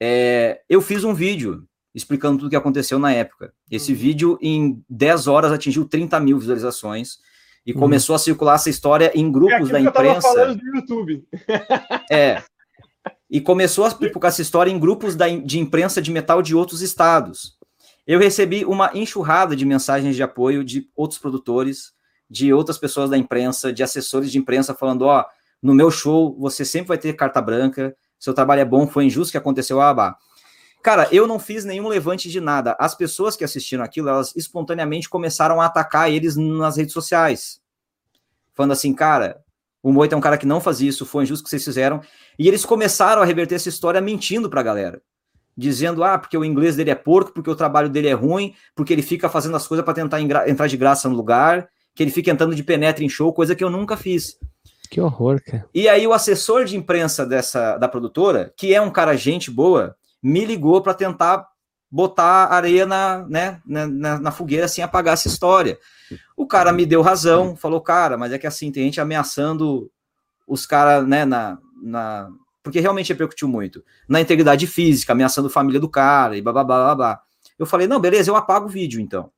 [0.00, 1.64] É, eu fiz um vídeo
[1.94, 3.52] explicando tudo o que aconteceu na época.
[3.70, 3.98] Esse uhum.
[3.98, 7.18] vídeo, em 10 horas, atingiu 30 mil visualizações
[7.66, 7.80] e uhum.
[7.80, 10.28] começou a circular essa história em grupos é da imprensa.
[10.40, 11.24] Eu do YouTube.
[12.10, 12.42] é.
[13.30, 16.82] E começou a pipocar essa história em grupos da, de imprensa de metal de outros
[16.82, 17.58] estados
[18.08, 21.92] eu recebi uma enxurrada de mensagens de apoio de outros produtores,
[22.28, 25.24] de outras pessoas da imprensa, de assessores de imprensa falando: ó, oh,
[25.62, 29.32] no meu show você sempre vai ter carta branca, seu trabalho é bom, foi injusto
[29.32, 30.16] que aconteceu, ah,
[30.82, 32.76] Cara, eu não fiz nenhum levante de nada.
[32.78, 37.60] As pessoas que assistiram aquilo, elas espontaneamente começaram a atacar eles nas redes sociais.
[38.54, 39.42] Falando assim, cara,
[39.82, 42.00] o Moita é um cara que não faz isso, foi injusto que vocês fizeram.
[42.38, 45.02] E eles começaram a reverter essa história mentindo pra galera
[45.58, 48.92] dizendo, ah, porque o inglês dele é porco, porque o trabalho dele é ruim, porque
[48.92, 52.30] ele fica fazendo as coisas para tentar entrar de graça no lugar, que ele fica
[52.30, 54.38] entrando de penetra em show, coisa que eu nunca fiz.
[54.90, 55.68] Que horror, cara.
[55.74, 59.96] E aí o assessor de imprensa dessa da produtora, que é um cara gente boa,
[60.22, 61.46] me ligou para tentar
[61.90, 65.78] botar areia na, né, na, na, fogueira assim, apagar essa história.
[66.36, 69.90] O cara me deu razão, falou, cara, mas é que assim, tem gente ameaçando
[70.46, 72.28] os caras, né, na, na,
[72.62, 73.82] porque realmente repercutiu muito.
[74.06, 77.22] Na integridade física, ameaçando a família do cara e blá blá blá blá.
[77.58, 79.30] Eu falei, não, beleza, eu apago o vídeo então.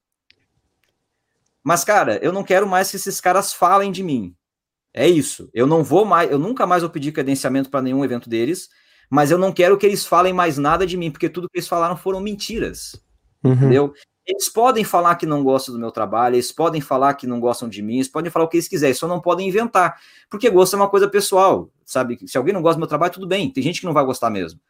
[1.62, 4.35] Mas, cara, eu não quero mais que esses caras falem de mim.
[4.92, 5.48] É isso.
[5.54, 8.68] Eu não vou mais, eu nunca mais vou pedir credenciamento para nenhum evento deles,
[9.08, 11.68] mas eu não quero que eles falem mais nada de mim, porque tudo que eles
[11.68, 13.00] falaram foram mentiras.
[13.42, 13.52] Uhum.
[13.52, 13.94] Entendeu?
[14.26, 17.68] Eles podem falar que não gostam do meu trabalho, eles podem falar que não gostam
[17.68, 19.98] de mim, eles podem falar o que eles quiserem, só não podem inventar.
[20.28, 22.18] Porque gosto é uma coisa pessoal, sabe?
[22.26, 24.30] Se alguém não gosta do meu trabalho, tudo bem, tem gente que não vai gostar
[24.30, 24.60] mesmo.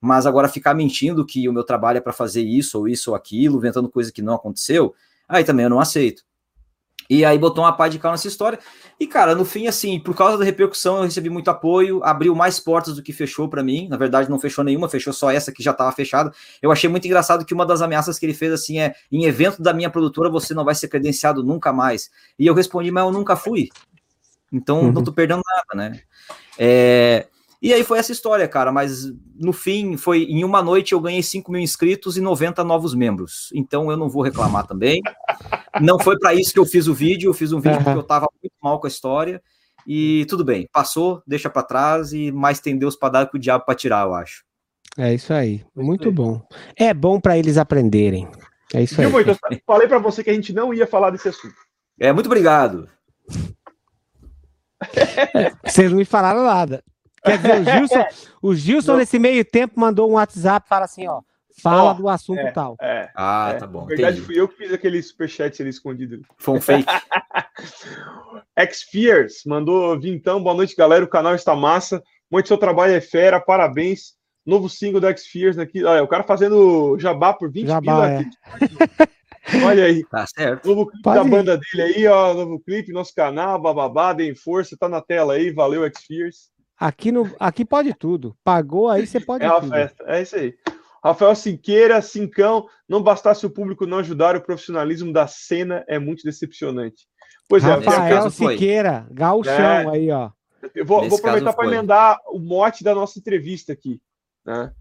[0.00, 3.16] Mas agora ficar mentindo que o meu trabalho é para fazer isso ou isso ou
[3.16, 4.94] aquilo, inventando coisa que não aconteceu,
[5.28, 6.22] aí também eu não aceito.
[7.10, 8.56] E aí botou uma pá de cal nessa história.
[8.98, 12.60] E, cara, no fim, assim, por causa da repercussão, eu recebi muito apoio, abriu mais
[12.60, 13.88] portas do que fechou para mim.
[13.88, 16.32] Na verdade, não fechou nenhuma, fechou só essa que já estava fechada.
[16.62, 19.60] Eu achei muito engraçado que uma das ameaças que ele fez, assim, é: em evento
[19.60, 22.12] da minha produtora, você não vai ser credenciado nunca mais.
[22.38, 23.70] E eu respondi, mas eu nunca fui.
[24.52, 24.92] Então, uhum.
[24.92, 26.00] não tô perdendo nada, né?
[26.56, 27.26] É,
[27.62, 31.22] e aí foi essa história, cara, mas no fim, foi em uma noite eu ganhei
[31.22, 33.50] 5 mil inscritos e 90 novos membros.
[33.54, 35.02] Então eu não vou reclamar também.
[35.80, 37.84] Não foi para isso que eu fiz o vídeo, eu fiz um vídeo uhum.
[37.84, 39.42] porque eu tava muito mal com a história.
[39.86, 43.40] E tudo bem, passou, deixa para trás e mais tem Deus para dar que o
[43.40, 44.42] diabo para tirar, eu acho.
[44.96, 46.42] É isso aí, muito bom.
[46.76, 48.28] É bom para eles aprenderem.
[48.72, 49.06] É isso aí.
[49.06, 51.54] eu falei para você que a gente não ia falar desse assunto.
[51.98, 52.88] É, muito obrigado.
[54.94, 56.82] É, vocês não me falaram nada.
[57.24, 58.04] Quer dizer, o Gilson,
[58.42, 61.20] o Gilson nesse meio tempo mandou um WhatsApp para assim, ó,
[61.62, 62.76] fala oh, do assunto é, tal.
[62.80, 63.58] É, ah, é.
[63.58, 63.82] tá bom.
[63.82, 64.26] Na verdade, entendi.
[64.26, 66.22] fui eu que fiz aquele superchat ali escondido.
[66.38, 66.86] Foi um fake.
[68.72, 71.04] Xfears mandou vintão, boa noite, galera.
[71.04, 72.02] O canal está massa.
[72.30, 74.14] Muito seu trabalho é fera, parabéns.
[74.44, 75.84] Novo single do Xfears aqui.
[75.84, 78.24] Olha, o cara fazendo jabá por 20 jabá, é.
[79.64, 80.04] Olha aí.
[80.06, 80.68] Tá certo.
[80.68, 81.30] Novo clipe Pode da ir.
[81.30, 82.34] banda dele aí, ó.
[82.34, 85.50] Novo clipe, nosso canal, bababá, deem força, tá na tela aí.
[85.50, 86.50] Valeu, Xfears.
[86.80, 88.34] Aqui, no, aqui pode tudo.
[88.42, 89.70] Pagou aí, você pode É uma tudo.
[89.70, 90.54] festa, é isso aí.
[91.04, 96.22] Rafael Sinqueira, Cincão, não bastasse o público não ajudar, o profissionalismo da cena é muito
[96.24, 97.06] decepcionante.
[97.46, 100.30] Pois é, Rafael Siqueira, gauchão é, aí, ó.
[100.74, 104.00] Eu vou, vou aproveitar para emendar o mote da nossa entrevista aqui.
[104.44, 104.72] Né?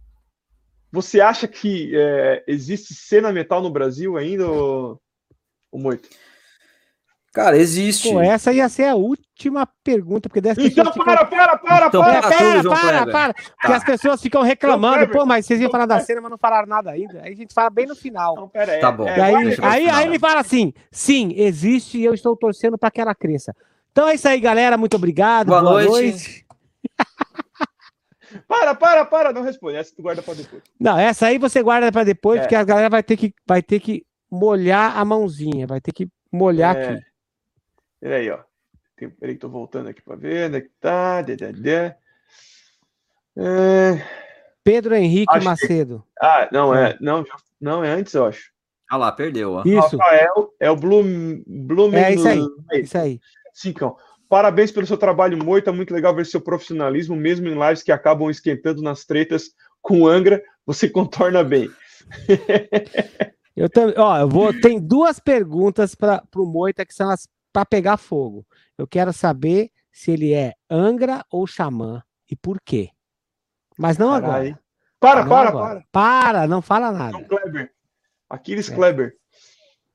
[0.92, 5.02] Você acha que é, existe cena metal no Brasil ainda, ou,
[5.72, 6.10] ou muito?
[7.40, 8.12] Cara, existe.
[8.12, 11.06] Pô, essa ia ser a última pergunta, porque dessa Então, para, ficam...
[11.06, 13.76] para, para, para, então, para, para, para, para, para, Porque tá.
[13.78, 16.92] as pessoas ficam reclamando, pô, mas vocês iam falar da cena, mas não falaram nada
[16.92, 17.22] ainda.
[17.24, 18.36] Aí a gente fala bem no final.
[18.36, 18.82] Não, pera aí.
[18.82, 19.08] Tá bom.
[19.08, 23.00] É, aí, aí, aí, ele fala assim: sim, existe e eu estou torcendo para que
[23.00, 23.56] ela cresça.
[23.90, 24.78] Então é isso aí, galera.
[24.78, 25.48] Muito obrigado.
[25.48, 25.90] Boa, boa noite.
[25.90, 26.46] noite.
[28.50, 29.78] para, para, para, não responde.
[29.78, 30.62] Essa tu guarda para depois.
[30.78, 32.42] Não, essa aí você guarda para depois, é.
[32.42, 36.06] porque a galera vai ter que, vai ter que molhar a mãozinha, vai ter que
[36.30, 36.84] molhar é.
[36.84, 37.09] aqui.
[38.00, 38.40] Peraí, ó.
[38.96, 41.24] Tem, peraí, tô voltando aqui para ver onde é que tá.
[43.38, 44.04] É...
[44.64, 46.00] Pedro Henrique Macedo.
[46.00, 46.26] Que...
[46.26, 46.98] Ah, não, é.
[47.00, 47.26] Não,
[47.60, 48.52] não, é antes, eu acho.
[48.90, 49.54] Ah lá, perdeu.
[49.54, 49.64] Ó.
[49.64, 49.98] Isso.
[49.98, 51.44] Rafael é o Bloom.
[51.46, 52.42] Bloom é isso aí.
[52.74, 53.20] Isso aí.
[53.54, 53.96] Cincão.
[54.28, 55.72] Parabéns pelo seu trabalho, Moita.
[55.72, 59.52] Muito legal ver seu profissionalismo, mesmo em lives que acabam esquentando nas tretas
[59.82, 61.70] com Angra, você contorna bem.
[63.56, 64.54] eu também, ó, eu vou.
[64.60, 68.46] Tem duas perguntas para o Moita que são as para pegar fogo.
[68.78, 72.90] Eu quero saber se ele é Angra ou Xamã e por quê.
[73.78, 74.30] Mas não Carai.
[74.30, 74.60] agora.
[75.00, 75.86] Para, não para, agora.
[75.92, 76.24] para.
[76.24, 77.12] Para, não fala nada.
[77.14, 77.72] Não, Kleber.
[78.30, 78.76] Aquiles é.
[78.76, 79.16] Kleber.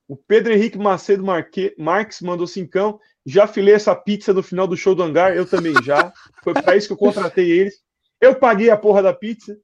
[0.06, 1.74] O Pedro Henrique Macedo Marque...
[1.78, 2.98] Marques mandou cincão.
[3.24, 6.12] Já filei essa pizza no final do show do Hangar, eu também já.
[6.42, 7.82] Foi para isso que eu contratei eles.
[8.20, 9.56] Eu paguei a porra da pizza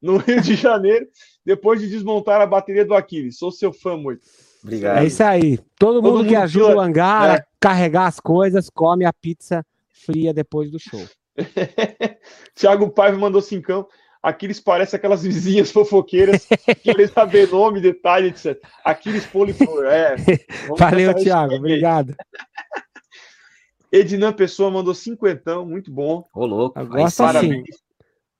[0.00, 1.06] no Rio de Janeiro,
[1.44, 3.38] depois de desmontar a bateria do Aquiles.
[3.38, 4.22] Sou seu fã muito.
[4.62, 4.98] Obrigado.
[4.98, 5.56] É isso aí.
[5.56, 7.38] Todo, Todo mundo, mundo que ajuda o hangar é.
[7.38, 11.02] a carregar as coisas, come a pizza fria depois do show.
[12.54, 13.86] Tiago Paiva mandou cincão.
[14.22, 18.60] Aquiles parece aquelas vizinhas fofoqueiras que querem saber nome, detalhe, etc.
[18.84, 20.16] Aquiles Poliflor, é.
[20.76, 22.14] Valeu, Thiago, obrigado.
[23.90, 26.28] Ednan Pessoa mandou cinquentão, muito bom.
[26.34, 26.84] Ô, louco.
[26.86, 27.64] Gosto assim.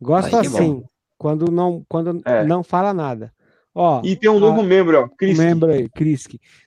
[0.00, 0.84] Gosto assim,
[1.18, 2.44] quando não, quando é.
[2.44, 3.32] não fala nada.
[3.74, 5.42] Ó, e tem um novo a, membro, ó, Kriski.
[5.42, 5.88] membro aí.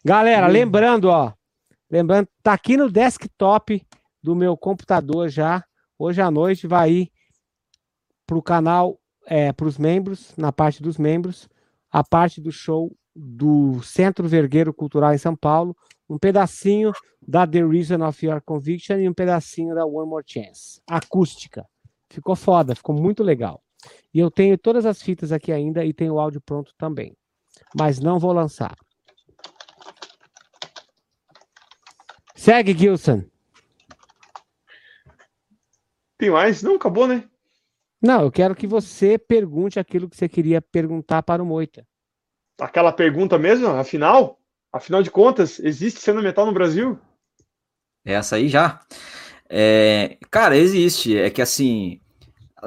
[0.04, 1.34] Galera, lembrando, ó,
[1.92, 3.86] lembrando, tá aqui no desktop
[4.22, 5.64] do meu computador já.
[6.00, 7.12] Hoje à noite vai ir
[8.26, 11.48] pro canal, é, para os membros, na parte dos membros,
[11.92, 15.76] a parte do show do Centro Vergueiro Cultural em São Paulo,
[16.10, 16.92] um pedacinho
[17.26, 20.82] da The Reason of Your Conviction e um pedacinho da One More Chance.
[20.88, 21.66] Acústica.
[22.10, 23.62] Ficou foda, ficou muito legal.
[24.14, 27.16] E eu tenho todas as fitas aqui ainda e tenho o áudio pronto também.
[27.76, 28.76] Mas não vou lançar.
[32.36, 33.24] Segue, Gilson.
[36.18, 36.62] Tem mais?
[36.62, 37.28] Não, acabou, né?
[38.02, 41.88] Não, eu quero que você pergunte aquilo que você queria perguntar para o Moita.
[42.60, 43.68] Aquela pergunta mesmo?
[43.68, 44.40] Afinal?
[44.72, 47.00] Afinal de contas, existe cena metal no Brasil?
[48.04, 48.82] Essa aí já.
[49.50, 51.18] É, cara, existe.
[51.18, 52.02] É que assim,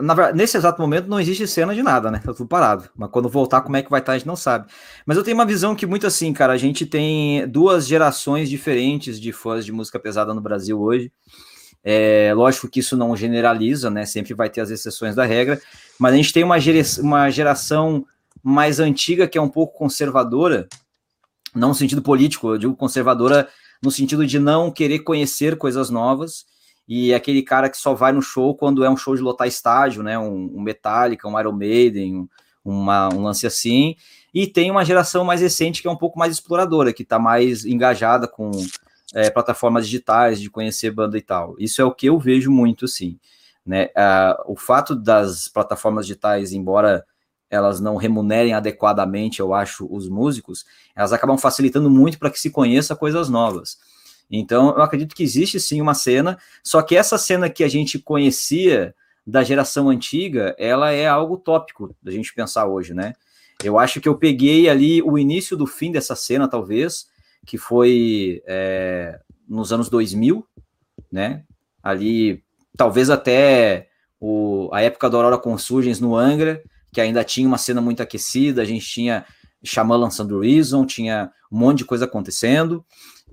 [0.01, 2.20] na, nesse exato momento não existe cena de nada, né?
[2.24, 2.89] Tá tudo parado.
[2.97, 4.66] Mas quando voltar, como é que vai estar, a gente não sabe.
[5.05, 9.20] Mas eu tenho uma visão que muito assim, cara, a gente tem duas gerações diferentes
[9.20, 11.12] de fãs de música pesada no Brasil hoje.
[11.82, 14.05] É, lógico que isso não generaliza, né?
[14.05, 15.60] Sempre vai ter as exceções da regra,
[15.98, 18.05] mas a gente tem uma, gera, uma geração
[18.43, 20.68] mais antiga que é um pouco conservadora,
[21.55, 23.48] não no sentido político, eu digo conservadora
[23.82, 26.44] no sentido de não querer conhecer coisas novas,
[26.89, 29.49] e é aquele cara que só vai no show quando é um show de lotar
[29.49, 30.19] estádio, né?
[30.19, 32.29] Um, um Metallica, um Iron Maiden, um,
[32.65, 33.97] uma, um lance assim.
[34.33, 37.65] E tem uma geração mais recente que é um pouco mais exploradora, que está mais
[37.65, 38.51] engajada com
[39.15, 41.57] é, plataformas digitais, de conhecer banda e tal.
[41.59, 43.19] Isso é o que eu vejo muito, sim.
[43.65, 43.87] Né?
[43.87, 47.05] Uh, o fato das plataformas digitais, embora
[47.51, 50.65] elas não remunerem adequadamente, eu acho, os músicos,
[50.95, 53.79] elas acabam facilitando muito para que se conheça coisas novas.
[54.31, 57.98] Então, eu acredito que existe sim uma cena, só que essa cena que a gente
[57.98, 58.94] conhecia
[59.27, 63.15] da geração antiga, ela é algo tópico da gente pensar hoje, né?
[63.62, 67.07] Eu acho que eu peguei ali o início do fim dessa cena, talvez,
[67.44, 70.47] que foi é, nos anos 2000,
[71.11, 71.44] né?
[71.82, 72.44] Ali,
[72.77, 73.89] talvez até
[74.20, 76.62] o, a época da Aurora Consurgens no Angra,
[76.93, 79.24] que ainda tinha uma cena muito aquecida, a gente tinha
[79.65, 82.85] Xamã lançando Reason, tinha um monte de coisa acontecendo,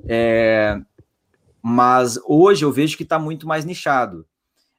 [0.08, 0.80] é,
[1.62, 4.26] mas hoje eu vejo que está muito mais nichado.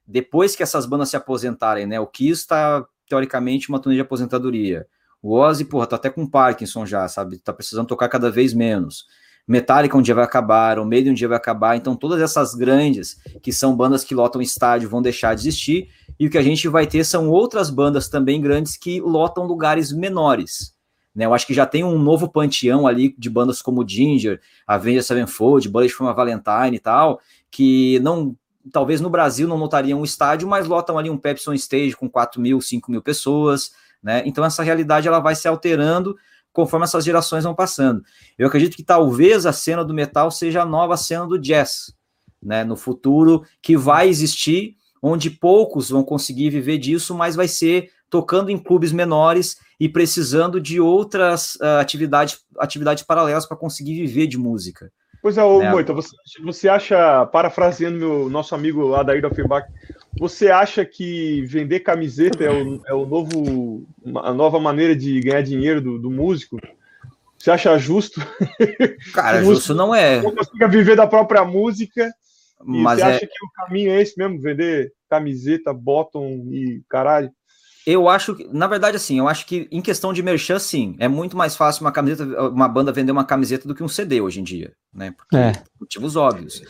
[0.07, 1.99] Depois que essas bandas se aposentarem, né?
[1.99, 4.86] O Kiss está, teoricamente, uma turnê de aposentadoria.
[5.23, 7.39] O Ozzy, porra, tá até com Parkinson já, sabe?
[7.39, 9.07] Tá precisando tocar cada vez menos.
[9.47, 13.19] Metallica um dia vai acabar, o Maiden um dia vai acabar, então todas essas grandes,
[13.43, 15.89] que são bandas que lotam estádio, vão deixar de existir,
[16.19, 19.93] e o que a gente vai ter são outras bandas também grandes que lotam lugares
[19.93, 20.74] menores.
[21.15, 25.05] Né, eu acho que já tem um novo panteão ali de bandas como Ginger, Avenged
[25.05, 27.20] Sevenfold, Bullet from a Valentine e tal,
[27.51, 28.36] que não
[28.73, 32.41] talvez no Brasil não lotariam um estádio, mas lotam ali um Pepsi Stage com 4
[32.41, 33.73] mil, 5 mil pessoas,
[34.03, 34.23] né?
[34.27, 36.16] Então essa realidade ela vai se alterando
[36.53, 38.03] conforme essas gerações vão passando.
[38.39, 41.95] Eu acredito que talvez a cena do metal seja a nova cena do jazz,
[42.43, 42.65] né?
[42.65, 48.51] No futuro que vai existir, onde poucos vão conseguir viver disso, mas vai ser tocando
[48.51, 54.39] em clubes menores e precisando de outras uh, atividades, atividades paralelas para conseguir viver de
[54.39, 54.90] música.
[55.24, 55.70] Pois é, ô, né?
[55.70, 59.66] Moita, você, você acha, parafraseando meu nosso amigo Adair Offenbach,
[60.18, 63.86] você acha que vender camiseta é o, é o novo,
[64.22, 66.59] a nova maneira de ganhar dinheiro do, do músico?
[67.39, 68.20] Você acha justo?
[69.14, 70.20] Cara, justo não é.
[70.20, 72.12] Não consiga viver da própria música.
[72.62, 73.09] Mas você é...
[73.09, 74.40] acha que o caminho é esse mesmo?
[74.40, 77.31] Vender camiseta, bottom e caralho?
[77.86, 81.06] Eu acho que, na verdade, assim, eu acho que em questão de merchan, sim, é
[81.06, 84.40] muito mais fácil uma camiseta, uma banda vender uma camiseta do que um CD hoje
[84.40, 85.11] em dia, né?
[85.11, 85.52] Porque, é.
[85.78, 86.62] motivos óbvios.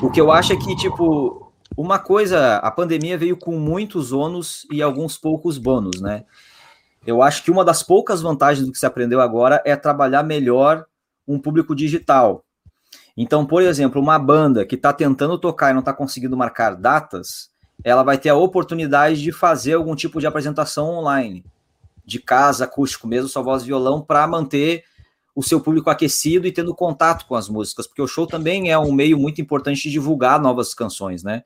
[0.00, 4.66] O que eu acho é que, tipo, uma coisa, a pandemia veio com muitos ônus
[4.70, 6.24] e alguns poucos bônus, né?
[7.04, 10.86] Eu acho que uma das poucas vantagens do que se aprendeu agora é trabalhar melhor
[11.26, 12.44] um público digital.
[13.16, 17.50] Então, por exemplo, uma banda que está tentando tocar e não está conseguindo marcar datas,
[17.84, 21.44] ela vai ter a oportunidade de fazer algum tipo de apresentação online,
[22.04, 24.84] de casa, acústico mesmo, só voz e violão, para manter
[25.34, 28.78] o seu público aquecido e tendo contato com as músicas, porque o show também é
[28.78, 31.42] um meio muito importante de divulgar novas canções, né?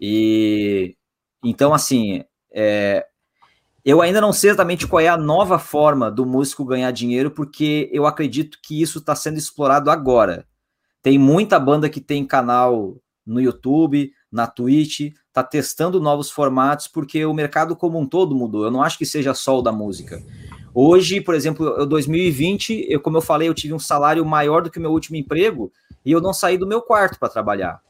[0.00, 0.96] E
[1.42, 3.06] então, assim, é,
[3.84, 7.88] eu ainda não sei exatamente qual é a nova forma do músico ganhar dinheiro, porque
[7.92, 10.46] eu acredito que isso está sendo explorado agora.
[11.02, 17.24] Tem muita banda que tem canal no YouTube, na Twitch, está testando novos formatos, porque
[17.24, 18.64] o mercado como um todo mudou.
[18.64, 20.22] Eu não acho que seja só o da música.
[20.74, 24.70] Hoje, por exemplo, em 2020, eu, como eu falei, eu tive um salário maior do
[24.70, 25.72] que o meu último emprego
[26.04, 27.80] e eu não saí do meu quarto para trabalhar.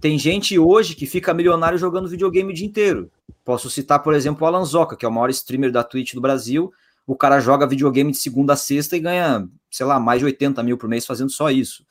[0.00, 3.10] Tem gente hoje que fica milionário jogando videogame o dia inteiro.
[3.44, 6.20] Posso citar, por exemplo, o Alan Zoca, que é o maior streamer da Twitch do
[6.20, 6.72] Brasil.
[7.06, 10.62] O cara joga videogame de segunda a sexta e ganha, sei lá, mais de 80
[10.62, 11.84] mil por mês fazendo só isso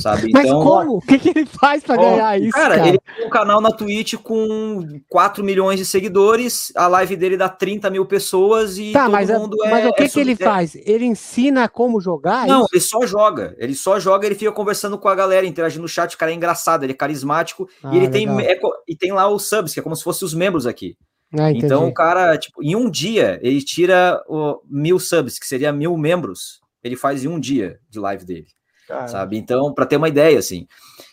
[0.00, 0.30] sabe?
[0.32, 0.96] Mas então, como?
[0.96, 2.52] O que, que ele faz para ganhar isso?
[2.52, 7.16] Cara, cara, ele tem um canal na Twitch com 4 milhões de seguidores, a live
[7.16, 9.70] dele dá 30 mil pessoas e tá, todo mas, mundo é.
[9.70, 10.74] Mas o que, é que ele faz?
[10.74, 12.46] Ele ensina como jogar?
[12.46, 12.68] Não, isso?
[12.72, 13.54] ele só joga.
[13.58, 16.14] Ele só joga, ele fica conversando com a galera, interagindo no chat.
[16.14, 19.28] O cara é engraçado, ele é carismático ah, e ele tem, é, e tem lá
[19.28, 20.96] os subs, que é como se fossem os membros aqui.
[21.38, 25.72] Ah, então o cara, tipo, em um dia, ele tira o, mil subs, que seria
[25.72, 26.60] mil membros.
[26.84, 28.48] Ele faz em um dia de live dele.
[28.92, 29.08] Cara.
[29.08, 29.38] sabe?
[29.38, 30.66] Então, para ter uma ideia, assim.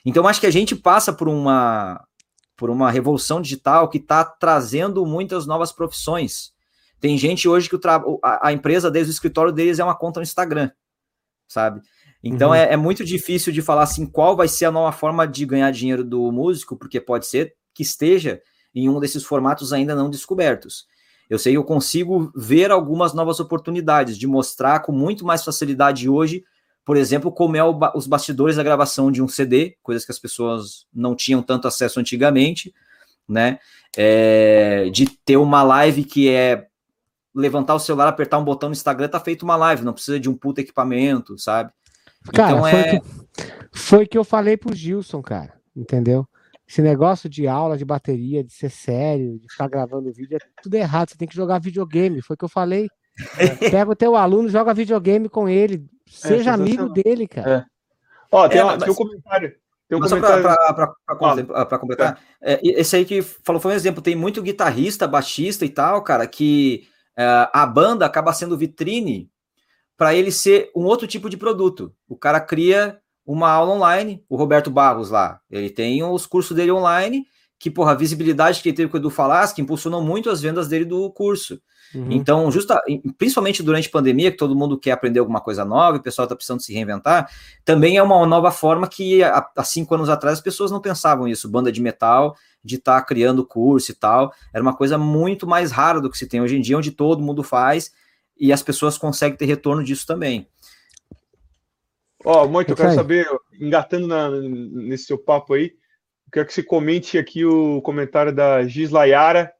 [0.05, 2.03] Então, acho que a gente passa por uma
[2.57, 6.51] por uma revolução digital que está trazendo muitas novas profissões.
[6.99, 8.03] Tem gente hoje que o tra...
[8.21, 10.69] a, empresa desde o escritório deles é uma conta no Instagram,
[11.47, 11.79] sabe?
[12.21, 12.55] Então uhum.
[12.55, 15.71] é, é, muito difícil de falar assim qual vai ser a nova forma de ganhar
[15.71, 18.41] dinheiro do músico, porque pode ser que esteja
[18.75, 20.85] em um desses formatos ainda não descobertos.
[21.29, 26.43] Eu sei eu consigo ver algumas novas oportunidades de mostrar com muito mais facilidade hoje
[26.85, 30.87] por exemplo, como é os bastidores da gravação de um CD, coisas que as pessoas
[30.93, 32.73] não tinham tanto acesso antigamente,
[33.27, 33.59] né?
[33.97, 36.67] É, de ter uma live que é
[37.33, 40.29] levantar o celular, apertar um botão no Instagram, tá feito uma live, não precisa de
[40.29, 41.71] um puto equipamento, sabe?
[42.33, 42.99] Cara, então, foi, é...
[42.99, 43.07] que,
[43.71, 46.27] foi que eu falei pro Gilson, cara, entendeu?
[46.69, 50.75] Esse negócio de aula de bateria, de ser sério, de ficar gravando vídeo, é tudo
[50.75, 51.09] errado.
[51.09, 52.21] Você tem que jogar videogame.
[52.21, 52.87] Foi o que eu falei.
[53.71, 55.83] Pega o teu aluno, joga videogame com ele.
[56.09, 57.51] Seja é, amigo dele, cara.
[57.51, 57.65] É.
[58.31, 58.83] Ó, tem, é, uma, mas...
[58.83, 59.55] tem um comentário.
[59.87, 60.43] Tem um comentário...
[60.43, 64.01] Para completar, é, esse aí que falou foi um exemplo.
[64.01, 66.87] Tem muito guitarrista, baixista e tal, cara, que
[67.17, 69.29] é, a banda acaba sendo vitrine
[69.97, 71.93] para ele ser um outro tipo de produto.
[72.07, 76.71] O cara cria uma aula online, o Roberto Barros lá, ele tem os cursos dele
[76.71, 77.25] online,
[77.59, 80.41] que, porra, a visibilidade que ele teve com o Edu Falas, que impulsionou muito as
[80.41, 81.61] vendas dele do curso.
[81.93, 82.11] Uhum.
[82.11, 82.79] Então, justa,
[83.17, 86.35] principalmente durante a pandemia, que todo mundo quer aprender alguma coisa nova, o pessoal está
[86.35, 87.29] precisando se reinventar,
[87.65, 91.27] também é uma nova forma que há, há, cinco anos atrás as pessoas não pensavam
[91.27, 95.45] isso, banda de metal, de estar tá criando curso e tal, era uma coisa muito
[95.47, 97.91] mais rara do que se tem hoje em dia, onde todo mundo faz
[98.37, 100.47] e as pessoas conseguem ter retorno disso também.
[102.23, 103.27] Ó, oh, muito, eu quero saber,
[103.59, 105.73] engatando na, nesse seu papo aí,
[106.31, 109.51] quero que você comente aqui o comentário da Gislaiara,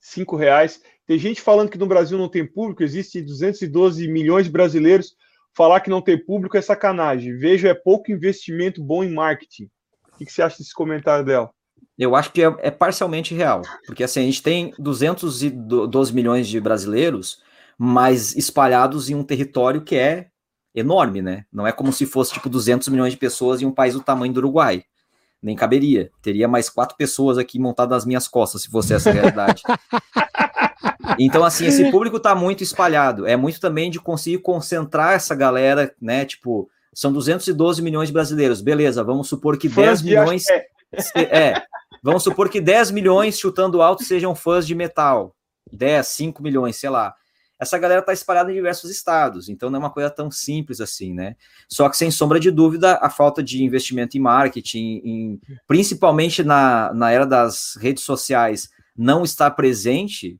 [0.00, 0.80] cinco reais.
[1.06, 5.14] Tem gente falando que no Brasil não tem público, existe 212 milhões de brasileiros.
[5.54, 7.36] Falar que não tem público é sacanagem.
[7.38, 9.70] Vejo é pouco investimento bom em marketing.
[10.12, 11.50] O que, você acha desse comentário dela?
[11.98, 16.60] Eu acho que é, é parcialmente real, porque assim, a gente tem 212 milhões de
[16.60, 17.42] brasileiros,
[17.78, 20.28] mas espalhados em um território que é
[20.74, 21.46] enorme, né?
[21.50, 24.32] Não é como se fosse tipo 200 milhões de pessoas em um país do tamanho
[24.32, 24.84] do Uruguai.
[25.46, 26.10] Nem caberia.
[26.20, 29.62] Teria mais quatro pessoas aqui montadas nas minhas costas, se fosse essa a realidade.
[31.20, 33.24] então, assim, esse público está muito espalhado.
[33.28, 36.24] É muito também de conseguir concentrar essa galera, né?
[36.24, 38.60] Tipo, são 212 milhões de brasileiros.
[38.60, 40.42] Beleza, vamos supor que 10 milhões.
[41.14, 41.62] É,
[42.02, 45.32] vamos supor que 10 milhões chutando alto sejam fãs de metal.
[45.72, 47.14] 10, 5 milhões, sei lá
[47.58, 51.14] essa galera está espalhada em diversos estados, então não é uma coisa tão simples assim,
[51.14, 51.36] né?
[51.68, 56.92] Só que sem sombra de dúvida, a falta de investimento em marketing, em, principalmente na,
[56.92, 60.38] na era das redes sociais, não estar presente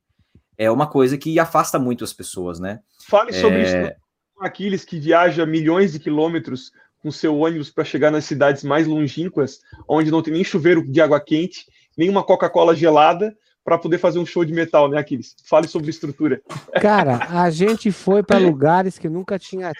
[0.57, 2.79] é uma coisa que afasta muito as pessoas, né?
[3.07, 3.63] Fale sobre é...
[3.63, 3.95] isso.
[4.39, 9.59] Aquiles que viaja milhões de quilômetros com seu ônibus para chegar nas cidades mais longínquas,
[9.87, 11.65] onde não tem nem chuveiro de água quente,
[11.97, 13.35] nem uma Coca-Cola gelada,
[13.67, 15.35] para poder fazer um show de metal, né, Aquiles?
[15.43, 16.41] Fale sobre estrutura.
[16.81, 19.73] Cara, a gente foi para lugares que nunca tinha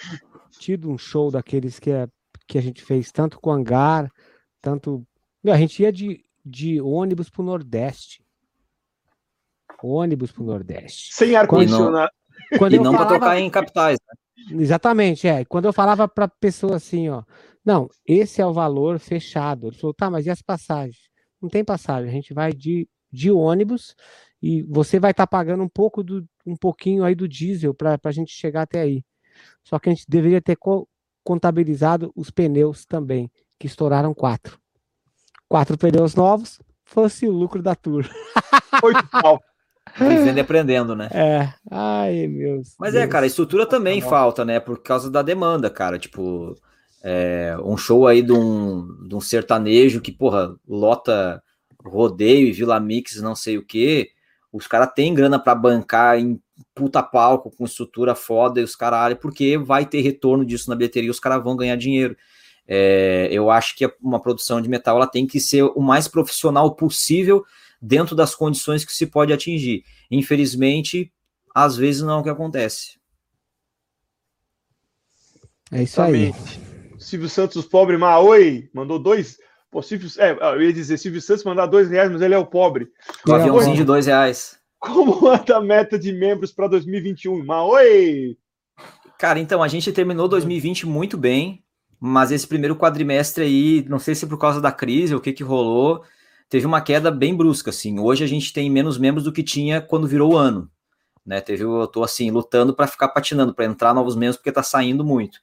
[0.60, 2.06] tido um show daqueles que, é,
[2.46, 4.12] que a gente fez, tanto com hangar,
[4.62, 5.08] tanto.
[5.42, 8.26] Meu, a gente ia de, de ônibus para o Nordeste.
[9.82, 11.14] Ônibus para o Nordeste.
[11.14, 12.12] Sem ar-condicionado.
[12.52, 13.98] E não, para tocar em capitais.
[14.06, 14.62] Né?
[14.64, 15.46] Exatamente, é.
[15.46, 17.24] Quando eu falava para pessoa assim, ó,
[17.64, 19.68] não, esse é o valor fechado.
[19.68, 21.08] Ele falou, tá, mas e as passagens?
[21.42, 23.96] Não tem passagem, a gente vai de de ônibus
[24.42, 28.00] e você vai estar tá pagando um pouco do um pouquinho aí do diesel para
[28.02, 29.04] a gente chegar até aí.
[29.64, 30.88] Só que a gente deveria ter co
[31.24, 33.30] contabilizado os pneus também,
[33.60, 34.58] que estouraram quatro.
[35.50, 38.10] Quatro pneus novos, fosse o lucro da tour.
[38.82, 39.42] Oito pau.
[39.98, 41.10] Vivendo e aprendendo, né?
[41.12, 41.54] É.
[41.70, 42.76] Ai, meus.
[42.80, 43.04] Mas Deus.
[43.04, 44.60] é, cara, a estrutura também tá falta, né?
[44.60, 46.00] Por causa da demanda, cara.
[46.00, 46.56] Tipo,
[47.04, 51.42] é, um show aí de um, de um sertanejo que, porra, lota
[51.84, 54.12] rodeio e Vila Mix, não sei o que,
[54.52, 56.42] os caras têm grana para bancar em
[56.74, 61.12] puta palco, com estrutura foda e os caralho, porque vai ter retorno disso na bilheteria,
[61.12, 62.16] os caras vão ganhar dinheiro.
[62.68, 66.76] É, eu acho que uma produção de metal ela tem que ser o mais profissional
[66.76, 67.46] possível
[67.82, 69.84] dentro das condições que se pode atingir.
[70.12, 71.12] Infelizmente,
[71.54, 72.98] às vezes não é o que acontece.
[75.72, 76.34] É isso aí.
[76.98, 79.38] Silvio Santos, pobre, mas oi, mandou dois,
[79.78, 82.48] Pô, Silvio, é, eu ia dizer, Silvio Santos mandar dois reais, mas ele é o
[82.48, 82.88] pobre.
[83.28, 84.58] Um aviãozinho de dois reais.
[84.80, 87.46] Como anda a meta de membros para 2021?
[87.46, 88.38] Mas oi!
[89.20, 91.64] Cara, então, a gente terminou 2020 muito bem,
[92.00, 95.32] mas esse primeiro quadrimestre aí, não sei se por causa da crise ou o que
[95.32, 96.04] que rolou,
[96.50, 98.00] teve uma queda bem brusca, assim.
[98.00, 100.68] Hoje a gente tem menos membros do que tinha quando virou o ano,
[101.24, 101.40] né?
[101.40, 105.06] Teve, eu tô assim, lutando para ficar patinando, para entrar novos membros, porque tá saindo
[105.06, 105.38] muito.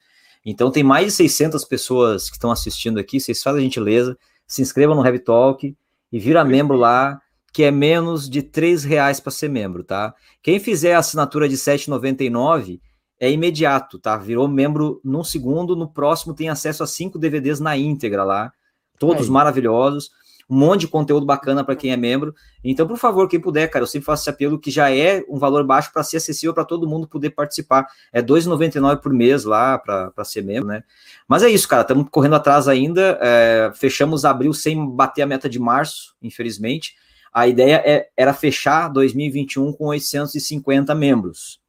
[0.44, 4.60] Então tem mais de 600 pessoas que estão assistindo aqui, vocês fazem a gentileza, se
[4.60, 5.74] inscrevam no Heavy Talk
[6.12, 7.20] e vira membro lá,
[7.52, 10.14] que é menos de R$ reais para ser membro, tá?
[10.42, 12.80] Quem fizer a assinatura de R$ 7,99
[13.18, 14.16] é imediato, tá?
[14.16, 18.52] Virou membro num segundo, no próximo tem acesso a cinco DVDs na íntegra lá,
[18.98, 19.30] todos Aí.
[19.30, 20.10] maravilhosos.
[20.48, 22.34] Um monte de conteúdo bacana para quem é membro.
[22.62, 25.38] Então, por favor, quem puder, cara, eu sempre faço esse apelo que já é um
[25.38, 27.86] valor baixo para ser acessível para todo mundo poder participar.
[28.12, 30.82] É R$ 2,99 por mês lá para ser membro, né?
[31.26, 33.18] Mas é isso, cara, estamos correndo atrás ainda.
[33.20, 36.94] É, fechamos abril sem bater a meta de março, infelizmente.
[37.32, 41.60] A ideia é, era fechar 2021 com 850 membros.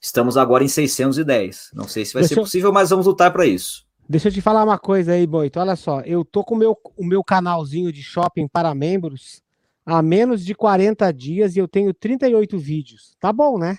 [0.00, 1.70] Estamos agora em 610.
[1.74, 3.89] Não sei se vai Deixa ser possível, mas vamos lutar para isso.
[4.10, 5.60] Deixa eu te falar uma coisa aí, Boito.
[5.60, 9.40] Olha só, eu tô com o meu, o meu canalzinho de shopping para membros
[9.86, 13.14] há menos de 40 dias e eu tenho 38 vídeos.
[13.20, 13.78] Tá bom, né?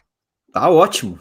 [0.53, 1.19] Tá ótimo.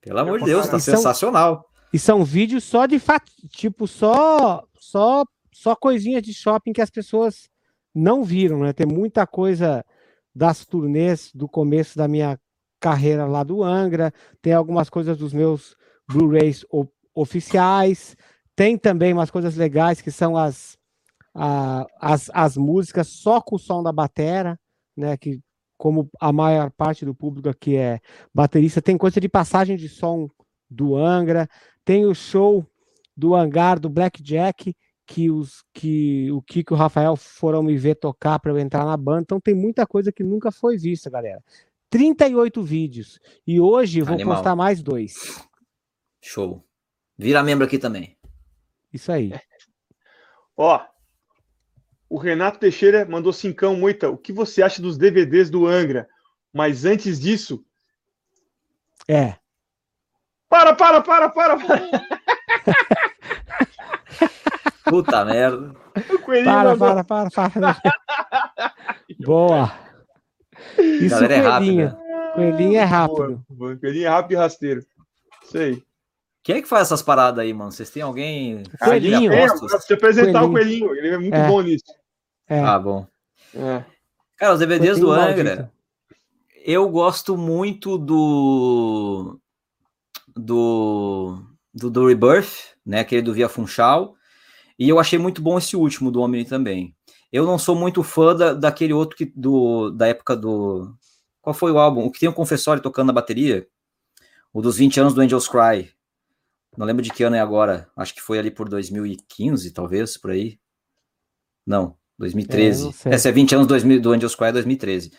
[0.00, 1.54] Pelo amor de Deus, tá e sensacional.
[1.56, 6.80] São, e são vídeos só de fato, tipo, só só só coisinhas de shopping que
[6.80, 7.48] as pessoas
[7.92, 8.72] não viram, né?
[8.72, 9.84] Tem muita coisa
[10.32, 12.38] das turnês do começo da minha
[12.78, 15.74] carreira lá do Angra, tem algumas coisas dos meus
[16.08, 16.64] Blu-rays
[17.16, 18.14] oficiais,
[18.54, 20.76] tem também umas coisas legais que são as,
[21.34, 24.60] a, as, as músicas só com o som da batera,
[24.96, 25.16] né?
[25.16, 25.40] Que
[25.78, 28.00] como a maior parte do público aqui é
[28.32, 30.28] baterista, tem coisa de passagem de som
[30.70, 31.48] do Angra,
[31.84, 32.64] tem o show
[33.16, 34.74] do hangar do Blackjack,
[35.06, 38.84] que os que o Kiko e o Rafael foram me ver tocar para eu entrar
[38.84, 39.22] na banda.
[39.22, 41.42] Então tem muita coisa que nunca foi vista, galera.
[41.90, 43.20] 38 vídeos.
[43.46, 44.34] E hoje vou Animal.
[44.34, 45.14] postar mais dois.
[46.20, 46.65] Show.
[47.18, 48.16] Vira membro aqui também.
[48.92, 49.32] Isso aí.
[50.56, 50.80] Ó,
[52.08, 54.10] o Renato Teixeira mandou cincão muita.
[54.10, 56.08] O que você acha dos DVDs do Angra?
[56.52, 57.64] Mas antes disso.
[59.08, 59.36] É.
[60.48, 61.82] Para, para, para, para, para.
[64.88, 65.74] Puta merda.
[66.44, 67.82] Para, para, para, para.
[69.24, 69.72] Boa.
[70.78, 71.76] Isso Galera é rápido.
[71.76, 71.96] Né?
[72.34, 73.44] Coelhinho é rápido.
[73.48, 74.86] Boa, Coelhinho é rápido e rasteiro.
[75.42, 75.82] Isso aí.
[76.46, 77.72] Quem é que faz essas paradas aí, mano?
[77.72, 78.62] Vocês têm alguém?
[78.78, 79.32] Coelhinho.
[79.32, 80.86] É, você apresentar coelhinho.
[80.86, 81.48] o Coelhinho, ele é muito é.
[81.48, 81.92] bom nisso.
[82.48, 82.60] É.
[82.60, 83.04] Ah, bom.
[83.52, 83.84] É.
[84.36, 85.72] Cara, os DVDs do Angra,
[86.64, 89.40] eu gosto muito do
[90.36, 91.36] do,
[91.74, 93.00] do, do Rebirth, né?
[93.00, 94.14] Aquele do Via Funchal.
[94.78, 96.94] E eu achei muito bom esse último do Omni também.
[97.32, 100.94] Eu não sou muito fã da, daquele outro que do, da época do.
[101.42, 102.04] Qual foi o álbum?
[102.04, 103.66] O que tem o Confessório tocando na bateria?
[104.52, 105.95] O dos 20 anos do Angels Cry.
[106.76, 107.88] Não lembro de que ano é agora.
[107.96, 110.58] Acho que foi ali por 2015, talvez, por aí.
[111.66, 112.94] Não, 2013.
[113.04, 115.12] É, Essa é 20 anos 2000, do Angels Cry 2013.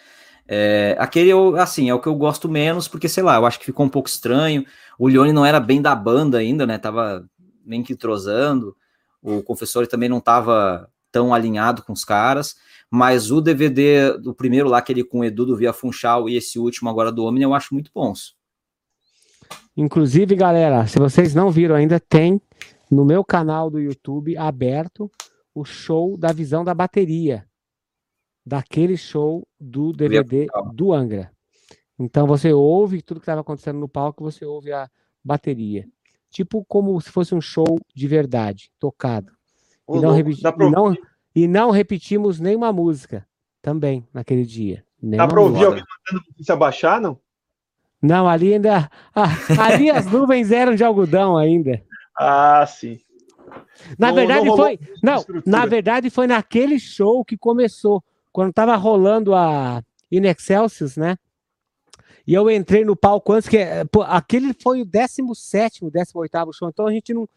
[0.47, 3.59] É, aquele, eu, assim, é o que eu gosto menos, porque, sei lá, eu acho
[3.59, 4.65] que ficou um pouco estranho.
[4.97, 6.77] O Leone não era bem da banda ainda, né?
[6.77, 7.27] Tava
[7.65, 8.75] nem que entrosando.
[9.21, 12.55] O Confessório também não tava tão alinhado com os caras,
[12.89, 16.59] mas o DVD do primeiro lá, aquele com o Edu do Via Funchal e esse
[16.59, 18.36] último agora do Omni, eu acho muito bons.
[19.75, 22.41] Inclusive, galera, se vocês não viram ainda, tem
[22.89, 25.11] no meu canal do YouTube aberto
[25.53, 27.45] o show da visão da bateria,
[28.45, 31.31] daquele show do DVD do Angra.
[31.99, 34.89] Então você ouve tudo que estava acontecendo no palco, você ouve a
[35.23, 35.87] bateria.
[36.29, 39.31] Tipo como se fosse um show de verdade, tocado.
[39.89, 40.95] E não, repeti e, não,
[41.35, 43.27] e não, repetimos nenhuma música
[43.61, 44.85] também naquele dia.
[45.01, 47.19] Dá para ouvir alguém mandando se abaixar, não?
[48.01, 48.89] Não, ali ainda.
[49.13, 49.29] Ah,
[49.65, 51.81] ali as nuvens eram de algodão ainda.
[52.17, 52.99] Ah, sim.
[53.97, 54.79] Na não, verdade não foi.
[55.01, 58.03] Não, na verdade foi naquele show que começou.
[58.31, 61.17] Quando tava rolando a In Excelsius, né?
[62.25, 63.57] E eu entrei no palco antes que.
[63.91, 66.69] Pô, aquele foi o 17, 18 show.
[66.69, 67.27] Então a gente não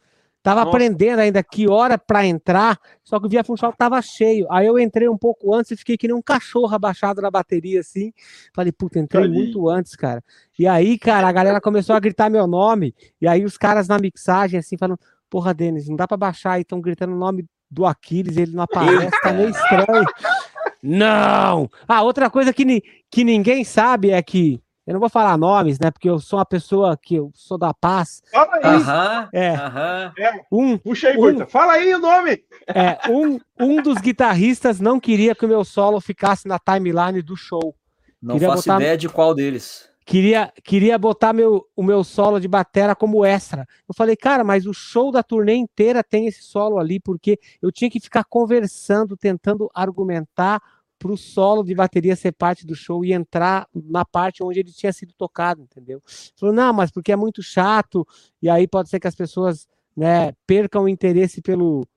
[0.43, 0.71] Tava Nossa.
[0.71, 4.47] aprendendo ainda que hora para entrar, só que o Via Funchal tava cheio.
[4.51, 7.81] Aí eu entrei um pouco antes e fiquei que nem um cachorro abaixado na bateria,
[7.81, 8.12] assim.
[8.55, 9.35] Falei, puta, entrei Ali.
[9.35, 10.25] muito antes, cara.
[10.59, 12.95] E aí, cara, a galera começou a gritar meu nome.
[13.21, 14.99] E aí os caras na mixagem, assim, falando,
[15.29, 18.62] porra, Denis, não dá para baixar aí, estão gritando o nome do Aquiles, ele não
[18.62, 20.05] aparece, tá meio estranho.
[20.83, 21.71] não!
[21.87, 25.90] Ah, outra coisa que, que ninguém sabe é que eu não vou falar nomes, né?
[25.90, 28.23] Porque eu sou uma pessoa que eu sou da paz.
[28.32, 28.65] Fala aí.
[28.65, 29.51] Aham, é.
[29.51, 30.12] Aham.
[30.19, 32.43] É, um, Puxa aí, um, Fala aí o nome.
[32.66, 37.36] É, um, um dos guitarristas não queria que o meu solo ficasse na timeline do
[37.36, 37.74] show.
[38.20, 39.89] Não queria faço botar, ideia de qual deles.
[40.05, 43.66] Queria, queria botar meu, o meu solo de batera como extra.
[43.89, 47.70] Eu falei, cara, mas o show da turnê inteira tem esse solo ali, porque eu
[47.70, 50.61] tinha que ficar conversando, tentando argumentar
[51.01, 54.70] para o solo de bateria ser parte do show e entrar na parte onde ele
[54.70, 56.02] tinha sido tocado, entendeu?
[56.36, 58.06] Falou, não, mas porque é muito chato,
[58.40, 59.66] e aí pode ser que as pessoas
[59.97, 61.89] né, percam o interesse pelo,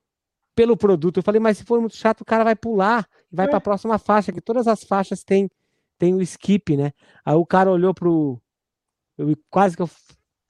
[0.56, 1.18] pelo produto.
[1.18, 3.50] Eu falei, mas se for muito chato, o cara vai pular e vai é.
[3.50, 5.50] para a próxima faixa, que todas as faixas têm,
[6.00, 6.94] têm o skip, né?
[7.26, 8.42] Aí o cara olhou pro.
[9.18, 9.90] Eu, quase que eu.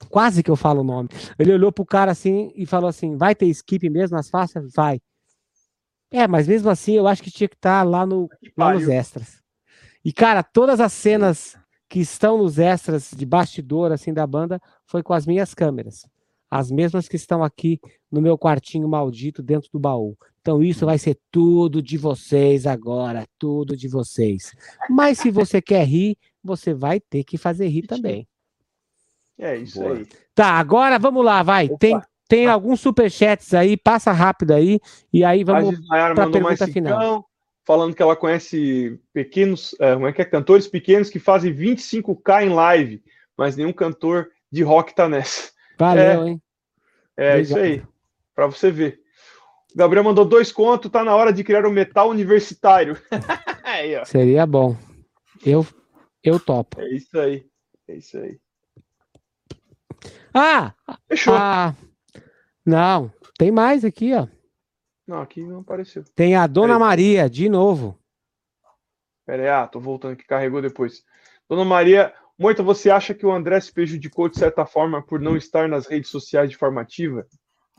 [0.08, 1.08] Quase que eu falo o nome.
[1.38, 4.72] Ele olhou pro cara assim e falou assim: vai ter skip mesmo nas faixas?
[4.74, 5.00] Vai.
[6.14, 9.42] É, mas mesmo assim eu acho que tinha que estar lá, no, lá nos extras.
[10.04, 11.56] E, cara, todas as cenas
[11.88, 16.06] que estão nos extras de bastidor, assim, da banda, foi com as minhas câmeras.
[16.48, 17.80] As mesmas que estão aqui
[18.12, 20.16] no meu quartinho maldito dentro do baú.
[20.40, 24.52] Então, isso vai ser tudo de vocês agora, tudo de vocês.
[24.88, 28.28] Mas se você quer rir, você vai ter que fazer rir também.
[29.36, 29.96] É isso Boa.
[29.96, 30.06] aí.
[30.32, 31.66] Tá, agora vamos lá, vai.
[31.66, 31.78] Opa.
[31.78, 32.52] Tem, tem ah.
[32.52, 34.80] alguns superchats aí, passa rápido aí,
[35.12, 37.28] e aí vamos para a pergunta final.
[37.66, 40.24] Falando que ela conhece pequenos, é, como é que é?
[40.24, 43.02] Cantores pequenos que fazem 25k em live,
[43.36, 45.50] mas nenhum cantor de rock tá nessa.
[45.78, 46.42] Valeu, é, hein?
[47.16, 47.42] É Obrigado.
[47.42, 47.82] isso aí,
[48.34, 49.00] para você ver.
[49.74, 52.96] Gabriel mandou dois contos, tá na hora de criar um metal universitário.
[53.64, 54.76] aí, Seria bom.
[55.44, 55.66] Eu,
[56.22, 56.80] eu topo.
[56.80, 57.44] É isso aí.
[57.88, 58.38] É isso aí.
[60.32, 60.74] Ah!
[61.08, 61.34] Fechou.
[61.34, 61.74] Ah,
[62.64, 64.26] não, tem mais aqui, ó.
[65.06, 66.04] Não, aqui não apareceu.
[66.14, 67.98] Tem a Dona Maria, de novo.
[69.26, 71.04] Pera aí, ah, tô voltando que carregou depois.
[71.48, 75.36] Dona Maria, Moita, você acha que o André se prejudicou de certa forma por não
[75.36, 77.26] estar nas redes sociais de forma ativa?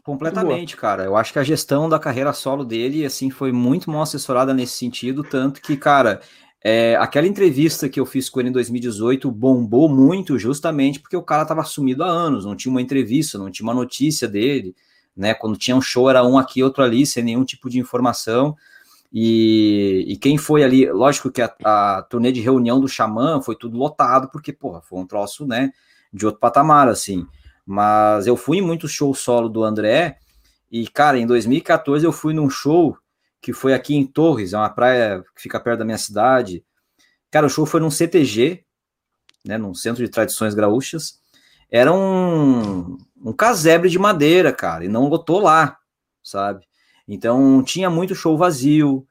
[0.04, 1.04] Completamente, cara.
[1.04, 4.78] Eu acho que a gestão da carreira solo dele, assim, foi muito mal assessorada nesse
[4.78, 6.22] sentido, tanto que, cara,
[6.68, 11.22] é, aquela entrevista que eu fiz com ele em 2018 bombou muito justamente porque o
[11.22, 14.76] cara estava sumido há anos, não tinha uma entrevista, não tinha uma notícia dele,
[15.16, 15.36] né?
[15.36, 18.58] Quando tinha um show era um aqui, outro ali, sem nenhum tipo de informação.
[19.14, 23.56] E, e quem foi ali, lógico que a, a turnê de reunião do Xamã foi
[23.56, 25.72] tudo lotado, porque, porra, foi um troço, né,
[26.12, 27.28] de outro patamar, assim.
[27.64, 30.18] Mas eu fui em muitos shows solo do André,
[30.72, 32.98] e, cara, em 2014 eu fui num show
[33.46, 36.66] que foi aqui em Torres, é uma praia que fica perto da minha cidade.
[37.30, 38.66] Cara, o show foi num CTG,
[39.46, 41.20] né, num Centro de Tradições Graúchas.
[41.70, 45.78] Era um, um casebre de madeira, cara, e não lotou lá,
[46.24, 46.66] sabe?
[47.08, 49.06] Então tinha muito show vazio.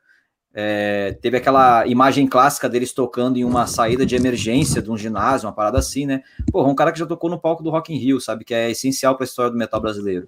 [0.53, 5.47] É, teve aquela imagem clássica deles tocando em uma saída de emergência de um ginásio,
[5.47, 6.25] uma parada assim, né?
[6.51, 8.45] Porra, um cara que já tocou no palco do Rock in Rio, sabe?
[8.45, 10.27] Que é essencial para a história do metal brasileiro.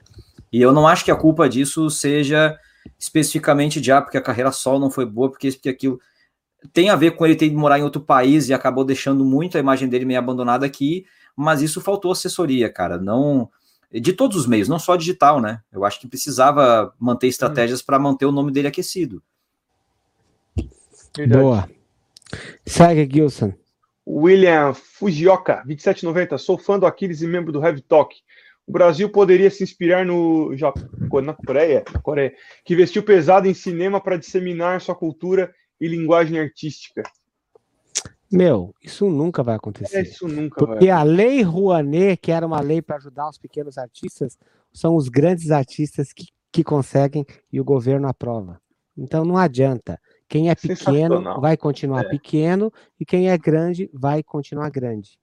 [0.52, 2.56] E eu não acho que a culpa disso seja
[2.98, 6.00] especificamente de ah, porque a carreira solo não foi boa, porque isso, porque aquilo.
[6.72, 9.56] Tem a ver com ele ter ido morar em outro país e acabou deixando muito
[9.56, 11.06] a imagem dele meio abandonada aqui,
[11.36, 12.98] mas isso faltou assessoria, cara.
[12.98, 13.50] Não
[13.92, 15.60] de todos os meios, não só digital, né?
[15.72, 19.22] Eu acho que precisava manter estratégias para manter o nome dele aquecido.
[21.16, 21.42] Verdade.
[21.42, 21.70] Boa.
[22.64, 23.54] Segue, Gilson.
[24.06, 26.38] William Fujioka, 2790.
[26.38, 28.16] Sou fã do Aquiles e membro do Heavy Talk.
[28.66, 30.82] O Brasil poderia se inspirar no Japão,
[31.22, 32.34] na Coreia, na Coreia,
[32.64, 37.02] que investiu pesado em cinema para disseminar sua cultura e linguagem artística.
[38.30, 39.98] Meu, isso nunca vai acontecer.
[39.98, 41.00] É, isso nunca Porque vai.
[41.00, 44.36] a lei Rouanet, que era uma lei para ajudar os pequenos artistas,
[44.72, 48.60] são os grandes artistas que, que conseguem e o governo aprova.
[48.96, 50.00] Então não adianta.
[50.28, 52.08] Quem é pequeno vai continuar é.
[52.08, 55.18] pequeno e quem é grande vai continuar grande.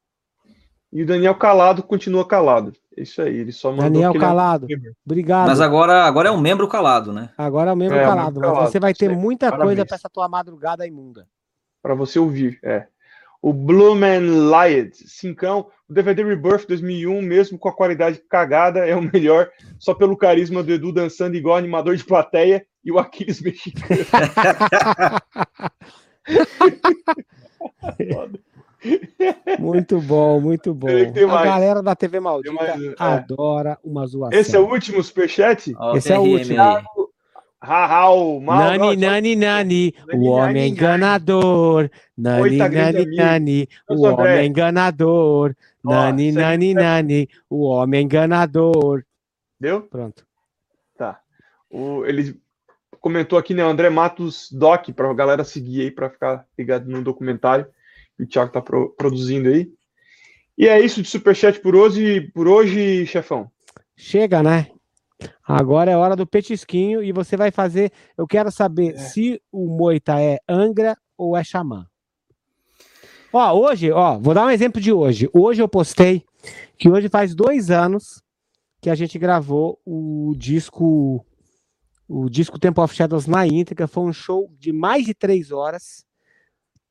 [0.91, 2.72] E o Daniel Calado continua calado.
[2.95, 4.68] É isso aí, ele só mandou Daniel Calado,
[5.06, 5.48] obrigado.
[5.48, 7.30] Mas agora, agora é um membro calado, né?
[7.38, 8.72] Agora é um membro é, calado, mas calado.
[8.72, 11.28] você vai ter muita coisa para essa tua madrugada imunda.
[11.82, 12.88] Para você ouvir, é.
[13.41, 19.02] O Blumen Lied, cincão, o DVD Rebirth 2001, mesmo com a qualidade cagada, é o
[19.02, 23.86] melhor, só pelo carisma do Edu dançando igual animador de plateia e o Aquiles mexicano.
[29.60, 30.88] Muito bom, muito bom.
[30.88, 32.94] A galera da TV Maldita mais, é.
[32.98, 34.40] adora uma zoação.
[34.40, 35.74] Esse é o último superchat?
[35.80, 36.58] Oh, Esse é o último.
[37.62, 41.90] Rahau, mal, nani, nani, nani, o homem enganador.
[42.18, 45.56] Nani, nani, nani, o homem enganador.
[45.82, 49.06] Nani, nani, nani, o homem enganador.
[49.58, 49.82] Deu?
[49.82, 50.26] Pronto.
[50.98, 51.22] Tá.
[51.70, 52.38] O, ele
[53.00, 57.02] comentou aqui, né, André Matos Doc, para a galera seguir aí, para ficar ligado no
[57.02, 57.66] documentário
[58.24, 59.70] o Thiago está pro, produzindo aí.
[60.58, 63.50] E é isso de superchat por hoje, por hoje, chefão.
[63.95, 64.68] Chega, né?
[65.44, 67.91] Agora é hora do petisquinho e você vai fazer.
[68.18, 68.98] Eu quero saber é.
[68.98, 71.88] se o Moita é Angra ou é Xamã.
[73.32, 75.28] Ó, hoje, ó, vou dar um exemplo de hoje.
[75.34, 76.24] Hoje eu postei
[76.78, 78.22] que hoje faz dois anos
[78.80, 81.26] que a gente gravou o disco
[82.08, 83.88] o disco Temple of Shadows na íntegra.
[83.88, 86.06] Foi um show de mais de três horas.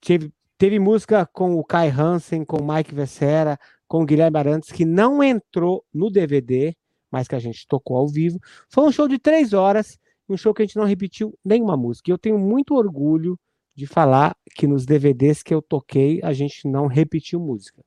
[0.01, 0.33] Teve,
[0.63, 3.59] teve música com o Kai Hansen, com o Mike Vessera,
[3.89, 6.77] com o Guilherme Arantes, que não entrou no DVD
[7.11, 8.39] mas que a gente tocou ao vivo.
[8.71, 9.99] Foi um show de três horas,
[10.29, 12.11] um show que a gente não repetiu nenhuma música.
[12.11, 13.37] E eu tenho muito orgulho
[13.75, 17.85] de falar que nos DVDs que eu toquei, a gente não repetiu música.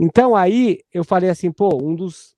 [0.00, 2.34] Então aí eu falei assim, pô, um dos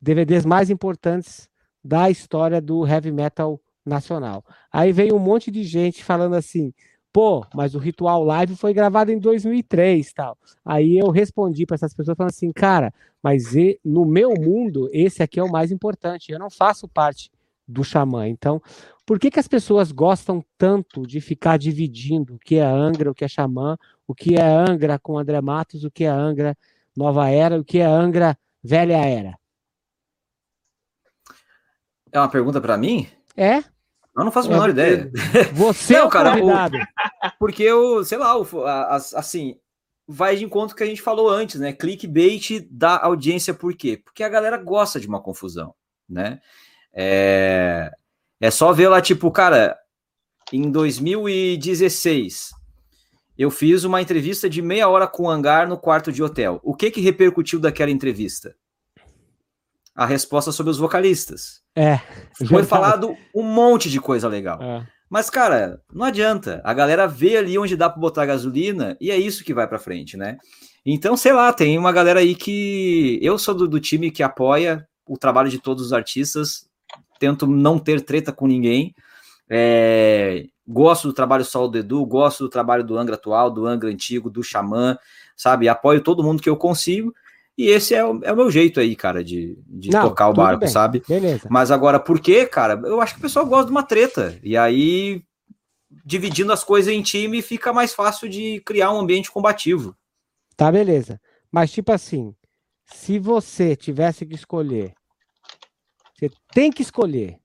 [0.00, 1.48] DVDs mais importantes
[1.82, 4.44] da história do heavy metal nacional.
[4.70, 6.72] Aí veio um monte de gente falando assim,
[7.18, 10.38] pô, mas o Ritual Live foi gravado em 2003 tal.
[10.64, 13.54] Aí eu respondi para essas pessoas falando assim, cara, mas
[13.84, 16.30] no meu mundo, esse aqui é o mais importante.
[16.30, 17.28] Eu não faço parte
[17.66, 18.28] do Xamã.
[18.28, 18.62] Então,
[19.04, 23.14] por que, que as pessoas gostam tanto de ficar dividindo o que é Angra, o
[23.14, 23.76] que é Xamã,
[24.06, 26.56] o que é Angra com André Matos, o que é Angra
[26.96, 29.36] Nova Era, o que é Angra Velha Era?
[32.12, 33.08] É uma pergunta para mim?
[33.36, 33.64] É.
[34.18, 35.10] Eu não faço a menor ideia.
[35.54, 36.76] Você não, é o cara, convidado.
[36.76, 36.80] O,
[37.38, 39.56] porque eu, sei lá, o, a, assim,
[40.08, 41.72] vai de encontro que a gente falou antes, né?
[41.72, 44.00] Clickbait da audiência, por quê?
[44.04, 45.72] Porque a galera gosta de uma confusão,
[46.08, 46.40] né?
[46.92, 47.92] É,
[48.40, 49.78] é só ver lá, tipo, cara,
[50.52, 52.50] em 2016,
[53.38, 56.58] eu fiz uma entrevista de meia hora com o Hangar no quarto de hotel.
[56.64, 58.56] O que que repercutiu daquela entrevista?
[59.98, 61.60] A resposta sobre os vocalistas.
[61.74, 61.98] É.
[62.48, 64.62] Foi falado um monte de coisa legal.
[64.62, 64.86] É.
[65.10, 66.60] Mas, cara, não adianta.
[66.62, 69.78] A galera vê ali onde dá para botar gasolina e é isso que vai para
[69.78, 70.36] frente, né?
[70.86, 73.18] Então, sei lá, tem uma galera aí que.
[73.20, 76.68] Eu sou do, do, time que apoia o trabalho de todos os artistas,
[77.18, 78.94] tento não ter treta com ninguém.
[79.50, 80.44] É...
[80.66, 84.30] Gosto do trabalho só do Edu, gosto do trabalho do Angra atual, do Angra antigo,
[84.30, 84.96] do Xamã,
[85.34, 85.68] sabe?
[85.68, 87.14] Apoio todo mundo que eu consigo.
[87.58, 90.32] E esse é o, é o meu jeito aí, cara, de, de Não, tocar o
[90.32, 90.68] barco, bem.
[90.68, 91.02] sabe?
[91.08, 91.48] Beleza.
[91.50, 92.80] Mas agora, por quê, cara?
[92.84, 94.38] Eu acho que o pessoal gosta de uma treta.
[94.44, 95.24] E aí,
[96.04, 99.96] dividindo as coisas em time, fica mais fácil de criar um ambiente combativo.
[100.56, 101.20] Tá, beleza.
[101.50, 102.32] Mas, tipo assim,
[102.86, 104.94] se você tivesse que escolher,
[106.14, 107.40] você tem que escolher.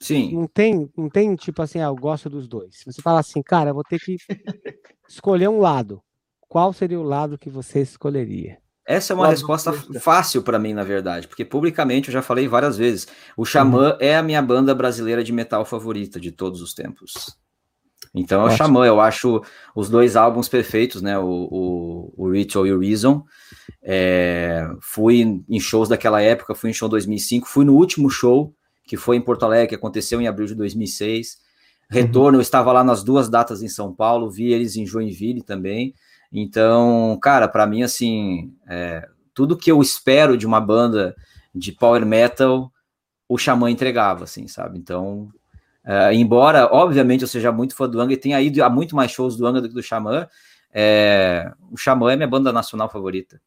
[0.00, 0.32] Sim.
[0.32, 2.84] Não tem, não tem tipo assim, ah, eu gosto dos dois.
[2.86, 4.16] Você fala assim, cara, eu vou ter que
[5.08, 6.00] escolher um lado.
[6.48, 8.64] Qual seria o lado que você escolheria?
[8.86, 12.76] Essa é uma resposta fácil para mim, na verdade, porque publicamente eu já falei várias
[12.76, 13.08] vezes.
[13.36, 13.96] O Xamã uhum.
[13.98, 17.36] é a minha banda brasileira de metal favorita de todos os tempos.
[18.14, 19.42] Então é o Xamã, eu acho
[19.74, 21.18] os dois álbuns perfeitos, né?
[21.18, 23.24] O, o, o Ritual e o Reason.
[23.82, 28.54] É, fui em shows daquela época, fui em show 2005, fui no último show,
[28.84, 31.38] que foi em Porto Alegre, que aconteceu em abril de 2006.
[31.90, 32.34] Retorno, uhum.
[32.36, 35.92] eu estava lá nas duas datas em São Paulo, vi eles em Joinville também.
[36.32, 41.14] Então, cara, para mim, assim, é, tudo que eu espero de uma banda
[41.54, 42.72] de power metal,
[43.28, 44.78] o Xamã entregava, assim, sabe?
[44.78, 45.28] Então,
[45.84, 49.10] é, embora, obviamente, eu seja muito fã do Angra e tenha ido a muito mais
[49.10, 50.28] shows do Angra do que do Xamã,
[50.72, 53.40] é, o Xamã é minha banda nacional favorita.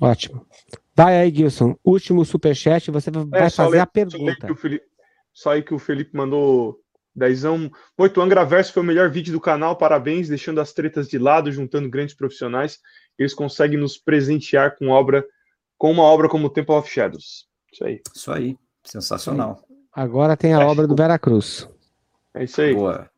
[0.00, 0.46] Ótimo.
[0.94, 1.76] Vai aí, Gilson.
[1.84, 4.48] Último superchat, você vai é, fazer a pergunta.
[5.32, 6.80] Só aí que o Felipe mandou
[7.14, 7.70] Dezão.
[7.96, 11.88] Oito Angraverso foi o melhor vídeo do canal, parabéns, deixando as tretas de lado, juntando
[11.88, 12.80] grandes profissionais.
[13.18, 15.24] Eles conseguem nos presentear com obra,
[15.78, 17.46] com uma obra como Temple of Shadows.
[17.72, 18.00] Isso aí.
[18.14, 18.58] Isso aí.
[18.82, 19.62] Sensacional.
[19.92, 20.64] Agora tem a é.
[20.64, 21.68] obra do Veracruz.
[22.34, 22.74] É isso aí.
[22.74, 23.08] Boa.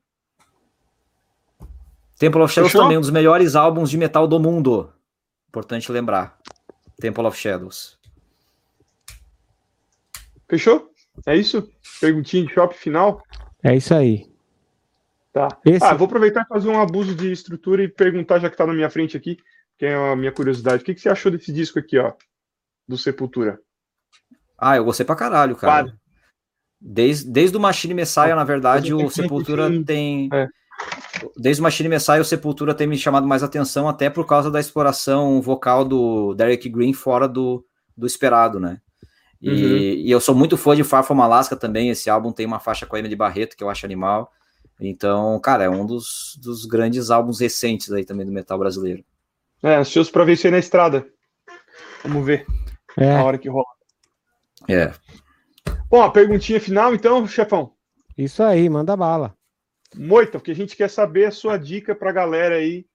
[2.18, 2.84] Temple of Shadows Fechou?
[2.84, 4.92] também, um dos melhores álbuns de metal do mundo.
[5.48, 6.38] Importante lembrar.
[6.98, 7.98] Temple of Shadows.
[10.48, 10.90] Fechou?
[11.26, 11.68] É isso?
[12.00, 13.22] Perguntinha de shopping final?
[13.62, 14.26] É isso aí.
[15.32, 15.48] Tá.
[15.64, 15.84] Esse...
[15.84, 18.72] Ah, vou aproveitar e fazer um abuso de estrutura e perguntar, já que tá na
[18.72, 19.38] minha frente aqui,
[19.78, 20.82] que é a minha curiosidade.
[20.82, 22.12] O que, que você achou desse disco aqui, ó?
[22.88, 23.60] Do Sepultura?
[24.58, 25.94] Ah, eu gostei pra caralho, cara.
[26.80, 30.28] Desde, desde o Machine Messiah, na verdade, o Sepultura tem.
[30.32, 30.48] É.
[31.36, 34.60] Desde o Machine Messiah, o Sepultura tem me chamado mais atenção, até por causa da
[34.60, 37.64] exploração vocal do Derek Green fora do,
[37.96, 38.80] do esperado, né?
[39.40, 39.76] E, uhum.
[39.76, 41.90] e, eu sou muito fã de Far From Alaska também.
[41.90, 44.32] Esse álbum tem uma faixa com a Emily Barreto que eu acho animal.
[44.80, 49.04] Então, cara, é um dos, dos grandes álbuns recentes aí também do metal brasileiro.
[49.62, 51.06] É, ansioso para ver isso aí na estrada.
[52.02, 52.46] Vamos ver
[52.96, 53.14] é.
[53.14, 53.66] a hora que rola.
[54.68, 54.92] É.
[55.88, 57.72] Bom, a perguntinha final, então, chefão.
[58.16, 59.34] Isso aí, manda bala.
[59.94, 62.86] Moita, porque a gente quer saber a sua dica para a galera aí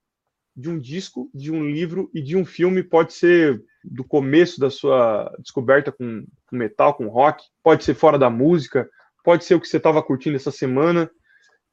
[0.55, 2.83] de um disco, de um livro e de um filme.
[2.83, 8.17] Pode ser do começo da sua descoberta com, com metal, com rock, pode ser fora
[8.17, 8.89] da música,
[9.23, 11.09] pode ser o que você estava curtindo essa semana.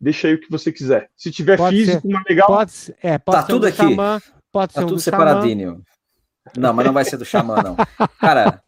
[0.00, 1.10] Deixa aí o que você quiser.
[1.16, 2.46] Se tiver pode físico, ser, uma legal.
[2.46, 2.72] Pode,
[3.02, 3.76] é, pode tá tudo aqui.
[3.76, 4.20] Xamã,
[4.52, 5.82] pode tá ser tudo separadinho.
[6.56, 7.76] Não, mas não vai ser do Xamã, não.
[8.18, 8.62] Cara,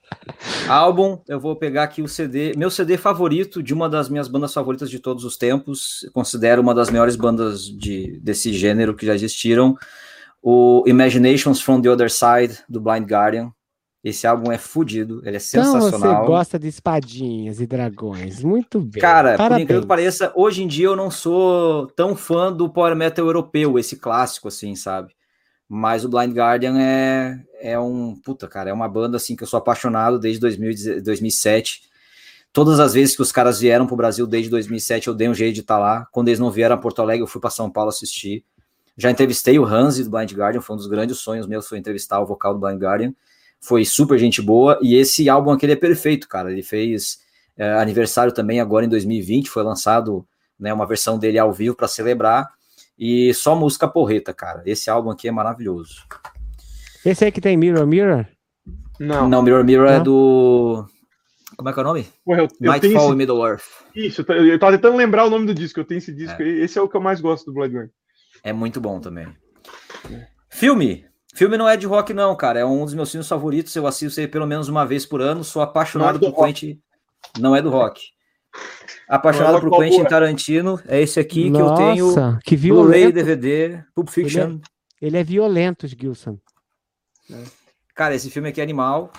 [0.69, 4.53] álbum, eu vou pegar aqui o CD, meu CD favorito de uma das minhas bandas
[4.53, 6.01] favoritas de todos os tempos.
[6.13, 9.77] considero uma das melhores bandas de, desse gênero que já existiram
[10.43, 13.53] o Imaginations from the Other Side, do Blind Guardian.
[14.03, 15.89] Esse álbum é fodido, ele é sensacional.
[15.89, 19.01] Então você gosta de espadinhas e dragões, muito bem.
[19.01, 19.49] Cara, Parabéns.
[19.49, 23.27] por incrível que pareça, hoje em dia eu não sou tão fã do power metal
[23.27, 25.13] europeu, esse clássico, assim, sabe?
[25.69, 29.47] Mas o Blind Guardian é, é um, puta, cara, é uma banda, assim, que eu
[29.47, 31.83] sou apaixonado desde 2000, 2007.
[32.53, 35.35] Todas as vezes que os caras vieram para o Brasil desde 2007, eu dei um
[35.35, 36.07] jeito de estar tá lá.
[36.11, 38.45] Quando eles não vieram a Porto Alegre, eu fui para São Paulo assistir.
[38.97, 42.21] Já entrevistei o Hansi do Blind Guardian, foi um dos grandes sonhos meus, foi entrevistar
[42.21, 43.15] o vocal do Blind Guardian.
[43.61, 46.51] Foi super gente boa, e esse álbum aqui é perfeito, cara.
[46.51, 47.21] Ele fez
[47.57, 50.27] é, aniversário também agora em 2020, foi lançado
[50.59, 52.49] né, uma versão dele ao vivo para celebrar,
[52.99, 54.63] e só música porreta, cara.
[54.67, 56.07] Esse álbum aqui é maravilhoso.
[57.05, 58.27] Esse aí que tem Mirror Mirror?
[58.99, 59.27] Não.
[59.27, 60.01] Não, Mirror Mirror é Não.
[60.01, 60.85] é do.
[61.57, 62.07] Como é que é o nome?
[62.25, 63.17] Pô, eu, eu Nightfall esse...
[63.17, 63.65] Middle Earth.
[63.95, 65.81] Isso, eu tava tentando lembrar o nome do disco.
[65.81, 66.43] Eu tenho esse disco.
[66.43, 66.49] É.
[66.49, 67.91] Esse é o que eu mais gosto do Bloodborne.
[68.43, 69.29] É muito bom também.
[70.49, 71.07] Filme.
[71.35, 72.61] Filme não é de rock, não, cara.
[72.61, 73.75] É um dos meus filmes favoritos.
[73.75, 75.45] Eu assisto ele pelo menos uma vez por ano.
[75.45, 76.81] Sou apaixonado é por Quentin.
[77.39, 78.01] Não é do rock.
[79.09, 80.81] Apaixonado é por Quentin Tarantino.
[80.87, 82.39] É esse aqui Nossa, que eu tenho.
[82.45, 84.43] Que Blu-ray, DVD, Pulp Fiction.
[84.43, 84.61] Ele
[85.01, 86.39] é, ele é violento, Gilson.
[87.31, 87.45] É.
[87.95, 89.13] Cara, esse filme aqui é animal.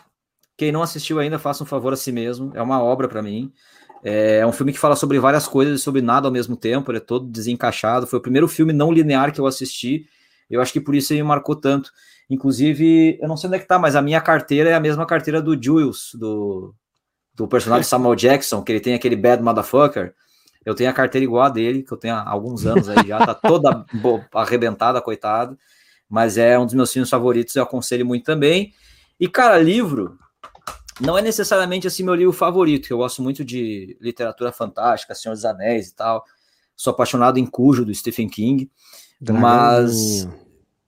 [0.58, 2.52] Quem não assistiu ainda, faça um favor a si mesmo.
[2.54, 3.52] É uma obra para mim.
[4.04, 6.92] É um filme que fala sobre várias coisas e sobre nada ao mesmo tempo.
[6.92, 8.08] Ele é todo desencaixado.
[8.08, 10.08] Foi o primeiro filme não linear que eu assisti.
[10.50, 11.92] Eu acho que por isso ele me marcou tanto.
[12.30, 15.06] Inclusive, eu não sei onde é que tá, mas a minha carteira é a mesma
[15.06, 16.74] carteira do Jules, do,
[17.36, 20.14] do personagem Samuel Jackson, que ele tem aquele bad motherfucker.
[20.66, 23.26] Eu tenho a carteira igual a dele, que eu tenho há alguns anos aí já,
[23.26, 23.86] tá toda
[24.34, 25.58] arrebentada, coitado.
[26.10, 28.74] Mas é um dos meus filmes favoritos, eu aconselho muito também.
[29.20, 30.18] E, cara, livro,
[31.02, 35.34] não é necessariamente assim meu livro favorito, que eu gosto muito de literatura fantástica, Senhor
[35.34, 36.24] dos Anéis e tal.
[36.76, 38.70] Sou apaixonado em Cujo, do Stephen King.
[39.20, 40.28] Mas,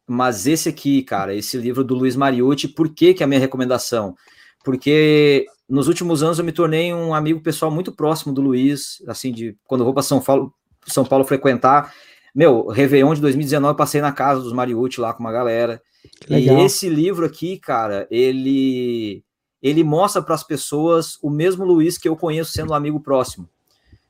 [0.08, 3.40] mas esse aqui, cara, esse livro do Luiz Mariucci, por que, que é a minha
[3.40, 4.16] recomendação?
[4.64, 9.32] Porque nos últimos anos eu me tornei um amigo pessoal muito próximo do Luiz, assim,
[9.32, 10.54] de quando eu vou para São Paulo,
[10.88, 11.94] São Paulo frequentar.
[12.34, 15.82] Meu, Réveillon de 2019, eu passei na casa dos Mariucci lá com uma galera.
[16.30, 19.24] E esse livro aqui, cara, ele
[19.64, 23.48] ele mostra para as pessoas o mesmo Luiz que eu conheço sendo um amigo próximo,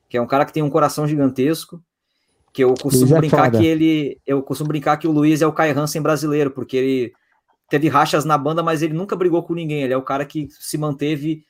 [0.09, 1.80] que é um cara que tem um coração gigantesco,
[2.51, 3.59] que eu costumo é brincar foda.
[3.59, 7.13] que ele, eu costumo brincar que o Luiz é o Kai Hansen brasileiro, porque ele
[7.69, 10.47] teve rachas na banda, mas ele nunca brigou com ninguém, ele é o cara que
[10.49, 11.45] se manteve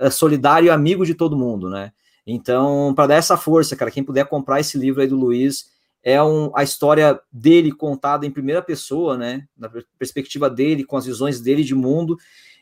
[0.00, 1.92] uh, solidário e amigo de todo mundo, né?
[2.24, 5.66] Então, para dar essa força, cara, quem puder comprar esse livro aí do Luiz,
[6.02, 9.46] é um, a história dele contada em primeira pessoa, né?
[9.56, 12.18] Na perspectiva dele, com as visões dele de mundo,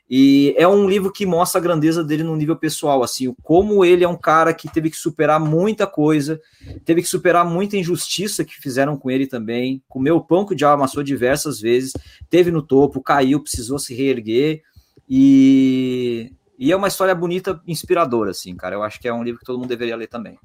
[0.08, 4.04] e é um livro que mostra a grandeza dele no nível pessoal, assim, como ele
[4.04, 6.40] é um cara que teve que superar muita coisa,
[6.84, 10.56] teve que superar muita injustiça que fizeram com ele também, comeu o pão que o
[10.56, 11.92] diabo amassou diversas vezes,
[12.30, 14.62] teve no topo, caiu, precisou se reerguer,
[15.08, 18.74] e, e é uma história bonita, inspiradora, assim, cara.
[18.74, 20.38] Eu acho que é um livro que todo mundo deveria ler também.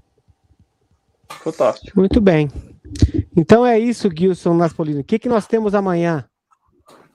[1.43, 1.99] Fantástico.
[1.99, 2.49] Muito bem.
[3.35, 5.01] Então é isso, Gilson Naspolino.
[5.01, 6.25] O que, que nós temos amanhã?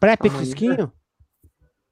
[0.01, 0.93] Pré-petisquinho?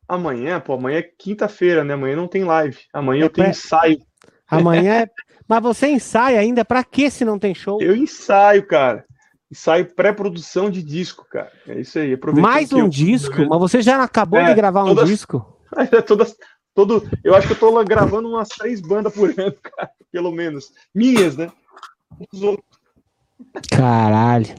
[0.08, 1.94] Amanhã, pô, amanhã é quinta-feira, né?
[1.94, 2.78] Amanhã não tem live.
[2.92, 3.50] Amanhã é eu tenho pré...
[3.50, 3.98] ensaio.
[4.46, 5.10] Amanhã é.
[5.48, 6.64] Mas você ensaia ainda?
[6.64, 7.80] Pra que se não tem show?
[7.80, 9.04] Eu ensaio, cara.
[9.50, 11.52] Ensaio pré-produção de disco, cara.
[11.68, 12.18] É isso aí.
[12.34, 12.88] Mais um eu...
[12.88, 13.46] disco?
[13.48, 15.50] Mas você já acabou é, de gravar um disco?
[15.76, 16.36] É, todas,
[16.72, 19.90] todo, eu acho que eu tô gravando umas três bandas por ano, cara.
[20.12, 20.70] Pelo menos.
[20.94, 21.50] Minhas, né?
[23.68, 24.54] Caralho.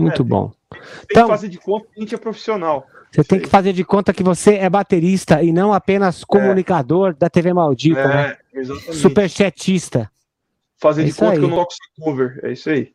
[0.00, 0.52] Muito é, bom.
[0.70, 2.86] Tem então, que fazer de conta que a gente é profissional.
[3.12, 7.14] Você tem que fazer de conta que você é baterista e não apenas comunicador é.
[7.14, 8.36] da TV Maldita, é, né?
[8.54, 8.96] Exatamente.
[8.96, 10.10] Superchatista.
[10.78, 11.38] Fazer é de conta aí.
[11.38, 12.40] que eu não toco cover.
[12.44, 12.92] É isso aí.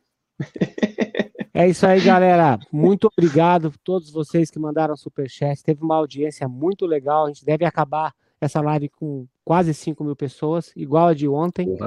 [1.53, 2.59] É isso aí, galera.
[2.71, 5.63] Muito obrigado a todos vocês que mandaram superchat.
[5.63, 7.25] Teve uma audiência muito legal.
[7.25, 11.77] A gente deve acabar essa live com quase 5 mil pessoas, igual a de ontem.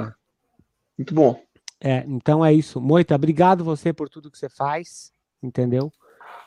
[0.96, 1.40] Muito bom.
[1.80, 2.80] É, então é isso.
[2.80, 5.92] Moita, obrigado você por tudo que você faz, entendeu?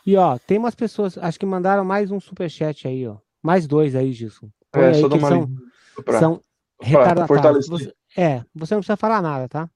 [0.05, 3.17] E ó, tem umas pessoas, acho que mandaram mais um superchat aí, ó.
[3.41, 4.49] Mais dois aí, Gilson.
[4.71, 5.49] Põe é, aí, só que são,
[6.03, 6.43] pra, são
[6.81, 7.67] retardatários.
[7.67, 9.69] Você, é, você não precisa falar nada, tá?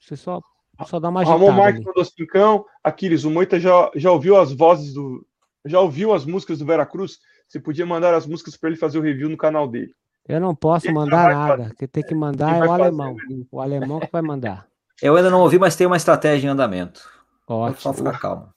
[0.00, 0.40] Você só,
[0.86, 1.38] só dá uma agitada.
[1.38, 2.64] Ramon Marques mandou cincão.
[2.82, 5.26] Aquiles, o Moita já, já ouviu as vozes do...
[5.64, 7.18] Já ouviu as músicas do Veracruz?
[7.48, 9.94] Você podia mandar as músicas para ele fazer o review no canal dele.
[10.26, 11.74] Eu não posso mandar nada.
[11.78, 13.16] Quem tem que mandar é o alemão.
[13.50, 14.66] O alemão que vai mandar.
[15.02, 17.02] Eu ainda não ouvi, mas tem uma estratégia em andamento.
[17.46, 17.80] Ótimo.
[17.80, 18.48] Só ficar calmo.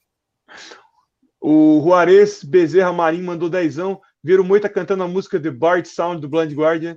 [1.40, 4.00] O Juarez Bezerra Marim mandou dezão.
[4.24, 6.96] O Moita cantando a música The Bard Sound do Blind Guardian.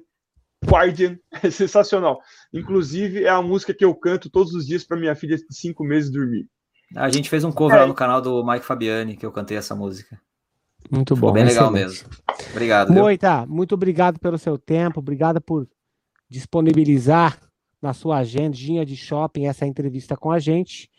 [0.65, 2.19] Guardian é sensacional.
[2.53, 5.83] Inclusive, é a música que eu canto todos os dias para minha filha de cinco
[5.83, 6.47] meses dormir.
[6.95, 7.81] A gente fez um cover é.
[7.81, 10.19] lá no canal do Mike Fabiani, que eu cantei essa música.
[10.89, 11.27] Muito bom.
[11.27, 12.09] Ficou bem legal mesmo.
[12.51, 12.91] Obrigado.
[12.91, 15.67] Moita, muito obrigado pelo seu tempo, obrigado por
[16.29, 17.39] disponibilizar
[17.81, 20.89] na sua agendinha de shopping essa entrevista com a gente.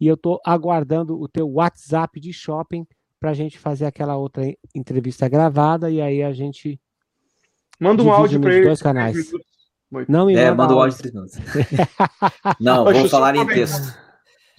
[0.00, 2.86] E eu estou aguardando o teu WhatsApp de shopping
[3.18, 4.42] para a gente fazer aquela outra
[4.74, 6.80] entrevista gravada e aí a gente
[7.78, 8.66] Manda um áudio para ele.
[8.66, 9.30] dois canais.
[10.08, 10.96] Não me É, manda manda o áudio.
[10.96, 11.36] de três minutos.
[12.60, 13.94] Não, só falar em texto.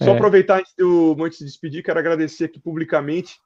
[0.02, 0.16] Só É.
[0.16, 3.36] aproveitar antes de eu antes de despedir, quero agradecer aqui publicamente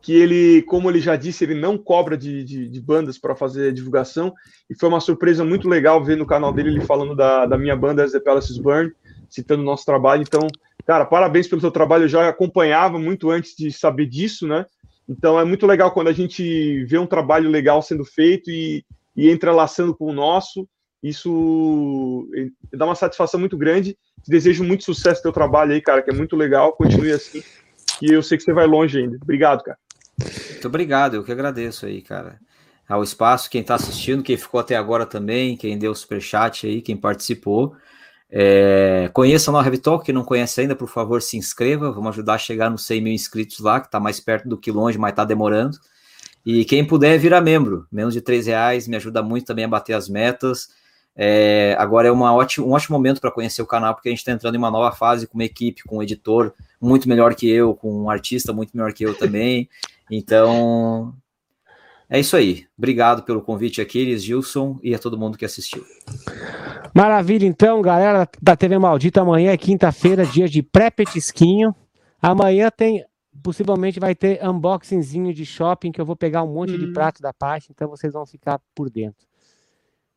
[0.00, 3.72] que ele, como ele já disse, ele não cobra de, de, de bandas para fazer
[3.72, 4.32] divulgação,
[4.68, 7.76] e foi uma surpresa muito legal ver no canal dele ele falando da, da minha
[7.76, 8.92] banda As The Palaces Burn,
[9.28, 10.22] citando o nosso trabalho.
[10.22, 10.46] Então,
[10.86, 12.04] cara, parabéns pelo seu trabalho.
[12.04, 14.64] Eu já acompanhava muito antes de saber disso, né?
[15.08, 18.84] Então é muito legal quando a gente vê um trabalho legal sendo feito e,
[19.16, 20.66] e entrelaçando com o nosso.
[21.02, 22.26] Isso
[22.72, 23.96] dá uma satisfação muito grande.
[24.22, 26.72] Te desejo muito sucesso no teu trabalho aí, cara, que é muito legal.
[26.72, 27.42] Continue assim.
[28.04, 29.16] E eu sei que você vai longe ainda.
[29.22, 29.78] Obrigado, cara.
[30.50, 32.38] Muito obrigado, eu que agradeço aí, cara.
[32.86, 36.98] Ao espaço, quem tá assistindo, quem ficou até agora também, quem deu superchat aí, quem
[36.98, 37.74] participou.
[38.30, 41.90] É, conheça o Heavy Talk, quem não conhece ainda, por favor, se inscreva.
[41.90, 44.70] Vamos ajudar a chegar nos 100 mil inscritos lá, que tá mais perto do que
[44.70, 45.78] longe, mas tá demorando.
[46.44, 47.86] E quem puder, vira membro.
[47.90, 50.68] Menos de 3 reais, me ajuda muito também a bater as metas.
[51.16, 52.36] É, agora é uma um
[52.72, 55.26] ótimo momento para conhecer o canal, porque a gente está entrando em uma nova fase
[55.26, 58.92] com uma equipe, com um editor muito melhor que eu, com um artista muito melhor
[58.92, 59.68] que eu também.
[60.10, 61.14] Então,
[62.08, 62.66] é isso aí.
[62.76, 65.84] Obrigado pelo convite, Aquiles, Gilson e a todo mundo que assistiu.
[66.94, 69.20] Maravilha, então, galera da TV Maldita.
[69.22, 71.74] Amanhã é quinta-feira, dia de pré-petisquinho.
[72.22, 73.04] Amanhã tem,
[73.42, 76.92] possivelmente vai ter unboxingzinho de shopping, que eu vou pegar um monte de Hum.
[76.92, 79.26] prato da parte, então vocês vão ficar por dentro.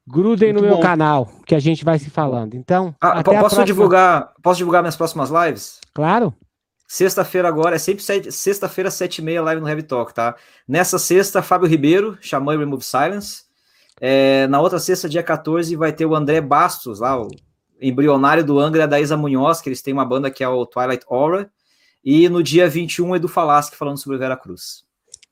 [0.09, 0.81] Grudem no Muito meu bom.
[0.81, 2.53] canal, que a gente vai se falando.
[2.53, 4.31] Então, Ah, até po- a posso próxima- divulgar?
[4.41, 5.81] Posso divulgar minhas próximas lives?
[5.93, 6.33] Claro.
[6.87, 8.01] Sexta-feira agora, é sempre
[8.31, 10.37] sexta-feira, sete e meia, live no Heavy Talk, tá?
[10.65, 13.43] Nessa sexta, Fábio Ribeiro, Xamã e Remove Silence.
[13.99, 17.27] É, na outra sexta, dia 14, vai ter o André Bastos, lá, o
[17.81, 21.05] embrionário do Angra, da Isa Munhoz, que eles têm uma banda que é o Twilight
[21.09, 21.51] Aura.
[22.03, 24.85] E no dia 21, Edu Falaschi falando sobre Vera Cruz.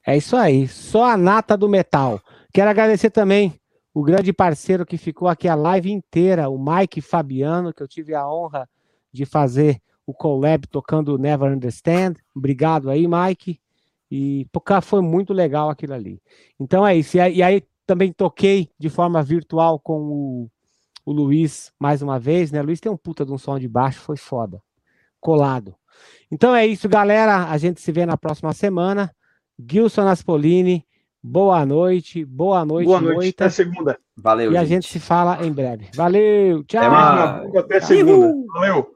[0.05, 2.21] É isso aí, só a nata do metal.
[2.53, 3.57] Quero agradecer também
[3.93, 8.13] o grande parceiro que ficou aqui a live inteira, o Mike Fabiano, que eu tive
[8.13, 8.69] a honra
[9.11, 12.15] de fazer o collab tocando Never Understand.
[12.35, 13.59] Obrigado aí, Mike.
[14.11, 16.21] E cara, foi muito legal aquilo ali.
[16.59, 17.17] Então é isso.
[17.17, 20.49] E aí, e aí também toquei de forma virtual com o,
[21.05, 22.61] o Luiz mais uma vez, né?
[22.61, 24.61] O Luiz tem um puta de um som de baixo, foi foda.
[25.19, 25.75] Colado.
[26.31, 27.49] Então é isso, galera.
[27.49, 29.13] A gente se vê na próxima semana.
[29.57, 30.85] Gilson Aspolini,
[31.23, 33.15] boa noite, boa noite, Boa noite.
[33.15, 33.45] moita.
[33.45, 33.99] Até segunda.
[34.15, 35.89] Valeu, E a gente se fala em breve.
[35.95, 36.81] Valeu, tchau.
[36.81, 37.55] Até mais.
[37.55, 38.33] Até segunda.
[38.53, 38.94] Valeu.